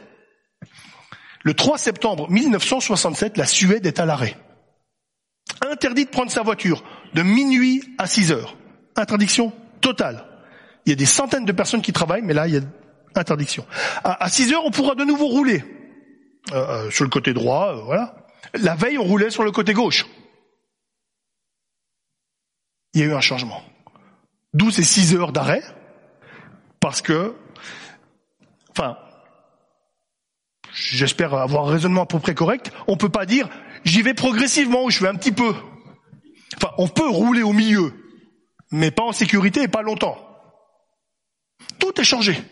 Le 1.43 1.55
3 1.55 1.79
septembre 1.79 2.31
1967, 2.31 3.37
la 3.37 3.47
Suède 3.47 3.87
est 3.87 4.01
à 4.01 4.07
l'arrêt. 4.07 4.37
Interdit 5.63 6.05
de 6.05 6.11
prendre 6.11 6.31
sa 6.31 6.43
voiture 6.43 6.85
de 7.15 7.23
minuit 7.23 7.83
à 7.99 8.07
6 8.07 8.33
heures. 8.33 8.57
Interdiction 8.97 9.53
totale. 9.81 10.27
Il 10.87 10.91
y 10.91 10.93
a 10.93 10.97
des 10.97 11.07
centaines 11.07 11.45
de 11.45 11.53
personnes 11.53 11.83
qui 11.83 11.93
travaillent, 11.93 12.23
mais 12.23 12.35
là, 12.35 12.47
il 12.47 12.55
y 12.55 12.59
a 12.59 12.61
interdiction. 13.15 13.67
À, 14.05 14.29
6 14.29 14.53
heures, 14.53 14.65
on 14.65 14.71
pourra 14.71 14.95
de 14.95 15.05
nouveau 15.05 15.27
rouler 15.27 15.65
euh, 16.53 16.55
euh, 16.55 16.91
sur 16.91 17.05
le 17.05 17.11
côté 17.11 17.33
droit, 17.33 17.75
euh, 17.75 17.83
voilà. 17.83 18.17
La 18.55 18.75
veille, 18.75 18.99
on 18.99 19.05
roulait 19.05 19.31
sur 19.31 19.45
le 19.45 19.53
côté 19.53 19.73
gauche. 19.73 20.07
Il 22.95 23.01
y 23.01 23.05
a 23.05 23.07
eu 23.07 23.15
un 23.15 23.21
changement. 23.21 23.63
D'où 24.53 24.71
ces 24.71 24.83
6 24.83 25.15
heures 25.15 25.33
d'arrêt, 25.33 25.63
parce 26.81 27.03
que, 27.03 27.37
enfin, 28.71 28.99
j'espère 30.73 31.35
avoir 31.35 31.69
un 31.69 31.73
raisonnement 31.73 32.03
à 32.03 32.07
peu 32.07 32.19
près 32.19 32.35
correct, 32.35 32.73
on 32.89 32.97
peut 32.97 33.09
pas 33.09 33.27
dire 33.27 33.49
j'y 33.85 34.03
vais 34.03 34.15
progressivement 34.15 34.85
ou 34.85 34.91
je 34.91 34.99
fais 34.99 35.09
un 35.09 35.15
petit 35.15 35.33
peu. 35.33 35.55
Enfin, 36.57 36.73
on 36.79 36.89
peut 36.89 37.09
rouler 37.09 37.43
au 37.43 37.53
milieu, 37.53 37.93
mais 38.73 38.91
pas 38.91 39.05
en 39.05 39.13
sécurité 39.13 39.63
et 39.63 39.69
pas 39.69 39.83
longtemps. 39.83 40.19
Tout 41.79 42.01
est 42.01 42.05
changé. 42.05 42.43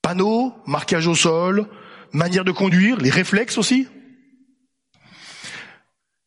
Panneaux, 0.00 0.54
marquage 0.66 1.06
au 1.06 1.14
sol, 1.14 1.68
manière 2.12 2.44
de 2.44 2.52
conduire, 2.52 2.96
les 2.98 3.10
réflexes 3.10 3.58
aussi. 3.58 3.88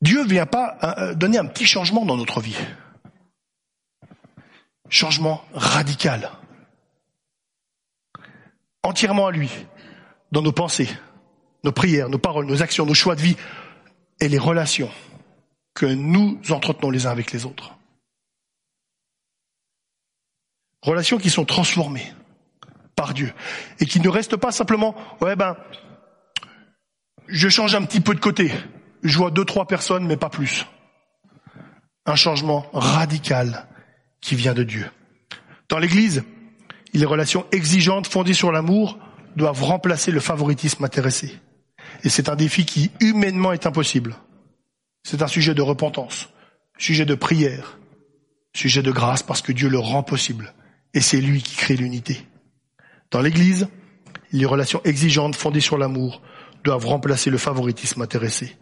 Dieu 0.02 0.26
vient 0.26 0.46
pas 0.46 0.78
euh, 0.84 1.14
donner 1.14 1.38
un 1.38 1.46
petit 1.46 1.66
changement 1.66 2.06
dans 2.06 2.18
notre 2.18 2.42
vie. 2.42 2.58
Changement 4.90 5.44
radical. 5.54 6.32
Entièrement 8.84 9.28
à 9.28 9.32
lui, 9.32 9.50
dans 10.32 10.42
nos 10.42 10.54
pensées, 10.54 10.90
nos 11.64 11.72
prières, 11.72 12.10
nos 12.10 12.18
paroles, 12.18 12.46
nos 12.46 12.62
actions, 12.62 12.86
nos 12.86 12.94
choix 12.94 13.16
de 13.16 13.22
vie 13.22 13.36
et 14.22 14.30
les 14.30 14.40
relations 14.40 14.90
que 15.74 15.86
nous 15.86 16.40
entretenons 16.50 16.90
les 16.90 17.06
uns 17.06 17.12
avec 17.12 17.32
les 17.32 17.46
autres. 17.46 17.76
Relations 20.82 21.18
qui 21.18 21.30
sont 21.30 21.46
transformées 21.46 22.14
par 23.00 23.14
et 23.80 23.86
qui 23.86 24.02
ne 24.02 24.10
restent 24.10 24.36
pas 24.36 24.52
simplement, 24.52 24.94
ouais 25.22 25.38
ben, 25.38 25.56
je 27.28 27.48
change 27.48 27.74
un 27.74 27.84
petit 27.84 28.02
peu 28.02 28.14
de 28.14 28.20
côté, 28.20 28.52
je 29.04 29.18
vois 29.18 29.32
deux, 29.32 29.46
trois 29.46 29.68
personnes, 29.68 30.06
mais 30.06 30.18
pas 30.18 30.28
plus. 30.30 30.66
Un 32.06 32.16
changement 32.16 32.66
radical 32.74 33.68
qui 34.20 34.36
vient 34.36 34.54
de 34.54 34.64
Dieu. 34.64 34.92
Dans 35.70 35.80
l'Église, 35.80 36.24
les 36.94 37.06
relations 37.06 37.46
exigeantes 37.54 38.06
fondées 38.06 38.34
sur 38.34 38.52
l'amour 38.52 39.00
doivent 39.38 39.64
remplacer 39.64 40.12
le 40.12 40.20
favoritisme 40.20 40.84
intéressé. 40.84 41.40
Et 42.04 42.10
c'est 42.10 42.28
un 42.28 42.36
défi 42.36 42.66
qui 42.66 42.92
humainement 43.00 43.54
est 43.54 43.66
impossible. 43.66 44.18
C'est 45.04 45.22
un 45.22 45.28
sujet 45.28 45.54
de 45.54 45.62
repentance, 45.62 46.28
sujet 46.78 47.06
de 47.06 47.16
prière, 47.16 47.80
sujet 48.54 48.84
de 48.84 48.92
grâce 48.92 49.24
parce 49.24 49.42
que 49.42 49.54
Dieu 49.54 49.70
le 49.70 49.80
rend 49.80 50.04
possible. 50.04 50.54
Et 50.94 51.00
c'est 51.00 51.22
lui 51.22 51.42
qui 51.42 51.56
crée 51.56 51.78
l'unité. 51.78 52.26
Dans 53.12 53.22
l'Église, 53.22 53.68
les 54.32 54.46
relations 54.46 54.82
exigeantes 54.84 55.36
fondées 55.36 55.62
sur 55.62 55.78
l'amour 55.78 56.22
doivent 56.64 56.86
remplacer 56.86 57.30
le 57.30 57.38
favoritisme 57.38 58.02
intéressé. 58.02 58.56